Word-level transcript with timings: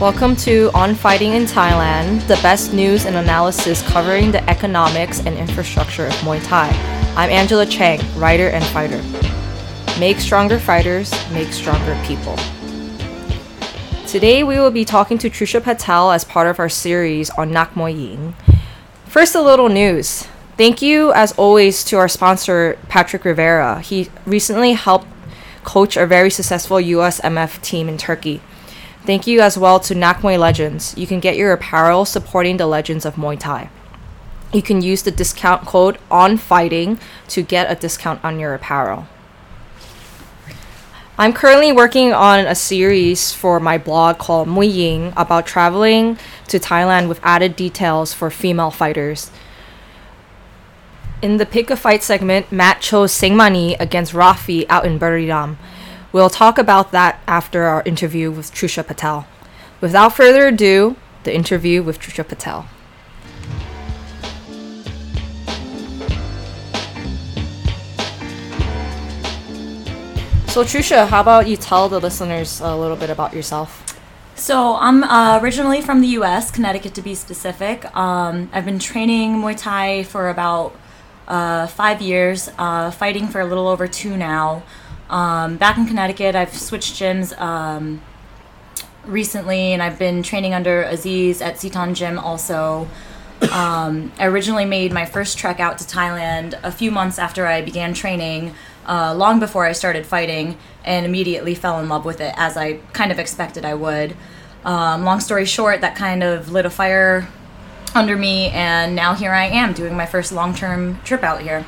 Welcome 0.00 0.36
to 0.36 0.70
On 0.74 0.94
Fighting 0.94 1.32
in 1.32 1.42
Thailand, 1.42 2.24
the 2.28 2.36
best 2.36 2.72
news 2.72 3.04
and 3.04 3.16
analysis 3.16 3.82
covering 3.82 4.30
the 4.30 4.48
economics 4.48 5.18
and 5.26 5.36
infrastructure 5.36 6.06
of 6.06 6.12
Muay 6.18 6.40
Thai. 6.46 6.68
I'm 7.16 7.28
Angela 7.30 7.66
Chang, 7.66 8.00
writer 8.16 8.48
and 8.50 8.64
fighter. 8.66 9.02
Make 9.98 10.20
stronger 10.20 10.60
fighters, 10.60 11.10
make 11.32 11.52
stronger 11.52 12.00
people. 12.06 12.36
Today 14.06 14.44
we 14.44 14.60
will 14.60 14.70
be 14.70 14.84
talking 14.84 15.18
to 15.18 15.28
Trusha 15.28 15.60
Patel 15.60 16.12
as 16.12 16.22
part 16.22 16.46
of 16.46 16.60
our 16.60 16.68
series 16.68 17.28
on 17.30 17.50
Nak 17.50 17.74
Muay 17.74 18.00
Ying. 18.00 18.36
First, 19.06 19.34
a 19.34 19.42
little 19.42 19.68
news. 19.68 20.28
Thank 20.56 20.80
you, 20.80 21.12
as 21.12 21.32
always, 21.32 21.82
to 21.86 21.96
our 21.96 22.08
sponsor, 22.08 22.78
Patrick 22.88 23.24
Rivera. 23.24 23.80
He 23.80 24.10
recently 24.24 24.74
helped 24.74 25.08
coach 25.64 25.96
a 25.96 26.06
very 26.06 26.30
successful 26.30 26.76
USMF 26.76 27.60
team 27.62 27.88
in 27.88 27.98
Turkey. 27.98 28.40
Thank 29.08 29.26
you 29.26 29.40
as 29.40 29.56
well 29.56 29.80
to 29.80 29.94
Nak 29.94 30.20
Muay 30.20 30.38
Legends. 30.38 30.94
You 30.94 31.06
can 31.06 31.18
get 31.18 31.38
your 31.38 31.54
apparel 31.54 32.04
supporting 32.04 32.58
the 32.58 32.66
legends 32.66 33.06
of 33.06 33.14
Muay 33.14 33.40
Thai. 33.40 33.70
You 34.52 34.60
can 34.60 34.82
use 34.82 35.02
the 35.02 35.10
discount 35.10 35.64
code 35.64 35.96
on 36.10 36.36
fighting 36.36 37.00
to 37.28 37.40
get 37.40 37.72
a 37.72 37.74
discount 37.74 38.22
on 38.22 38.38
your 38.38 38.52
apparel. 38.52 39.06
I'm 41.16 41.32
currently 41.32 41.72
working 41.72 42.12
on 42.12 42.40
a 42.40 42.54
series 42.54 43.32
for 43.32 43.58
my 43.58 43.78
blog 43.78 44.18
called 44.18 44.46
Muay 44.46 44.74
Ying 44.74 45.14
about 45.16 45.46
traveling 45.46 46.18
to 46.48 46.58
Thailand 46.58 47.08
with 47.08 47.18
added 47.22 47.56
details 47.56 48.12
for 48.12 48.30
female 48.30 48.70
fighters. 48.70 49.30
In 51.22 51.38
the 51.38 51.46
pick 51.46 51.70
a 51.70 51.76
fight 51.76 52.02
segment, 52.02 52.52
Matt 52.52 52.82
chose 52.82 53.12
Sangmanee 53.12 53.74
against 53.80 54.12
Rafi 54.12 54.66
out 54.68 54.84
in 54.84 54.98
Buriram. 54.98 55.56
We'll 56.18 56.28
talk 56.28 56.58
about 56.58 56.90
that 56.90 57.20
after 57.28 57.62
our 57.62 57.80
interview 57.84 58.32
with 58.32 58.52
Trusha 58.52 58.84
Patel. 58.84 59.24
Without 59.80 60.16
further 60.16 60.48
ado, 60.48 60.96
the 61.22 61.32
interview 61.32 61.80
with 61.80 62.00
Trusha 62.00 62.26
Patel. 62.26 62.66
So, 70.48 70.64
Trusha, 70.64 71.06
how 71.06 71.20
about 71.20 71.46
you 71.46 71.56
tell 71.56 71.88
the 71.88 72.00
listeners 72.00 72.60
a 72.60 72.74
little 72.74 72.96
bit 72.96 73.10
about 73.10 73.32
yourself? 73.32 73.96
So 74.34 74.74
I'm 74.74 75.04
uh, 75.04 75.38
originally 75.40 75.80
from 75.82 76.00
the 76.00 76.08
U.S., 76.18 76.50
Connecticut 76.50 76.96
to 76.96 77.02
be 77.02 77.14
specific. 77.14 77.84
Um, 77.96 78.50
I've 78.52 78.64
been 78.64 78.80
training 78.80 79.36
Muay 79.36 79.56
Thai 79.56 80.02
for 80.02 80.30
about 80.30 80.74
uh, 81.28 81.68
five 81.68 82.02
years, 82.02 82.50
uh, 82.58 82.90
fighting 82.90 83.28
for 83.28 83.40
a 83.40 83.44
little 83.44 83.68
over 83.68 83.86
two 83.86 84.16
now. 84.16 84.64
Um, 85.10 85.56
back 85.56 85.78
in 85.78 85.86
Connecticut, 85.86 86.34
I've 86.34 86.54
switched 86.54 86.94
gyms 86.94 87.38
um, 87.40 88.02
recently, 89.04 89.72
and 89.72 89.82
I've 89.82 89.98
been 89.98 90.22
training 90.22 90.54
under 90.54 90.82
Aziz 90.82 91.40
at 91.40 91.56
Sitan 91.56 91.94
Gym 91.94 92.18
also. 92.18 92.88
Um, 93.52 94.12
I 94.18 94.26
originally 94.26 94.64
made 94.64 94.92
my 94.92 95.06
first 95.06 95.38
trek 95.38 95.60
out 95.60 95.78
to 95.78 95.84
Thailand 95.84 96.58
a 96.62 96.72
few 96.72 96.90
months 96.90 97.18
after 97.18 97.46
I 97.46 97.62
began 97.62 97.94
training, 97.94 98.54
uh, 98.86 99.14
long 99.14 99.38
before 99.38 99.64
I 99.64 99.72
started 99.72 100.04
fighting, 100.04 100.58
and 100.84 101.06
immediately 101.06 101.54
fell 101.54 101.78
in 101.80 101.88
love 101.88 102.04
with 102.04 102.20
it 102.20 102.34
as 102.36 102.56
I 102.56 102.74
kind 102.92 103.12
of 103.12 103.18
expected 103.18 103.64
I 103.64 103.74
would. 103.74 104.16
Um, 104.64 105.04
long 105.04 105.20
story 105.20 105.44
short, 105.44 105.80
that 105.80 105.94
kind 105.94 106.22
of 106.22 106.50
lit 106.50 106.66
a 106.66 106.70
fire 106.70 107.28
under 107.94 108.16
me, 108.16 108.48
and 108.48 108.94
now 108.94 109.14
here 109.14 109.32
I 109.32 109.46
am 109.46 109.72
doing 109.72 109.96
my 109.96 110.04
first 110.04 110.32
long 110.32 110.54
term 110.54 111.00
trip 111.02 111.22
out 111.22 111.40
here. 111.40 111.64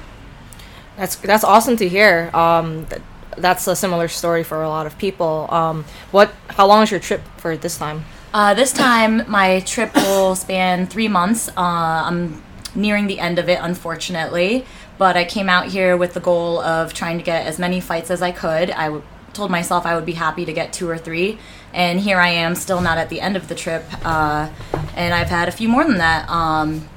That's 0.96 1.16
that's 1.16 1.44
awesome 1.44 1.76
to 1.78 1.88
hear. 1.88 2.30
Um, 2.34 2.84
th- 2.86 3.00
that's 3.36 3.66
a 3.66 3.76
similar 3.76 4.08
story 4.08 4.42
for 4.44 4.62
a 4.62 4.68
lot 4.68 4.86
of 4.86 4.98
people. 4.98 5.46
Um, 5.50 5.84
what? 6.10 6.32
How 6.48 6.66
long 6.66 6.82
is 6.82 6.90
your 6.90 7.00
trip 7.00 7.22
for 7.36 7.56
this 7.56 7.78
time? 7.78 8.04
Uh, 8.32 8.54
this 8.54 8.72
time, 8.72 9.28
my 9.28 9.60
trip 9.60 9.94
will 9.94 10.36
span 10.36 10.86
three 10.86 11.08
months. 11.08 11.48
Uh, 11.48 11.52
I'm 11.56 12.42
nearing 12.74 13.08
the 13.08 13.18
end 13.18 13.38
of 13.38 13.48
it, 13.48 13.58
unfortunately, 13.60 14.64
but 14.98 15.16
I 15.16 15.24
came 15.24 15.48
out 15.48 15.66
here 15.66 15.96
with 15.96 16.14
the 16.14 16.20
goal 16.20 16.60
of 16.60 16.94
trying 16.94 17.18
to 17.18 17.24
get 17.24 17.46
as 17.46 17.58
many 17.58 17.80
fights 17.80 18.10
as 18.10 18.22
I 18.22 18.30
could. 18.30 18.70
I 18.70 18.84
w- 18.84 19.02
told 19.32 19.50
myself 19.50 19.84
I 19.84 19.96
would 19.96 20.06
be 20.06 20.12
happy 20.12 20.44
to 20.44 20.52
get 20.52 20.72
two 20.72 20.88
or 20.88 20.96
three, 20.96 21.38
and 21.74 21.98
here 21.98 22.18
I 22.18 22.28
am, 22.28 22.54
still 22.54 22.80
not 22.80 22.98
at 22.98 23.08
the 23.08 23.20
end 23.20 23.36
of 23.36 23.48
the 23.48 23.56
trip, 23.56 23.84
uh, 24.04 24.48
and 24.94 25.12
I've 25.12 25.28
had 25.28 25.48
a 25.48 25.52
few 25.52 25.68
more 25.68 25.84
than 25.84 25.98
that. 25.98 26.28
Um, 26.28 26.88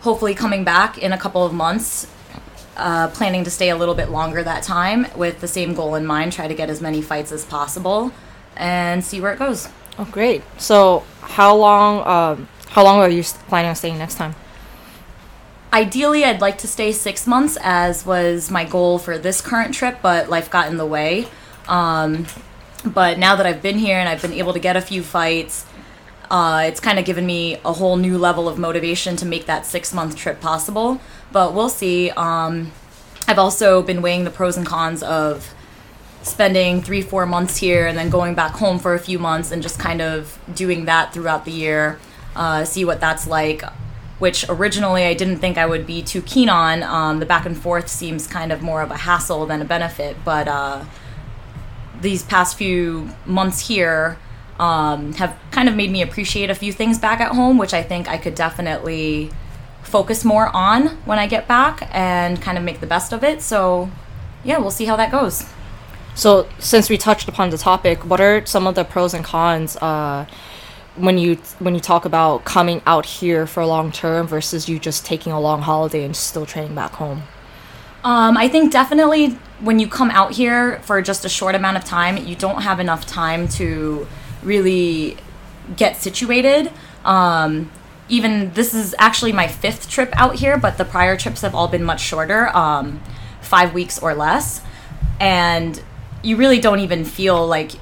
hopefully, 0.00 0.34
coming 0.34 0.64
back 0.64 0.98
in 0.98 1.12
a 1.12 1.18
couple 1.18 1.44
of 1.44 1.52
months. 1.52 2.08
Uh, 2.76 3.08
planning 3.08 3.42
to 3.42 3.50
stay 3.50 3.70
a 3.70 3.76
little 3.76 3.94
bit 3.94 4.10
longer 4.10 4.42
that 4.42 4.62
time 4.62 5.06
with 5.16 5.40
the 5.40 5.48
same 5.48 5.72
goal 5.72 5.94
in 5.94 6.04
mind 6.04 6.30
try 6.30 6.46
to 6.46 6.54
get 6.54 6.68
as 6.68 6.82
many 6.82 7.00
fights 7.00 7.32
as 7.32 7.42
possible 7.42 8.12
and 8.54 9.02
see 9.02 9.18
where 9.18 9.32
it 9.32 9.38
goes 9.38 9.66
Oh, 9.98 10.04
great. 10.04 10.42
So, 10.58 11.04
how 11.22 11.56
long? 11.56 12.06
Um, 12.06 12.48
how 12.68 12.84
long 12.84 12.98
are 12.98 13.08
you 13.08 13.22
planning 13.48 13.70
on 13.70 13.76
staying 13.76 13.98
next 13.98 14.16
time? 14.16 14.34
Ideally, 15.72 16.24
I'd 16.24 16.40
like 16.40 16.58
to 16.58 16.68
stay 16.68 16.92
six 16.92 17.26
months, 17.26 17.56
as 17.62 18.04
was 18.04 18.50
my 18.50 18.64
goal 18.64 18.98
for 18.98 19.18
this 19.18 19.40
current 19.40 19.74
trip, 19.74 19.98
but 20.02 20.28
life 20.28 20.50
got 20.50 20.68
in 20.68 20.76
the 20.76 20.86
way. 20.86 21.28
Um, 21.66 22.26
but 22.84 23.18
now 23.18 23.36
that 23.36 23.46
I've 23.46 23.62
been 23.62 23.78
here 23.78 23.98
and 23.98 24.08
I've 24.08 24.22
been 24.22 24.34
able 24.34 24.52
to 24.52 24.58
get 24.58 24.76
a 24.76 24.80
few 24.80 25.02
fights, 25.02 25.64
uh, 26.30 26.64
it's 26.66 26.80
kind 26.80 26.98
of 26.98 27.04
given 27.04 27.24
me 27.24 27.58
a 27.64 27.72
whole 27.72 27.96
new 27.96 28.18
level 28.18 28.48
of 28.48 28.58
motivation 28.58 29.16
to 29.16 29.26
make 29.26 29.46
that 29.46 29.64
six 29.64 29.94
month 29.94 30.16
trip 30.16 30.40
possible. 30.40 31.00
But 31.36 31.52
we'll 31.52 31.68
see. 31.68 32.08
Um, 32.12 32.72
I've 33.28 33.38
also 33.38 33.82
been 33.82 34.00
weighing 34.00 34.24
the 34.24 34.30
pros 34.30 34.56
and 34.56 34.64
cons 34.66 35.02
of 35.02 35.52
spending 36.22 36.80
three, 36.80 37.02
four 37.02 37.26
months 37.26 37.58
here 37.58 37.86
and 37.86 37.98
then 37.98 38.08
going 38.08 38.34
back 38.34 38.52
home 38.52 38.78
for 38.78 38.94
a 38.94 38.98
few 38.98 39.18
months 39.18 39.52
and 39.52 39.62
just 39.62 39.78
kind 39.78 40.00
of 40.00 40.38
doing 40.54 40.86
that 40.86 41.12
throughout 41.12 41.44
the 41.44 41.50
year, 41.50 41.98
uh, 42.36 42.64
see 42.64 42.86
what 42.86 43.00
that's 43.00 43.26
like. 43.26 43.62
Which 44.18 44.46
originally 44.48 45.04
I 45.04 45.12
didn't 45.12 45.36
think 45.36 45.58
I 45.58 45.66
would 45.66 45.86
be 45.86 46.00
too 46.00 46.22
keen 46.22 46.48
on. 46.48 46.82
Um, 46.82 47.18
the 47.18 47.26
back 47.26 47.44
and 47.44 47.54
forth 47.54 47.88
seems 47.88 48.26
kind 48.26 48.50
of 48.50 48.62
more 48.62 48.80
of 48.80 48.90
a 48.90 48.96
hassle 48.96 49.44
than 49.44 49.60
a 49.60 49.66
benefit, 49.66 50.16
but 50.24 50.48
uh, 50.48 50.86
these 52.00 52.22
past 52.22 52.56
few 52.56 53.10
months 53.26 53.68
here 53.68 54.16
um, 54.58 55.12
have 55.12 55.38
kind 55.50 55.68
of 55.68 55.76
made 55.76 55.90
me 55.90 56.00
appreciate 56.00 56.48
a 56.48 56.54
few 56.54 56.72
things 56.72 56.98
back 56.98 57.20
at 57.20 57.32
home, 57.32 57.58
which 57.58 57.74
I 57.74 57.82
think 57.82 58.08
I 58.08 58.16
could 58.16 58.34
definitely 58.34 59.32
focus 59.86 60.24
more 60.24 60.54
on 60.54 60.88
when 61.04 61.18
I 61.18 61.26
get 61.26 61.46
back 61.48 61.88
and 61.92 62.40
kind 62.40 62.58
of 62.58 62.64
make 62.64 62.80
the 62.80 62.86
best 62.86 63.12
of 63.12 63.22
it. 63.24 63.42
So, 63.42 63.90
yeah, 64.44 64.58
we'll 64.58 64.70
see 64.70 64.84
how 64.84 64.96
that 64.96 65.10
goes. 65.10 65.44
So, 66.14 66.48
since 66.58 66.88
we 66.88 66.96
touched 66.96 67.28
upon 67.28 67.50
the 67.50 67.58
topic, 67.58 68.04
what 68.04 68.20
are 68.20 68.44
some 68.46 68.66
of 68.66 68.74
the 68.74 68.84
pros 68.84 69.14
and 69.14 69.24
cons 69.24 69.76
uh, 69.76 70.26
when 70.96 71.18
you 71.18 71.36
when 71.58 71.74
you 71.74 71.80
talk 71.80 72.04
about 72.04 72.44
coming 72.44 72.80
out 72.86 73.04
here 73.04 73.46
for 73.46 73.64
long 73.66 73.92
term 73.92 74.26
versus 74.26 74.68
you 74.68 74.78
just 74.78 75.04
taking 75.04 75.32
a 75.32 75.40
long 75.40 75.62
holiday 75.62 76.04
and 76.04 76.16
still 76.16 76.46
training 76.46 76.74
back 76.74 76.92
home? 76.92 77.22
Um, 78.02 78.36
I 78.36 78.48
think 78.48 78.72
definitely 78.72 79.38
when 79.60 79.78
you 79.78 79.88
come 79.88 80.10
out 80.10 80.32
here 80.32 80.80
for 80.84 81.02
just 81.02 81.24
a 81.24 81.28
short 81.28 81.54
amount 81.54 81.76
of 81.76 81.84
time, 81.84 82.16
you 82.16 82.36
don't 82.36 82.62
have 82.62 82.80
enough 82.80 83.06
time 83.06 83.48
to 83.48 84.06
really 84.42 85.16
get 85.76 85.96
situated. 85.96 86.70
Um, 87.04 87.70
even 88.08 88.52
this 88.52 88.74
is 88.74 88.94
actually 88.98 89.32
my 89.32 89.48
fifth 89.48 89.88
trip 89.88 90.12
out 90.16 90.36
here, 90.36 90.56
but 90.56 90.78
the 90.78 90.84
prior 90.84 91.16
trips 91.16 91.40
have 91.40 91.54
all 91.54 91.68
been 91.68 91.82
much 91.82 92.00
shorter, 92.00 92.48
um, 92.56 93.00
five 93.40 93.74
weeks 93.74 93.98
or 93.98 94.14
less. 94.14 94.62
And 95.18 95.82
you 96.22 96.36
really 96.36 96.60
don't 96.60 96.80
even 96.80 97.04
feel 97.04 97.46
like 97.46 97.72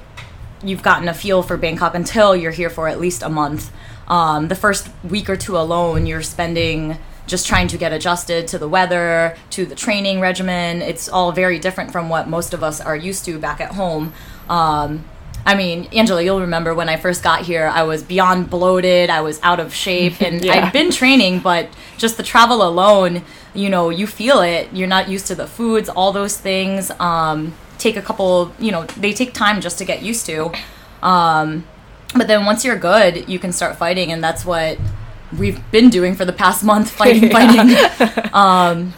you've 0.63 0.83
gotten 0.83 1.07
a 1.07 1.13
feel 1.13 1.43
for 1.43 1.57
Bangkok 1.57 1.95
until 1.95 2.35
you're 2.35 2.51
here 2.51 2.69
for 2.69 2.87
at 2.87 2.99
least 2.99 3.21
a 3.21 3.29
month. 3.29 3.71
Um, 4.07 4.47
the 4.47 4.55
first 4.55 4.89
week 5.03 5.29
or 5.29 5.35
two 5.35 5.57
alone, 5.57 6.05
you're 6.05 6.21
spending 6.21 6.97
just 7.27 7.47
trying 7.47 7.67
to 7.67 7.77
get 7.77 7.91
adjusted 7.91 8.47
to 8.47 8.59
the 8.59 8.69
weather, 8.69 9.35
to 9.49 9.65
the 9.65 9.75
training 9.75 10.19
regimen. 10.19 10.81
It's 10.81 11.09
all 11.09 11.31
very 11.31 11.57
different 11.57 11.91
from 11.91 12.07
what 12.07 12.27
most 12.27 12.53
of 12.53 12.63
us 12.63 12.79
are 12.79 12.95
used 12.95 13.25
to 13.25 13.39
back 13.39 13.59
at 13.61 13.71
home. 13.71 14.13
Um, 14.47 15.05
I 15.45 15.53
mean, 15.53 15.87
Angela, 15.93 16.23
you'll 16.23 16.41
remember 16.41 16.73
when 16.73 16.89
I 16.89 16.97
first 16.97 17.21
got 17.21 17.41
here, 17.41 17.67
I 17.67 17.83
was 17.83 18.01
beyond 18.01 18.49
bloated, 18.49 19.11
I 19.11 19.21
was 19.21 19.39
out 19.43 19.59
of 19.59 19.73
shape, 19.73 20.21
and 20.21 20.43
Yeah. 20.45 20.65
I'd 20.65 20.73
been 20.73 20.91
training, 20.91 21.39
but 21.39 21.69
just 21.97 22.17
the 22.17 22.23
travel 22.23 22.63
alone, 22.63 23.21
you 23.53 23.69
know, 23.69 23.89
you 23.89 24.07
feel 24.07 24.41
it. 24.41 24.69
You're 24.73 24.87
not 24.87 25.07
used 25.07 25.27
to 25.27 25.35
the 25.35 25.45
foods, 25.45 25.87
all 25.87 26.11
those 26.11 26.37
things. 26.37 26.89
Um, 26.99 27.53
take 27.77 27.95
a 27.95 28.01
couple, 28.01 28.53
you 28.57 28.71
know, 28.71 28.85
they 28.97 29.13
take 29.13 29.33
time 29.33 29.61
just 29.61 29.77
to 29.77 29.85
get 29.85 30.01
used 30.01 30.25
to. 30.25 30.51
Um, 31.03 31.67
but 32.15 32.27
then 32.27 32.45
once 32.45 32.65
you're 32.65 32.77
good, 32.77 33.29
you 33.29 33.37
can 33.37 33.51
start 33.51 33.77
fighting, 33.77 34.11
and 34.11 34.23
that's 34.23 34.45
what 34.45 34.79
we've 35.37 35.59
been 35.71 35.89
doing 35.89 36.15
for 36.15 36.25
the 36.25 36.33
past 36.33 36.63
month 36.63 36.89
fighting, 37.01 37.29
fighting. 37.29 38.29
um, 38.33 38.93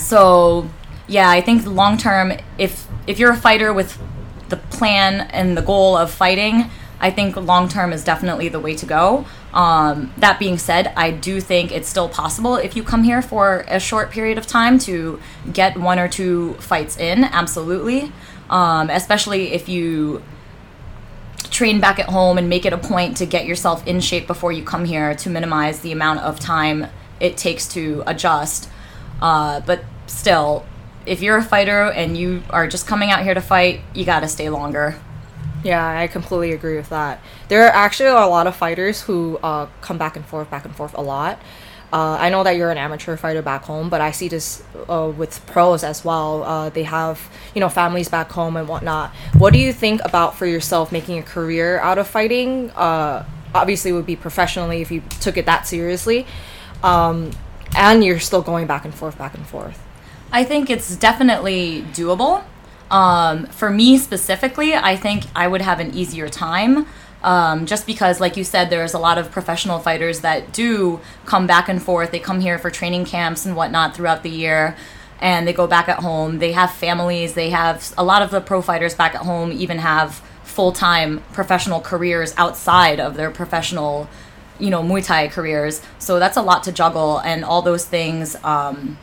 so 0.00 0.68
yeah, 1.06 1.30
I 1.30 1.40
think 1.40 1.64
long 1.64 1.96
term, 1.96 2.32
if 2.58 2.86
if 3.06 3.18
you're 3.20 3.32
a 3.32 3.36
fighter 3.36 3.72
with 3.72 3.98
the 4.48 4.56
plan 4.56 5.28
and 5.32 5.56
the 5.56 5.62
goal 5.62 5.96
of 5.96 6.10
fighting, 6.10 6.70
I 7.00 7.10
think 7.10 7.36
long 7.36 7.68
term 7.68 7.92
is 7.92 8.04
definitely 8.04 8.48
the 8.48 8.60
way 8.60 8.74
to 8.76 8.86
go. 8.86 9.26
Um, 9.52 10.12
that 10.18 10.38
being 10.38 10.58
said, 10.58 10.92
I 10.96 11.10
do 11.10 11.40
think 11.40 11.72
it's 11.72 11.88
still 11.88 12.08
possible 12.08 12.56
if 12.56 12.76
you 12.76 12.82
come 12.82 13.04
here 13.04 13.22
for 13.22 13.64
a 13.68 13.80
short 13.80 14.10
period 14.10 14.38
of 14.38 14.46
time 14.46 14.78
to 14.80 15.20
get 15.52 15.78
one 15.78 15.98
or 15.98 16.08
two 16.08 16.54
fights 16.54 16.96
in. 16.96 17.24
Absolutely, 17.24 18.12
um, 18.50 18.90
especially 18.90 19.52
if 19.52 19.68
you 19.68 20.22
train 21.50 21.80
back 21.80 21.98
at 21.98 22.06
home 22.06 22.38
and 22.38 22.48
make 22.48 22.66
it 22.66 22.72
a 22.72 22.78
point 22.78 23.16
to 23.18 23.26
get 23.26 23.46
yourself 23.46 23.86
in 23.86 24.00
shape 24.00 24.26
before 24.26 24.52
you 24.52 24.62
come 24.62 24.84
here 24.84 25.14
to 25.14 25.30
minimize 25.30 25.80
the 25.80 25.92
amount 25.92 26.20
of 26.20 26.38
time 26.38 26.86
it 27.20 27.36
takes 27.36 27.66
to 27.68 28.02
adjust. 28.06 28.68
Uh, 29.22 29.60
but 29.60 29.82
still, 30.06 30.66
if 31.06 31.22
you're 31.22 31.36
a 31.36 31.44
fighter 31.44 31.90
and 31.90 32.16
you 32.16 32.42
are 32.50 32.66
just 32.66 32.86
coming 32.86 33.10
out 33.10 33.22
here 33.22 33.34
to 33.34 33.40
fight, 33.40 33.80
you 33.94 34.04
got 34.04 34.20
to 34.20 34.28
stay 34.28 34.50
longer. 34.50 34.96
Yeah, 35.64 35.84
I 35.84 36.06
completely 36.06 36.52
agree 36.52 36.76
with 36.76 36.90
that. 36.90 37.20
There 37.48 37.66
are 37.66 37.70
actually 37.70 38.10
a 38.10 38.26
lot 38.26 38.46
of 38.46 38.54
fighters 38.54 39.02
who 39.02 39.38
uh, 39.42 39.66
come 39.80 39.98
back 39.98 40.16
and 40.16 40.24
forth, 40.24 40.50
back 40.50 40.64
and 40.64 40.74
forth 40.74 40.94
a 40.94 41.02
lot. 41.02 41.40
Uh, 41.92 42.16
I 42.20 42.30
know 42.30 42.42
that 42.42 42.56
you're 42.56 42.70
an 42.70 42.78
amateur 42.78 43.16
fighter 43.16 43.42
back 43.42 43.62
home, 43.62 43.88
but 43.88 44.00
I 44.00 44.10
see 44.10 44.28
this 44.28 44.62
uh, 44.88 45.12
with 45.16 45.44
pros 45.46 45.84
as 45.84 46.04
well. 46.04 46.42
Uh, 46.42 46.68
they 46.70 46.82
have, 46.82 47.30
you 47.54 47.60
know, 47.60 47.68
families 47.68 48.08
back 48.08 48.30
home 48.30 48.56
and 48.56 48.68
whatnot. 48.68 49.12
What 49.38 49.52
do 49.52 49.60
you 49.60 49.72
think 49.72 50.04
about 50.04 50.36
for 50.36 50.46
yourself 50.46 50.90
making 50.90 51.18
a 51.18 51.22
career 51.22 51.78
out 51.78 51.98
of 51.98 52.08
fighting? 52.08 52.70
Uh, 52.72 53.24
obviously, 53.54 53.92
would 53.92 54.06
be 54.06 54.16
professionally 54.16 54.82
if 54.82 54.90
you 54.90 55.02
took 55.20 55.36
it 55.36 55.46
that 55.46 55.66
seriously, 55.68 56.26
um, 56.82 57.30
and 57.76 58.04
you're 58.04 58.18
still 58.18 58.42
going 58.42 58.66
back 58.66 58.84
and 58.84 58.94
forth, 58.94 59.16
back 59.16 59.34
and 59.34 59.46
forth. 59.46 59.85
I 60.32 60.44
think 60.44 60.70
it's 60.70 60.96
definitely 60.96 61.82
doable. 61.92 62.44
Um, 62.90 63.46
for 63.46 63.70
me 63.70 63.98
specifically, 63.98 64.74
I 64.74 64.96
think 64.96 65.24
I 65.34 65.48
would 65.48 65.62
have 65.62 65.80
an 65.80 65.94
easier 65.94 66.28
time. 66.28 66.86
Um, 67.22 67.66
just 67.66 67.86
because, 67.86 68.20
like 68.20 68.36
you 68.36 68.44
said, 68.44 68.70
there's 68.70 68.94
a 68.94 68.98
lot 68.98 69.18
of 69.18 69.32
professional 69.32 69.80
fighters 69.80 70.20
that 70.20 70.52
do 70.52 71.00
come 71.24 71.46
back 71.46 71.68
and 71.68 71.82
forth. 71.82 72.12
They 72.12 72.20
come 72.20 72.40
here 72.40 72.58
for 72.58 72.70
training 72.70 73.06
camps 73.06 73.44
and 73.44 73.56
whatnot 73.56 73.96
throughout 73.96 74.22
the 74.22 74.30
year, 74.30 74.76
and 75.20 75.48
they 75.48 75.52
go 75.52 75.66
back 75.66 75.88
at 75.88 76.00
home. 76.00 76.38
They 76.38 76.52
have 76.52 76.70
families. 76.70 77.34
They 77.34 77.50
have 77.50 77.92
a 77.98 78.04
lot 78.04 78.22
of 78.22 78.30
the 78.30 78.40
pro 78.40 78.62
fighters 78.62 78.94
back 78.94 79.14
at 79.14 79.22
home 79.22 79.50
even 79.50 79.78
have 79.78 80.22
full 80.44 80.70
time 80.70 81.22
professional 81.32 81.80
careers 81.80 82.32
outside 82.36 83.00
of 83.00 83.16
their 83.16 83.30
professional, 83.30 84.08
you 84.60 84.70
know, 84.70 84.82
Muay 84.82 85.04
Thai 85.04 85.26
careers. 85.28 85.82
So 85.98 86.20
that's 86.20 86.36
a 86.36 86.42
lot 86.42 86.62
to 86.64 86.72
juggle, 86.72 87.18
and 87.18 87.44
all 87.44 87.62
those 87.62 87.84
things 87.84 88.36
um, 88.44 88.98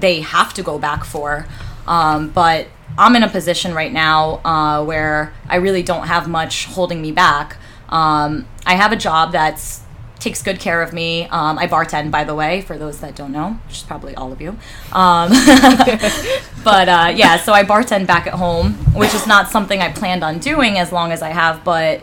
they 0.00 0.20
have 0.20 0.54
to 0.54 0.62
go 0.62 0.78
back 0.78 1.04
for. 1.04 1.46
Um, 1.86 2.30
but 2.30 2.68
I'm 2.98 3.16
in 3.16 3.22
a 3.22 3.28
position 3.28 3.74
right 3.74 3.92
now 3.92 4.40
uh, 4.44 4.84
where 4.84 5.32
I 5.48 5.56
really 5.56 5.82
don't 5.82 6.06
have 6.06 6.28
much 6.28 6.66
holding 6.66 7.00
me 7.02 7.12
back. 7.12 7.56
Um, 7.88 8.46
I 8.66 8.74
have 8.74 8.92
a 8.92 8.96
job 8.96 9.32
that's 9.32 9.82
takes 10.20 10.42
good 10.42 10.60
care 10.60 10.82
of 10.82 10.92
me. 10.92 11.24
Um, 11.24 11.58
I 11.58 11.66
bartend, 11.66 12.10
by 12.10 12.24
the 12.24 12.34
way, 12.34 12.60
for 12.60 12.76
those 12.76 13.00
that 13.00 13.16
don't 13.16 13.32
know, 13.32 13.58
which 13.66 13.78
is 13.78 13.82
probably 13.82 14.14
all 14.14 14.32
of 14.32 14.40
you. 14.40 14.50
Um, 14.92 15.30
but 16.64 16.88
uh, 16.88 17.12
yeah, 17.14 17.38
so 17.38 17.52
I 17.52 17.64
bartend 17.64 18.06
back 18.06 18.26
at 18.26 18.34
home, 18.34 18.74
which 18.94 19.14
is 19.14 19.26
not 19.26 19.48
something 19.48 19.80
I 19.80 19.90
planned 19.90 20.22
on 20.22 20.38
doing 20.38 20.78
as 20.78 20.92
long 20.92 21.10
as 21.10 21.22
I 21.22 21.30
have, 21.30 21.64
but 21.64 22.02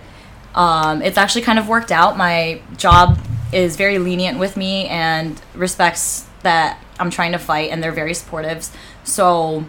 um, 0.56 1.02
it's 1.02 1.18
actually 1.18 1.44
kind 1.44 1.60
of 1.60 1.70
worked 1.70 1.92
out. 1.92 2.18
My 2.18 2.62
job 2.76 3.20
is 3.54 3.76
very 3.76 4.00
lenient 4.00 4.40
with 4.40 4.58
me 4.58 4.88
and 4.88 5.40
respects 5.54 6.28
that 6.42 6.80
I'm 7.00 7.10
trying 7.10 7.32
to 7.34 7.40
fight, 7.40 7.72
and 7.72 7.84
they're 7.84 7.92
very 7.92 8.14
supportive. 8.14 8.70
So 9.04 9.66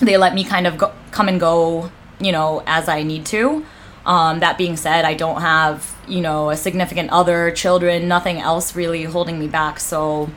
they 0.00 0.16
let 0.16 0.34
me 0.34 0.44
kind 0.44 0.66
of 0.66 0.78
go, 0.78 0.92
come 1.10 1.28
and 1.28 1.40
go, 1.40 1.90
you 2.20 2.32
know, 2.32 2.62
as 2.66 2.88
I 2.88 3.02
need 3.02 3.26
to. 3.26 3.64
Um, 4.04 4.38
that 4.40 4.56
being 4.56 4.76
said, 4.76 5.04
I 5.04 5.14
don't 5.14 5.40
have, 5.40 5.96
you 6.06 6.20
know, 6.20 6.50
a 6.50 6.56
significant 6.56 7.10
other, 7.10 7.50
children, 7.50 8.06
nothing 8.06 8.38
else 8.38 8.76
really 8.76 9.02
holding 9.02 9.38
me 9.38 9.48
back. 9.48 9.80
So 9.80 10.30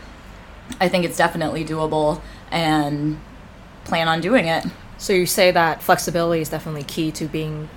I 0.81 0.89
think 0.89 1.05
it's 1.05 1.17
definitely 1.17 1.63
doable 1.63 2.21
and 2.51 3.19
plan 3.83 4.07
on 4.07 4.21
doing 4.21 4.47
it. 4.47 4.65
So 4.97 5.13
you 5.13 5.25
say 5.25 5.51
that 5.51 5.83
flexibility 5.83 6.41
is 6.41 6.49
definitely 6.49 6.83
key 6.83 7.11
to 7.13 7.25
being 7.27 7.69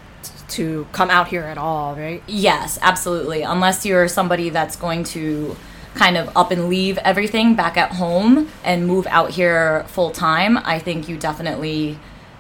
to 0.48 0.86
come 0.92 1.10
out 1.10 1.28
here 1.28 1.42
at 1.42 1.58
all, 1.58 1.94
right? 1.94 2.22
Yes, 2.26 2.78
absolutely. 2.82 3.42
Unless 3.42 3.86
you're 3.86 4.08
somebody 4.08 4.50
that's 4.50 4.76
going 4.76 5.04
to 5.04 5.56
kind 5.94 6.16
of 6.16 6.34
up 6.36 6.50
and 6.50 6.68
leave 6.68 6.98
everything 6.98 7.54
back 7.54 7.76
at 7.76 7.92
home 7.92 8.48
and 8.64 8.86
move 8.86 9.06
out 9.08 9.30
here 9.30 9.84
full 9.88 10.10
time, 10.10 10.58
I 10.58 10.78
think 10.78 11.08
you 11.08 11.16
definitely 11.16 11.98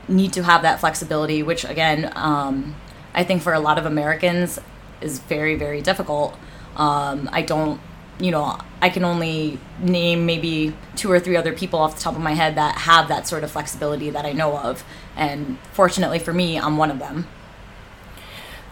need 0.08 0.32
to 0.34 0.42
have 0.42 0.62
that 0.62 0.80
flexibility, 0.80 1.42
which 1.42 1.64
again, 1.64 2.12
um, 2.16 2.76
I 3.14 3.24
think 3.24 3.42
for 3.42 3.52
a 3.52 3.60
lot 3.60 3.78
of 3.78 3.86
Americans 3.86 4.58
is 5.00 5.18
very, 5.18 5.54
very 5.54 5.82
difficult. 5.82 6.36
Um, 6.76 7.28
I 7.32 7.42
don't, 7.42 7.80
you 8.18 8.30
know, 8.30 8.58
I 8.80 8.88
can 8.88 9.04
only 9.04 9.58
name 9.80 10.26
maybe 10.26 10.74
two 10.96 11.10
or 11.10 11.20
three 11.20 11.36
other 11.36 11.52
people 11.52 11.78
off 11.78 11.96
the 11.96 12.00
top 12.00 12.14
of 12.16 12.22
my 12.22 12.32
head 12.32 12.56
that 12.56 12.78
have 12.78 13.08
that 13.08 13.26
sort 13.26 13.44
of 13.44 13.50
flexibility 13.50 14.10
that 14.10 14.24
I 14.24 14.32
know 14.32 14.56
of. 14.56 14.84
And 15.16 15.58
fortunately 15.72 16.18
for 16.18 16.32
me, 16.32 16.58
I'm 16.58 16.76
one 16.76 16.90
of 16.90 16.98
them. 16.98 17.28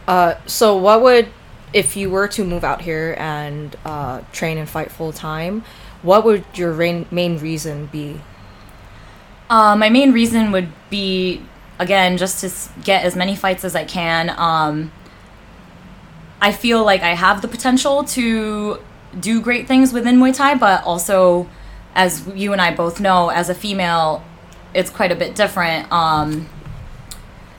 Uh, 0.08 0.34
so, 0.46 0.76
what 0.76 1.02
would 1.02 1.28
if 1.72 1.96
you 1.96 2.10
were 2.10 2.28
to 2.28 2.44
move 2.44 2.64
out 2.64 2.82
here 2.82 3.14
and 3.18 3.76
uh, 3.84 4.22
train 4.32 4.58
and 4.58 4.68
fight 4.68 4.90
full 4.90 5.12
time, 5.12 5.64
what 6.02 6.24
would 6.24 6.44
your 6.54 6.74
main, 6.74 7.06
main 7.10 7.38
reason 7.38 7.86
be? 7.86 8.20
Uh, 9.48 9.76
my 9.76 9.88
main 9.88 10.12
reason 10.12 10.52
would 10.52 10.68
be 10.90 11.42
again 11.78 12.16
just 12.16 12.40
to 12.40 12.80
get 12.82 13.04
as 13.04 13.16
many 13.16 13.34
fights 13.34 13.64
as 13.64 13.74
I 13.74 13.84
can. 13.84 14.30
Um, 14.30 14.92
I 16.40 16.52
feel 16.52 16.84
like 16.84 17.02
I 17.02 17.14
have 17.14 17.42
the 17.42 17.48
potential 17.48 18.04
to 18.04 18.78
do 19.18 19.40
great 19.40 19.66
things 19.66 19.92
within 19.92 20.16
Muay 20.16 20.34
Thai, 20.34 20.54
but 20.54 20.84
also, 20.84 21.48
as 21.94 22.26
you 22.28 22.52
and 22.52 22.60
I 22.60 22.74
both 22.74 23.00
know, 23.00 23.28
as 23.28 23.48
a 23.48 23.54
female, 23.54 24.24
it's 24.72 24.90
quite 24.90 25.12
a 25.12 25.16
bit 25.16 25.34
different. 25.34 25.90
Um, 25.92 26.48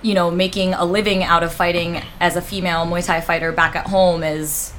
you 0.02 0.14
know, 0.14 0.32
making 0.32 0.74
a 0.74 0.86
living 0.86 1.24
out 1.24 1.44
of 1.44 1.54
fighting 1.54 2.02
as 2.20 2.36
a 2.36 2.42
female 2.42 2.86
Muay 2.86 3.06
Thai 3.06 3.22
fighter 3.22 3.52
back 3.52 3.76
at 3.76 3.88
home 3.88 4.24
is 4.24 4.74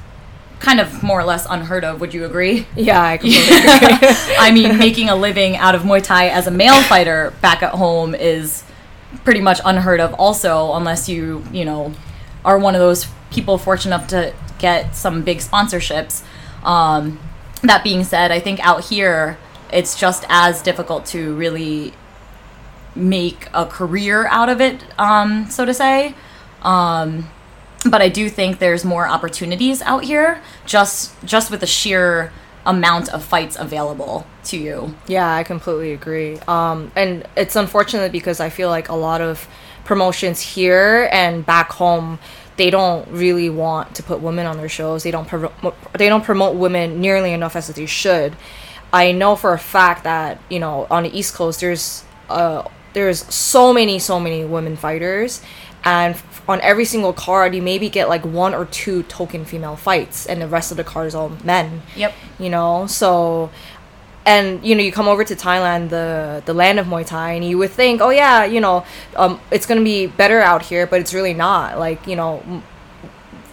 kind 0.59 0.79
of 0.79 1.03
more 1.03 1.19
or 1.19 1.23
less 1.23 1.45
unheard 1.49 1.83
of. 1.83 1.99
Would 2.01 2.13
you 2.13 2.25
agree? 2.25 2.65
Yeah, 2.75 3.01
I 3.01 3.17
completely 3.17 3.57
agree. 3.57 4.35
I 4.37 4.51
mean, 4.51 4.77
making 4.77 5.09
a 5.09 5.15
living 5.15 5.57
out 5.57 5.75
of 5.75 5.83
Muay 5.83 6.01
Thai 6.01 6.29
as 6.29 6.47
a 6.47 6.51
male 6.51 6.81
fighter 6.83 7.33
back 7.41 7.61
at 7.63 7.73
home 7.73 8.15
is 8.15 8.63
pretty 9.23 9.41
much 9.41 9.59
unheard 9.63 9.99
of 9.99 10.13
also 10.15 10.73
unless 10.73 11.07
you, 11.07 11.43
you 11.51 11.65
know, 11.65 11.93
are 12.43 12.57
one 12.57 12.75
of 12.75 12.79
those 12.79 13.07
people 13.31 13.57
fortunate 13.57 13.95
enough 13.95 14.07
to 14.09 14.33
get 14.59 14.95
some 14.95 15.21
big 15.21 15.39
sponsorships. 15.39 16.23
Um, 16.63 17.19
that 17.61 17.83
being 17.83 18.03
said, 18.03 18.31
I 18.31 18.39
think 18.39 18.59
out 18.65 18.85
here 18.85 19.37
it's 19.71 19.99
just 19.99 20.25
as 20.29 20.61
difficult 20.61 21.05
to 21.07 21.35
really 21.35 21.93
make 22.95 23.47
a 23.53 23.65
career 23.65 24.27
out 24.27 24.49
of 24.49 24.61
it, 24.61 24.83
um, 24.99 25.49
so 25.49 25.65
to 25.65 25.73
say. 25.73 26.15
Um, 26.61 27.29
but 27.89 28.01
I 28.01 28.09
do 28.09 28.29
think 28.29 28.59
there's 28.59 28.85
more 28.85 29.07
opportunities 29.07 29.81
out 29.81 30.03
here, 30.03 30.41
just 30.65 31.13
just 31.25 31.51
with 31.51 31.59
the 31.59 31.67
sheer 31.67 32.31
amount 32.65 33.13
of 33.13 33.23
fights 33.23 33.57
available 33.59 34.25
to 34.45 34.57
you. 34.57 34.95
Yeah, 35.07 35.33
I 35.33 35.43
completely 35.43 35.91
agree. 35.91 36.37
Um, 36.47 36.91
and 36.95 37.27
it's 37.35 37.55
unfortunate 37.55 38.11
because 38.11 38.39
I 38.39 38.49
feel 38.49 38.69
like 38.69 38.87
a 38.87 38.95
lot 38.95 39.19
of 39.19 39.47
promotions 39.83 40.39
here 40.39 41.09
and 41.11 41.45
back 41.45 41.73
home 41.73 42.19
they 42.55 42.69
don't 42.69 43.07
really 43.09 43.49
want 43.49 43.95
to 43.95 44.03
put 44.03 44.21
women 44.21 44.45
on 44.45 44.57
their 44.57 44.69
shows. 44.69 45.03
They 45.03 45.11
don't 45.11 45.27
promote 45.27 45.75
they 45.97 46.09
don't 46.09 46.23
promote 46.23 46.55
women 46.55 47.01
nearly 47.01 47.33
enough 47.33 47.55
as 47.55 47.67
they 47.67 47.85
should. 47.85 48.35
I 48.91 49.11
know 49.11 49.35
for 49.35 49.53
a 49.53 49.59
fact 49.59 50.03
that 50.03 50.39
you 50.49 50.59
know 50.59 50.87
on 50.89 51.03
the 51.03 51.17
East 51.17 51.33
Coast 51.33 51.59
there's 51.61 52.03
uh, 52.29 52.63
there's 52.93 53.23
so 53.33 53.73
many 53.73 53.99
so 53.99 54.19
many 54.19 54.45
women 54.45 54.75
fighters 54.75 55.41
and 55.83 56.15
on 56.47 56.59
every 56.61 56.85
single 56.85 57.13
card 57.13 57.55
you 57.55 57.61
maybe 57.61 57.89
get 57.89 58.09
like 58.09 58.23
one 58.25 58.53
or 58.53 58.65
two 58.65 59.03
token 59.03 59.45
female 59.45 59.75
fights 59.75 60.25
and 60.25 60.41
the 60.41 60.47
rest 60.47 60.71
of 60.71 60.77
the 60.77 60.83
card 60.83 61.07
is 61.07 61.15
all 61.15 61.29
men. 61.43 61.81
Yep. 61.95 62.13
you 62.39 62.49
know? 62.49 62.87
So 62.87 63.49
and 64.25 64.63
you 64.65 64.73
know 64.73 64.81
you 64.81 64.91
come 64.91 65.09
over 65.09 65.25
to 65.25 65.35
thailand 65.35 65.89
the 65.89 66.41
the 66.45 66.53
land 66.53 66.79
of 66.79 66.87
muay 66.87 67.05
thai 67.05 67.33
and 67.33 67.43
you 67.43 67.57
would 67.57 67.71
think 67.71 67.99
oh 67.99 68.09
yeah 68.09 68.45
you 68.45 68.61
know 68.61 68.85
um, 69.17 69.37
it's 69.51 69.65
gonna 69.65 69.83
be 69.83 70.07
better 70.07 70.39
out 70.39 70.61
here 70.61 70.87
but 70.87 71.01
it's 71.01 71.13
really 71.13 71.33
not. 71.33 71.77
Like 71.77 72.07
you 72.07 72.15
know 72.15 72.63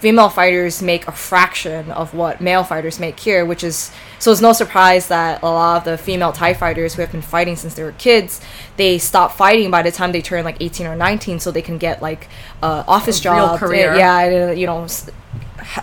female 0.00 0.28
fighters 0.30 0.80
make 0.82 1.06
a 1.06 1.12
fraction 1.12 1.90
of 1.90 2.14
what 2.14 2.40
male 2.40 2.64
fighters 2.64 2.98
make 2.98 3.20
here, 3.20 3.44
which 3.44 3.62
is 3.62 3.90
so 4.18 4.32
it's 4.32 4.40
no 4.40 4.52
surprise 4.52 5.08
that 5.08 5.42
a 5.42 5.46
lot 5.46 5.78
of 5.78 5.84
the 5.84 5.96
female 5.98 6.32
Thai 6.32 6.54
fighters 6.54 6.94
who 6.94 7.02
have 7.02 7.12
been 7.12 7.22
fighting 7.22 7.56
since 7.56 7.74
they 7.74 7.82
were 7.82 7.92
kids, 7.92 8.40
they 8.76 8.98
stop 8.98 9.32
fighting 9.32 9.70
by 9.70 9.82
the 9.82 9.90
time 9.92 10.12
they 10.12 10.20
turn 10.22 10.44
like 10.44 10.56
18 10.60 10.86
or 10.86 10.96
19 10.96 11.38
so 11.40 11.50
they 11.50 11.62
can 11.62 11.78
get 11.78 12.02
like 12.02 12.28
uh, 12.62 12.82
office 12.88 13.18
A 13.20 13.22
job, 13.22 13.58
career. 13.58 13.94
yeah, 13.94 14.18
and, 14.20 14.58
you 14.58 14.66
know, 14.66 14.84
s- 14.84 15.08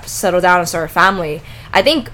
settle 0.05 0.41
down 0.41 0.59
and 0.59 0.67
start 0.67 0.85
a 0.89 0.93
family. 0.93 1.41
I 1.71 1.81
think 1.81 2.09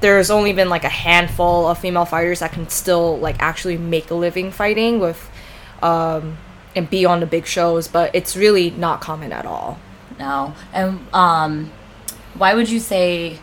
there's 0.00 0.30
only 0.30 0.52
been 0.52 0.68
like 0.68 0.84
a 0.84 0.88
handful 0.88 1.66
of 1.68 1.78
female 1.78 2.04
fighters 2.04 2.40
that 2.40 2.52
can 2.52 2.68
still 2.68 3.18
like 3.18 3.36
actually 3.40 3.78
make 3.78 4.10
a 4.10 4.14
living 4.14 4.50
fighting 4.50 4.98
with 4.98 5.30
um 5.82 6.36
and 6.76 6.90
be 6.90 7.04
on 7.06 7.20
the 7.20 7.26
big 7.26 7.46
shows, 7.46 7.86
but 7.88 8.12
it's 8.14 8.36
really 8.36 8.70
not 8.72 9.00
common 9.00 9.32
at 9.32 9.46
all. 9.46 9.78
No. 10.18 10.54
And 10.72 11.06
um, 11.12 11.72
why 12.34 12.54
would 12.54 12.68
you 12.70 12.80
say? 12.80 13.38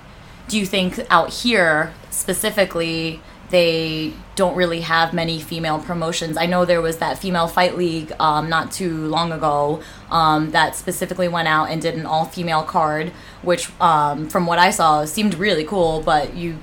Do 0.47 0.59
you 0.59 0.65
think 0.65 0.99
out 1.09 1.29
here 1.29 1.93
specifically 2.09 3.21
they 3.51 4.13
don't 4.35 4.55
really 4.55 4.81
have 4.81 5.13
many 5.13 5.39
female 5.39 5.77
promotions. 5.79 6.37
I 6.37 6.45
know 6.45 6.65
there 6.65 6.81
was 6.81 6.97
that 6.97 7.17
female 7.17 7.47
fight 7.47 7.77
league 7.77 8.11
um, 8.19 8.49
not 8.49 8.71
too 8.71 9.07
long 9.07 9.31
ago 9.31 9.83
um, 10.09 10.51
that 10.51 10.75
specifically 10.75 11.27
went 11.27 11.47
out 11.47 11.65
and 11.65 11.81
did 11.81 11.95
an 11.95 12.05
all 12.05 12.25
female 12.25 12.63
card, 12.63 13.09
which 13.41 13.69
um, 13.79 14.29
from 14.29 14.47
what 14.47 14.57
I 14.57 14.71
saw 14.71 15.05
seemed 15.05 15.35
really 15.35 15.65
cool. 15.65 16.01
But 16.01 16.33
you, 16.33 16.57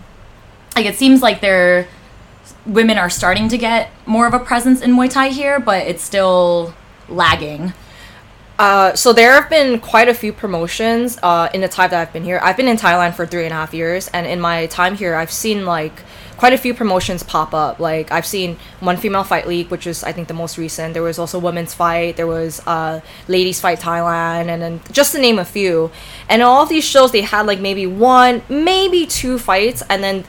like, 0.75 0.87
it 0.87 0.97
seems 0.97 1.23
like 1.23 1.41
they're 1.41 1.87
women 2.65 2.97
are 2.99 3.11
starting 3.11 3.49
to 3.51 3.59
get 3.59 3.91
more 4.07 4.27
of 4.27 4.35
a 4.35 4.39
presence 4.39 4.81
in 4.81 4.93
Muay 4.93 5.11
Thai 5.11 5.29
here, 5.29 5.61
but 5.61 5.87
it's 5.87 6.03
still 6.03 6.75
lagging. 7.09 7.75
Uh, 8.59 8.93
so 8.95 9.13
there 9.13 9.33
have 9.41 9.49
been 9.49 9.79
quite 9.79 10.09
a 10.09 10.15
few 10.15 10.33
promotions 10.33 11.17
uh, 11.23 11.49
in 11.55 11.61
the 11.61 11.69
time 11.69 11.91
that 11.91 12.01
I've 12.01 12.13
been 12.13 12.25
here. 12.25 12.41
I've 12.43 12.57
been 12.57 12.67
in 12.67 12.77
Thailand 12.77 13.15
for 13.15 13.25
three 13.25 13.45
and 13.45 13.53
a 13.53 13.57
half 13.57 13.73
years, 13.73 14.09
and 14.09 14.27
in 14.27 14.41
my 14.41 14.67
time 14.67 14.97
here, 14.97 15.15
I've 15.15 15.31
seen 15.31 15.65
like 15.65 16.03
quite 16.37 16.53
a 16.53 16.59
few 16.59 16.75
promotions 16.75 17.23
pop 17.23 17.55
up. 17.55 17.79
Like 17.79 18.11
I've 18.11 18.27
seen 18.27 18.57
one 18.81 18.97
female 18.97 19.23
fight 19.23 19.47
league, 19.47 19.71
which 19.71 19.87
is 19.87 20.03
I 20.03 20.11
think 20.11 20.27
the 20.27 20.35
most 20.35 20.59
recent. 20.59 20.95
There 20.95 21.05
was 21.05 21.21
also 21.21 21.39
women's 21.39 21.73
fight. 21.73 22.17
There 22.17 22.27
was 22.27 22.61
uh, 22.67 23.01
ladies 23.29 23.61
fight 23.61 23.79
Thailand, 23.79 24.49
and 24.49 24.61
then 24.61 24.81
just 24.91 25.13
to 25.13 25.21
name 25.21 25.39
a 25.39 25.45
few. 25.45 25.93
And 26.29 26.43
all 26.43 26.65
of 26.65 26.69
these 26.69 26.85
shows, 26.85 27.13
they 27.13 27.23
had 27.23 27.47
like 27.47 27.61
maybe 27.61 27.87
one, 27.87 28.43
maybe 28.49 29.07
two 29.07 29.39
fights, 29.39 29.85
and 29.89 30.03
then 30.03 30.25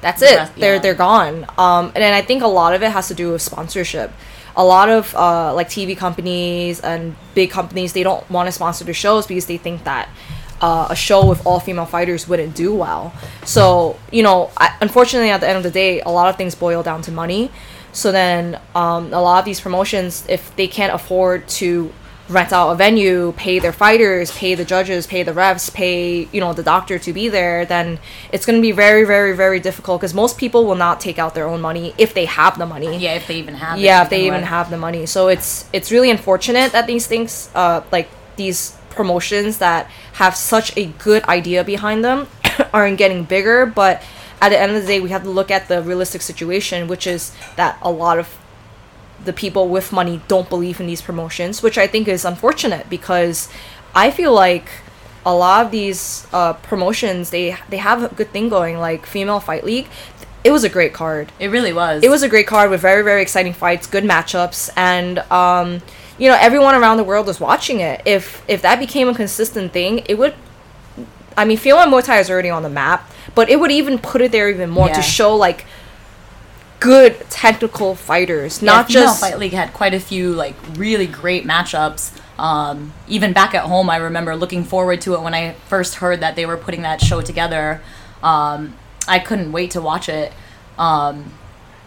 that's 0.00 0.22
it. 0.22 0.32
Yeah. 0.32 0.50
They're 0.56 0.78
they're 0.78 0.94
gone. 0.94 1.44
Um, 1.56 1.86
and 1.86 1.96
then 1.96 2.12
I 2.12 2.22
think 2.22 2.42
a 2.42 2.46
lot 2.46 2.74
of 2.74 2.82
it 2.82 2.90
has 2.90 3.08
to 3.08 3.14
do 3.14 3.32
with 3.32 3.42
sponsorship. 3.42 4.12
A 4.56 4.64
lot 4.64 4.88
of 4.88 5.14
uh, 5.14 5.54
like 5.54 5.68
TV 5.68 5.96
companies 5.96 6.80
and 6.80 7.14
big 7.34 7.50
companies 7.50 7.92
they 7.92 8.02
don't 8.02 8.28
want 8.30 8.46
to 8.46 8.52
sponsor 8.52 8.84
the 8.84 8.92
shows 8.92 9.26
because 9.26 9.46
they 9.46 9.56
think 9.56 9.84
that 9.84 10.08
uh, 10.60 10.88
a 10.90 10.96
show 10.96 11.24
with 11.26 11.46
all 11.46 11.60
female 11.60 11.86
fighters 11.86 12.28
wouldn't 12.28 12.54
do 12.54 12.74
well. 12.74 13.12
So 13.44 13.98
you 14.10 14.22
know, 14.22 14.50
I, 14.56 14.76
unfortunately, 14.80 15.30
at 15.30 15.40
the 15.40 15.48
end 15.48 15.56
of 15.58 15.62
the 15.62 15.70
day, 15.70 16.00
a 16.00 16.10
lot 16.10 16.28
of 16.28 16.36
things 16.36 16.54
boil 16.54 16.82
down 16.82 17.02
to 17.02 17.12
money. 17.12 17.50
So 17.92 18.12
then, 18.12 18.60
um, 18.74 19.12
a 19.12 19.20
lot 19.20 19.38
of 19.38 19.44
these 19.44 19.60
promotions, 19.60 20.24
if 20.28 20.54
they 20.56 20.68
can't 20.68 20.92
afford 20.92 21.48
to 21.48 21.92
rent 22.28 22.52
out 22.52 22.70
a 22.70 22.74
venue, 22.74 23.32
pay 23.32 23.58
their 23.58 23.72
fighters, 23.72 24.30
pay 24.32 24.54
the 24.54 24.64
judges, 24.64 25.06
pay 25.06 25.22
the 25.22 25.32
refs, 25.32 25.72
pay 25.72 26.28
you 26.32 26.40
know 26.40 26.52
the 26.52 26.62
doctor 26.62 26.98
to 26.98 27.12
be 27.12 27.28
there, 27.28 27.64
then 27.64 27.98
it's 28.32 28.44
going 28.44 28.56
to 28.56 28.62
be 28.62 28.72
very, 28.72 29.04
very, 29.04 29.34
very 29.34 29.60
difficult 29.60 30.00
because 30.00 30.14
most 30.14 30.38
people 30.38 30.64
will 30.66 30.74
not 30.74 31.00
take 31.00 31.18
out 31.18 31.34
their 31.34 31.48
own 31.48 31.60
money 31.60 31.94
if 31.98 32.14
they 32.14 32.26
have 32.26 32.58
the 32.58 32.66
money. 32.66 32.98
Yeah, 32.98 33.14
if 33.14 33.26
they 33.26 33.36
even 33.36 33.54
have. 33.54 33.78
it 33.78 33.82
Yeah, 33.82 34.02
if 34.02 34.10
they 34.10 34.26
even 34.26 34.42
have 34.42 34.70
the 34.70 34.78
money. 34.78 35.06
So 35.06 35.28
it's 35.28 35.68
it's 35.72 35.90
really 35.90 36.10
unfortunate 36.10 36.72
that 36.72 36.86
these 36.86 37.06
things, 37.06 37.50
uh, 37.54 37.82
like 37.90 38.08
these 38.36 38.76
promotions 38.90 39.58
that 39.58 39.86
have 40.14 40.36
such 40.36 40.76
a 40.76 40.86
good 40.86 41.24
idea 41.24 41.64
behind 41.64 42.04
them, 42.04 42.28
aren't 42.74 42.98
getting 42.98 43.24
bigger. 43.24 43.64
But 43.66 44.02
at 44.40 44.50
the 44.50 44.58
end 44.58 44.72
of 44.72 44.82
the 44.82 44.86
day, 44.86 45.00
we 45.00 45.10
have 45.10 45.22
to 45.22 45.30
look 45.30 45.50
at 45.50 45.68
the 45.68 45.82
realistic 45.82 46.22
situation, 46.22 46.88
which 46.88 47.06
is 47.06 47.32
that 47.56 47.78
a 47.82 47.90
lot 47.90 48.18
of 48.18 48.36
the 49.24 49.32
people 49.32 49.68
with 49.68 49.92
money 49.92 50.20
don't 50.28 50.48
believe 50.48 50.80
in 50.80 50.86
these 50.86 51.02
promotions, 51.02 51.62
which 51.62 51.76
I 51.78 51.86
think 51.86 52.08
is 52.08 52.24
unfortunate 52.24 52.88
because 52.88 53.48
I 53.94 54.10
feel 54.10 54.32
like 54.32 54.68
a 55.26 55.34
lot 55.34 55.66
of 55.66 55.72
these 55.72 56.26
uh, 56.32 56.52
promotions 56.54 57.30
they 57.30 57.56
they 57.68 57.78
have 57.78 58.02
a 58.04 58.14
good 58.14 58.30
thing 58.30 58.48
going, 58.48 58.78
like 58.78 59.06
Female 59.06 59.40
Fight 59.40 59.64
League. 59.64 59.88
It 60.44 60.52
was 60.52 60.64
a 60.64 60.68
great 60.68 60.94
card. 60.94 61.32
It 61.40 61.48
really 61.48 61.72
was. 61.72 62.02
It 62.02 62.08
was 62.10 62.22
a 62.22 62.28
great 62.28 62.46
card 62.46 62.70
with 62.70 62.80
very 62.80 63.02
very 63.02 63.20
exciting 63.22 63.52
fights, 63.52 63.86
good 63.86 64.04
matchups, 64.04 64.70
and 64.76 65.18
um, 65.30 65.82
you 66.16 66.28
know 66.30 66.36
everyone 66.40 66.74
around 66.74 66.96
the 66.96 67.04
world 67.04 67.26
was 67.26 67.40
watching 67.40 67.80
it. 67.80 68.00
If 68.06 68.42
if 68.48 68.62
that 68.62 68.78
became 68.78 69.08
a 69.08 69.14
consistent 69.14 69.72
thing, 69.72 69.98
it 70.08 70.16
would. 70.16 70.34
I 71.36 71.44
mean, 71.44 71.56
female 71.58 71.86
Muay 71.86 72.02
Thai 72.04 72.18
is 72.20 72.30
already 72.30 72.50
on 72.50 72.62
the 72.62 72.68
map, 72.70 73.10
but 73.34 73.48
it 73.50 73.60
would 73.60 73.70
even 73.70 73.98
put 73.98 74.20
it 74.22 74.32
there 74.32 74.48
even 74.48 74.70
more 74.70 74.88
Yeah. 74.88 74.94
to 74.94 75.02
show 75.02 75.36
like 75.36 75.66
good 76.80 77.18
technical 77.30 77.94
fighters, 77.94 78.62
Yeah, 78.62 78.72
not 78.72 78.88
just 78.88 79.20
Fight 79.20 79.38
League 79.38 79.52
had 79.52 79.72
quite 79.72 79.94
a 79.94 80.00
few 80.00 80.32
like 80.32 80.54
really 80.76 81.06
great 81.06 81.44
matchups. 81.44 82.18
Um, 82.38 82.92
even 83.08 83.32
back 83.32 83.54
at 83.54 83.64
home, 83.64 83.90
I 83.90 83.96
remember 83.96 84.36
looking 84.36 84.62
forward 84.64 85.00
to 85.02 85.14
it 85.14 85.22
when 85.22 85.34
I 85.34 85.54
first 85.66 85.96
heard 85.96 86.20
that 86.20 86.36
they 86.36 86.46
were 86.46 86.56
putting 86.56 86.82
that 86.82 87.00
show 87.00 87.20
together. 87.20 87.80
Um, 88.22 88.76
I 89.08 89.18
couldn't 89.18 89.50
wait 89.52 89.72
to 89.72 89.80
watch 89.80 90.08
it. 90.08 90.32
Um, 90.78 91.32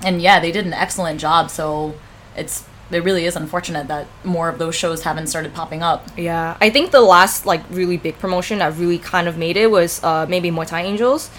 and 0.03 0.21
yeah, 0.21 0.39
they 0.39 0.51
did 0.51 0.65
an 0.65 0.73
excellent 0.73 1.19
job. 1.19 1.49
So 1.49 1.95
it's 2.35 2.65
it 2.91 3.03
really 3.03 3.25
is 3.25 3.37
unfortunate 3.37 3.87
that 3.87 4.07
more 4.23 4.49
of 4.49 4.59
those 4.59 4.75
shows 4.75 5.03
haven't 5.03 5.27
started 5.27 5.53
popping 5.53 5.81
up. 5.81 6.07
Yeah, 6.17 6.57
I 6.59 6.69
think 6.69 6.91
the 6.91 7.01
last 7.01 7.45
like 7.45 7.61
really 7.69 7.97
big 7.97 8.19
promotion 8.19 8.59
that 8.59 8.75
really 8.77 8.99
kind 8.99 9.27
of 9.27 9.37
made 9.37 9.55
it 9.57 9.71
was 9.71 10.03
uh, 10.03 10.25
maybe 10.27 10.51
Muay 10.51 10.67
Thai 10.67 10.81
Angels, 10.81 11.29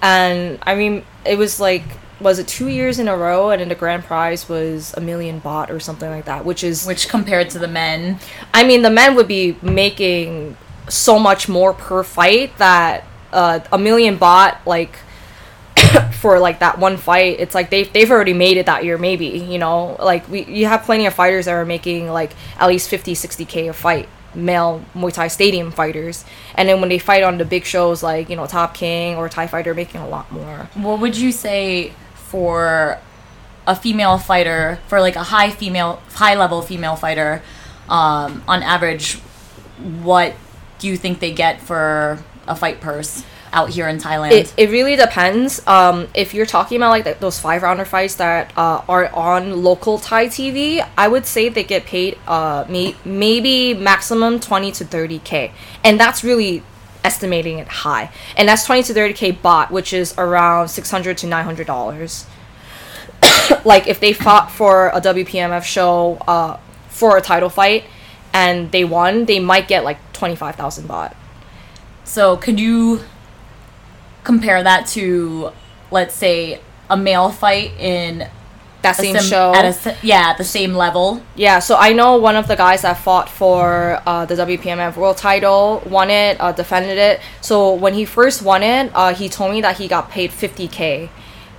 and 0.00 0.58
I 0.62 0.74
mean 0.76 1.04
it 1.24 1.38
was 1.38 1.58
like 1.58 1.82
was 2.22 2.38
it 2.38 2.48
two 2.48 2.68
years 2.68 2.98
in 2.98 3.08
a 3.08 3.16
row, 3.16 3.50
and 3.50 3.60
then 3.60 3.68
the 3.68 3.74
grand 3.74 4.04
prize 4.04 4.48
was 4.48 4.94
a 4.96 5.00
million 5.00 5.40
baht 5.40 5.70
or 5.70 5.80
something 5.80 6.10
like 6.10 6.24
that, 6.26 6.44
which 6.44 6.64
is 6.64 6.86
Which 6.86 7.08
compared 7.08 7.50
to 7.50 7.58
the 7.58 7.68
men, 7.68 8.18
I 8.52 8.64
mean 8.64 8.82
the 8.82 8.90
men 8.90 9.14
would 9.14 9.28
be 9.28 9.56
making 9.62 10.56
so 10.88 11.18
much 11.18 11.48
more 11.48 11.72
per 11.72 12.02
fight 12.02 12.56
that 12.58 13.04
uh, 13.32 13.60
a 13.70 13.78
million 13.78 14.18
baht 14.18 14.58
like 14.66 14.96
for 16.12 16.38
like 16.38 16.58
that 16.58 16.78
one 16.78 16.96
fight 16.96 17.36
it's 17.38 17.54
like 17.54 17.70
they've, 17.70 17.90
they've 17.92 18.10
already 18.10 18.34
made 18.34 18.56
it 18.56 18.66
that 18.66 18.84
year 18.84 18.98
maybe 18.98 19.26
you 19.26 19.58
know? 19.58 19.96
Like 19.98 20.28
we 20.28 20.44
you 20.44 20.66
have 20.66 20.82
plenty 20.82 21.06
of 21.06 21.14
fighters 21.14 21.46
that 21.46 21.52
are 21.52 21.64
making 21.64 22.08
like 22.08 22.32
at 22.58 22.66
least 22.68 22.88
50 22.90 23.14
60k 23.14 23.70
a 23.70 23.72
fight 23.72 24.08
male 24.34 24.84
Muay 24.94 25.12
Thai 25.12 25.28
stadium 25.28 25.70
fighters. 25.70 26.24
And 26.54 26.68
then 26.68 26.80
when 26.80 26.88
they 26.88 26.98
fight 26.98 27.22
on 27.22 27.38
the 27.38 27.44
big 27.44 27.64
shows 27.64 28.02
like 28.02 28.28
you 28.28 28.36
know 28.36 28.46
Top 28.46 28.74
King 28.74 29.16
or 29.16 29.28
Thai 29.28 29.46
Fighter 29.46 29.74
making 29.74 30.00
a 30.00 30.08
lot 30.08 30.30
more. 30.32 30.68
What 30.74 31.00
would 31.00 31.16
you 31.16 31.32
say 31.32 31.92
for 32.32 32.98
a 33.66 33.76
female 33.76 34.16
fighter 34.18 34.78
for 34.88 34.98
like 35.06 35.16
a 35.16 35.22
high 35.34 35.50
female 35.50 36.00
high 36.14 36.34
level 36.34 36.62
female 36.62 36.96
fighter 36.96 37.42
um, 37.88 38.42
on 38.48 38.62
average 38.62 39.06
what 40.10 40.34
do 40.78 40.88
you 40.88 40.96
think 40.96 41.20
they 41.20 41.32
get 41.44 41.60
for 41.60 42.18
a 42.48 42.56
fight 42.56 42.80
purse 42.80 43.22
out 43.52 43.68
here 43.68 43.86
in 43.86 43.98
thailand 43.98 44.32
It, 44.32 44.54
it 44.56 44.70
really 44.70 44.96
depends. 44.96 45.60
Um, 45.66 46.08
if 46.14 46.32
you're 46.32 46.46
talking 46.46 46.78
about 46.78 46.88
like 46.96 47.04
th- 47.04 47.18
those 47.18 47.38
five 47.38 47.62
rounder 47.62 47.84
fights 47.84 48.14
that 48.16 48.50
uh, 48.56 48.80
are 48.88 49.06
on 49.12 49.62
local 49.62 49.98
Thai 49.98 50.24
TV, 50.28 50.80
I 50.96 51.06
would 51.12 51.26
say 51.26 51.50
they 51.50 51.62
get 51.62 51.84
paid 51.84 52.16
uh, 52.26 52.64
may- 52.66 52.96
maybe 53.04 53.74
maximum 53.74 54.40
20 54.40 54.72
to 54.72 54.84
30k. 54.86 55.52
And 55.84 56.00
that's 56.00 56.24
really 56.24 56.62
estimating 57.04 57.58
it 57.58 57.68
high. 57.68 58.10
And 58.36 58.48
that's 58.48 58.64
20 58.64 58.84
to 58.84 58.94
30k 58.94 59.38
baht, 59.38 59.70
which 59.70 59.92
is 59.92 60.14
around 60.18 60.68
600 60.68 61.18
to 61.18 61.26
900 61.26 61.66
dollars. 61.66 62.26
like 63.64 63.86
if 63.86 64.00
they 64.00 64.12
fought 64.12 64.50
for 64.50 64.88
a 64.88 65.00
WPMF 65.00 65.62
show 65.64 66.16
uh, 66.26 66.58
for 66.88 67.16
a 67.16 67.20
title 67.20 67.48
fight 67.48 67.84
and 68.32 68.72
they 68.72 68.84
won, 68.84 69.26
they 69.26 69.38
might 69.40 69.68
get 69.68 69.84
like 69.84 69.98
25,000 70.12 70.88
baht. 70.88 71.14
so 72.04 72.36
could 72.36 72.58
you 72.58 73.00
compare 74.24 74.62
that 74.62 74.86
to 74.86 75.50
let's 75.90 76.14
say 76.14 76.60
a 76.88 76.96
male 76.96 77.30
fight 77.30 77.72
in 77.78 78.28
That 78.82 78.96
same 78.96 79.16
sim- 79.16 79.24
show. 79.24 79.54
at 79.54 79.64
a 79.64 79.96
yeah 80.02 80.34
the 80.36 80.44
same 80.44 80.74
level 80.74 81.22
Yeah, 81.36 81.60
so 81.60 81.76
I 81.76 81.92
know 81.92 82.16
one 82.16 82.36
of 82.36 82.48
the 82.48 82.56
guys 82.56 82.82
that 82.82 82.98
fought 82.98 83.28
for 83.28 84.00
uh, 84.06 84.26
the 84.26 84.34
WPMF 84.34 84.96
world 84.96 85.16
title, 85.16 85.82
won 85.86 86.10
it, 86.10 86.40
uh, 86.40 86.52
defended 86.52 86.98
it. 86.98 87.20
So 87.40 87.74
when 87.74 87.94
he 87.94 88.04
first 88.04 88.42
won 88.42 88.62
it, 88.62 88.90
uh, 88.94 89.14
he 89.14 89.28
told 89.28 89.52
me 89.52 89.60
that 89.60 89.78
he 89.78 89.86
got 89.88 90.10
paid 90.10 90.30
50k 90.30 91.08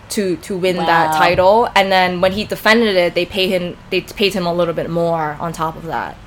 to 0.10 0.36
to 0.38 0.58
win 0.58 0.76
that 0.78 1.16
title, 1.16 1.70
and 1.76 1.92
then 1.92 2.22
when 2.22 2.34
he 2.34 2.44
defended 2.46 2.96
it, 2.96 3.16
they 3.16 3.26
paid 3.26 3.50
him 3.50 3.78
they 3.90 4.02
paid 4.02 4.34
him 4.34 4.46
a 4.46 4.54
little 4.54 4.74
bit 4.74 4.90
more 4.90 5.38
on 5.40 5.54
top 5.54 5.76
of 5.76 5.86
that. 5.86 6.18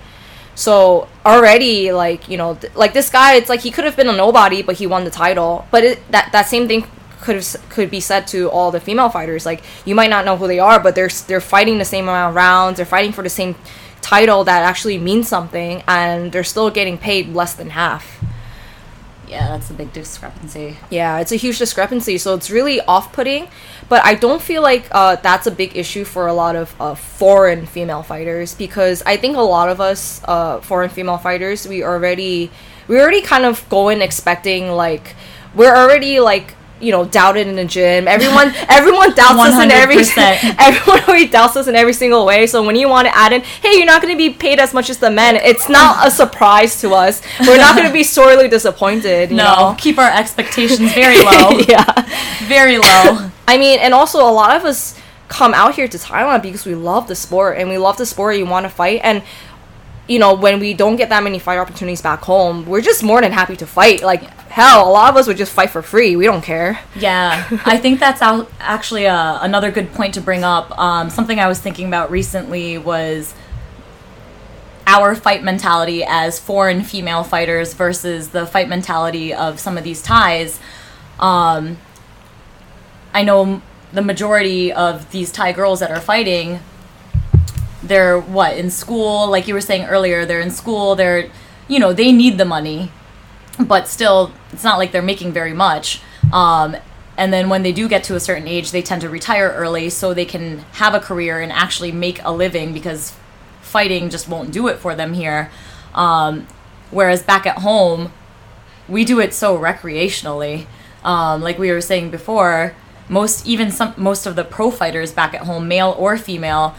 So 0.55 1.07
already, 1.25 1.93
like 1.93 2.29
you 2.29 2.39
know, 2.39 2.55
th- 2.55 2.75
like 2.75 2.95
this 2.95 3.11
guy, 3.11 3.35
it's 3.35 3.49
like 3.49 3.61
he 3.61 3.71
could 3.71 3.85
have 3.85 3.97
been 3.97 4.09
a 4.09 4.17
nobody, 4.17 4.63
but 4.63 4.77
he 4.77 4.87
won 4.87 5.05
the 5.05 5.11
title. 5.11 5.67
But 5.71 5.85
it, 5.85 6.11
that 6.11 6.33
that 6.33 6.49
same 6.49 6.67
thing 6.67 6.87
could 7.21 7.37
have 7.37 7.69
could 7.71 7.91
be 7.91 8.01
said 8.01 8.27
to 8.29 8.49
all 8.51 8.71
the 8.71 8.81
female 8.81 9.09
fighters. 9.09 9.47
Like 9.47 9.63
you 9.85 9.95
might 9.95 10.11
not 10.11 10.25
know 10.25 10.37
who 10.37 10.47
they 10.47 10.59
are, 10.59 10.81
but 10.81 10.95
they're 10.95 11.09
they're 11.27 11.41
fighting 11.41 11.79
the 11.79 11.85
same 11.85 12.05
amount 12.09 12.31
of 12.31 12.35
rounds. 12.35 12.77
They're 12.77 12.87
fighting 12.87 13.13
for 13.13 13.23
the 13.23 13.31
same 13.31 13.55
title 14.01 14.45
that 14.45 14.63
actually 14.63 14.99
means 14.99 15.29
something, 15.29 15.83
and 15.89 16.31
they're 16.33 16.45
still 16.45 16.71
getting 16.71 16.99
paid 16.99 17.35
less 17.35 17.55
than 17.55 17.71
half. 17.71 18.23
yeah 19.29 19.49
that's 19.49 19.71
a 19.71 19.75
big 19.75 19.93
discrepancy 19.93 20.77
Yeah, 20.91 21.19
it's 21.19 21.33
a 21.33 21.37
huge 21.37 21.59
discrepancy. 21.59 22.17
So 22.19 22.35
it's 22.35 22.49
really 22.51 22.81
off 22.83 23.13
putting. 23.13 23.49
But 23.89 24.05
I 24.05 24.15
don't 24.15 24.43
feel 24.43 24.63
like 24.63 24.87
uh, 24.93 25.17
that's 25.17 25.47
a 25.47 25.51
big 25.51 25.77
issue 25.77 26.05
for 26.05 26.27
a 26.27 26.33
lot 26.33 26.57
of 26.57 26.75
uh, 26.81 26.95
foreign 26.95 27.67
female 27.67 28.03
fighters 28.03 28.55
because 28.55 29.03
I 29.07 29.17
think 29.17 29.37
a 29.37 29.41
lot 29.41 29.69
of 29.69 29.81
us 29.81 30.21
uh, 30.25 30.61
foreign 30.61 30.91
female 30.91 31.19
fighters 31.19 31.67
we 31.69 31.83
already 31.85 32.51
we 32.89 33.01
already 33.01 33.21
kind 33.23 33.45
of 33.45 33.69
go 33.69 33.89
in 33.89 34.03
expecting 34.03 34.71
like 34.71 35.15
we're 35.55 35.75
already 35.75 36.21
like 36.21 36.56
you 36.81 36.93
know 36.93 37.05
doubted 37.05 37.47
in 37.47 37.57
the 37.57 37.65
gym. 37.65 38.07
Everyone 38.09 38.53
everyone 38.69 39.15
doubts 39.15 39.41
us 39.41 39.63
in 39.63 39.71
every 39.71 39.97
100%. 39.97 40.57
everyone 40.59 41.05
always 41.05 41.31
doubts 41.31 41.57
us 41.57 41.69
in 41.69 41.75
every 41.75 41.93
single 41.93 42.27
way. 42.27 42.47
So 42.47 42.65
when 42.65 42.77
you 42.77 42.89
want 42.89 43.07
to 43.09 43.17
add 43.17 43.33
in, 43.33 43.43
hey, 43.43 43.77
you're 43.77 43.87
not 43.87 44.03
going 44.03 44.13
to 44.15 44.19
be 44.19 44.31
paid 44.31 44.59
as 44.59 44.75
much 44.75 44.91
as 44.91 44.99
the 44.99 45.11
men. 45.11 45.37
It's 45.37 45.69
not 45.69 46.07
a 46.07 46.11
surprise 46.11 46.81
to 46.81 46.91
us. 46.91 47.23
We're 47.41 47.57
not 47.57 47.77
going 47.77 47.87
to 47.87 47.93
be 47.93 48.03
sorely 48.17 48.49
disappointed. 48.49 49.31
You 49.31 49.37
no 49.37 49.45
know? 49.45 49.77
keep 49.79 49.99
our 49.99 50.11
expectations 50.11 50.93
very 50.93 51.23
low 51.23 51.59
yeah. 51.69 51.85
very 52.47 52.79
low 52.79 53.31
I 53.49 53.59
mean, 53.59 53.79
and 53.79 53.95
also 53.95 54.19
a 54.19 54.33
lot 54.33 54.57
of 54.57 54.65
us 54.65 54.99
come 55.29 55.55
out 55.55 55.75
here 55.75 55.89
to 55.89 55.99
Thailand 55.99 56.43
because 56.43 56.65
we 56.67 56.75
love 56.75 57.09
the 57.09 57.15
sport 57.15 57.59
and 57.59 57.69
we 57.69 57.79
love 57.79 57.97
the 57.97 58.07
sport. 58.07 58.37
You 58.37 58.47
want 58.47 58.65
to 58.65 58.71
fight, 58.71 59.01
and 59.03 59.23
you 60.09 60.19
know 60.19 60.35
when 60.35 60.61
we 60.61 60.75
don't 60.75 60.97
get 60.97 61.09
that 61.09 61.23
many 61.23 61.39
fight 61.39 61.59
opportunities 61.59 62.01
back 62.01 62.21
home, 62.21 62.67
we're 62.67 62.81
just 62.81 63.03
more 63.03 63.21
than 63.21 63.33
happy 63.33 63.57
to 63.57 63.67
fight. 63.67 64.03
Like 64.03 64.23
hell, 64.49 64.89
a 64.89 64.91
lot 64.91 65.11
of 65.11 65.17
us 65.17 65.27
would 65.27 65.37
just 65.37 65.53
fight 65.53 65.71
for 65.71 65.83
free. 65.83 66.17
We 66.17 66.25
don't 66.25 66.43
care. 66.43 66.81
Yeah, 66.95 67.47
I 67.65 67.77
think 67.77 68.01
that's 68.01 68.23
out, 68.23 68.51
actually 68.61 69.07
uh, 69.07 69.39
another 69.43 69.71
good 69.71 69.93
point 69.93 70.15
to 70.15 70.21
bring 70.21 70.45
up. 70.45 70.77
Um, 70.79 71.11
something 71.11 71.39
I 71.39 71.49
was 71.49 71.61
thinking 71.61 71.89
about 71.89 72.11
recently 72.11 72.79
was 72.79 73.35
our 74.87 75.17
fight 75.17 75.43
mentality 75.43 76.05
as 76.05 76.39
foreign 76.39 76.83
female 76.83 77.25
fighters 77.25 77.75
versus 77.75 78.31
the 78.31 78.47
fight 78.47 78.69
mentality 78.69 79.35
of 79.35 79.59
some 79.59 79.77
of 79.77 79.85
these 79.85 80.01
Thais. 80.01 80.61
Um, 81.19 81.79
I 83.13 83.23
know 83.23 83.61
the 83.93 84.03
majority 84.03 84.73
of 84.73 85.11
these 85.11 85.33
Thai 85.33 85.53
girls 85.53 85.81
that 85.81 85.91
are 85.91 86.01
fighting, 86.01 86.61
they're 87.89 88.19
what 88.19 88.57
in 88.57 88.71
school, 88.71 89.29
like 89.29 89.49
you 89.49 89.55
were 89.55 89.61
saying 89.61 89.87
earlier, 89.87 90.25
they're 90.25 90.41
in 90.41 90.51
school, 90.51 90.95
they're, 90.95 91.31
you 91.69 91.79
know, 91.79 91.93
they 91.93 92.13
need 92.13 92.39
the 92.39 92.45
money, 92.45 92.91
but 93.59 93.89
still, 93.89 94.33
it's 94.53 94.65
not 94.65 94.79
like 94.79 94.93
they're 94.93 95.03
making 95.03 95.33
very 95.33 95.53
much. 95.53 96.01
Um, 96.33 96.77
and 97.17 97.33
then 97.33 97.49
when 97.49 97.63
they 97.63 97.73
do 97.73 97.89
get 97.89 98.05
to 98.05 98.15
a 98.15 98.21
certain 98.21 98.47
age, 98.47 98.71
they 98.71 98.83
tend 98.83 99.01
to 99.01 99.09
retire 99.09 99.53
early 99.57 99.89
so 99.89 100.13
they 100.13 100.27
can 100.27 100.59
have 100.73 100.95
a 100.95 101.01
career 101.01 101.41
and 101.41 101.51
actually 101.51 101.93
make 101.93 102.21
a 102.25 102.33
living 102.33 102.73
because 102.73 103.15
fighting 103.63 104.11
just 104.11 104.29
won't 104.29 104.53
do 104.53 104.69
it 104.69 104.79
for 104.79 104.95
them 104.95 105.15
here. 105.15 105.51
Um, 105.95 106.47
whereas 106.91 107.23
back 107.23 107.47
at 107.47 107.59
home, 107.59 108.13
we 108.89 109.05
do 109.05 109.21
it 109.21 109.33
so 109.33 109.59
recreationally. 109.59 110.67
Um, 111.03 111.41
like 111.41 111.59
we 111.59 111.71
were 111.71 111.81
saying 111.81 112.11
before, 112.11 112.75
most 113.09 113.47
even 113.47 113.71
some 113.71 113.95
most 113.97 114.27
of 114.27 114.37
the 114.37 114.45
pro 114.45 114.71
fighters 114.71 115.13
back 115.13 115.33
at 115.35 115.43
home, 115.43 115.69
male 115.69 115.95
or 115.99 116.17
female, 116.17 116.75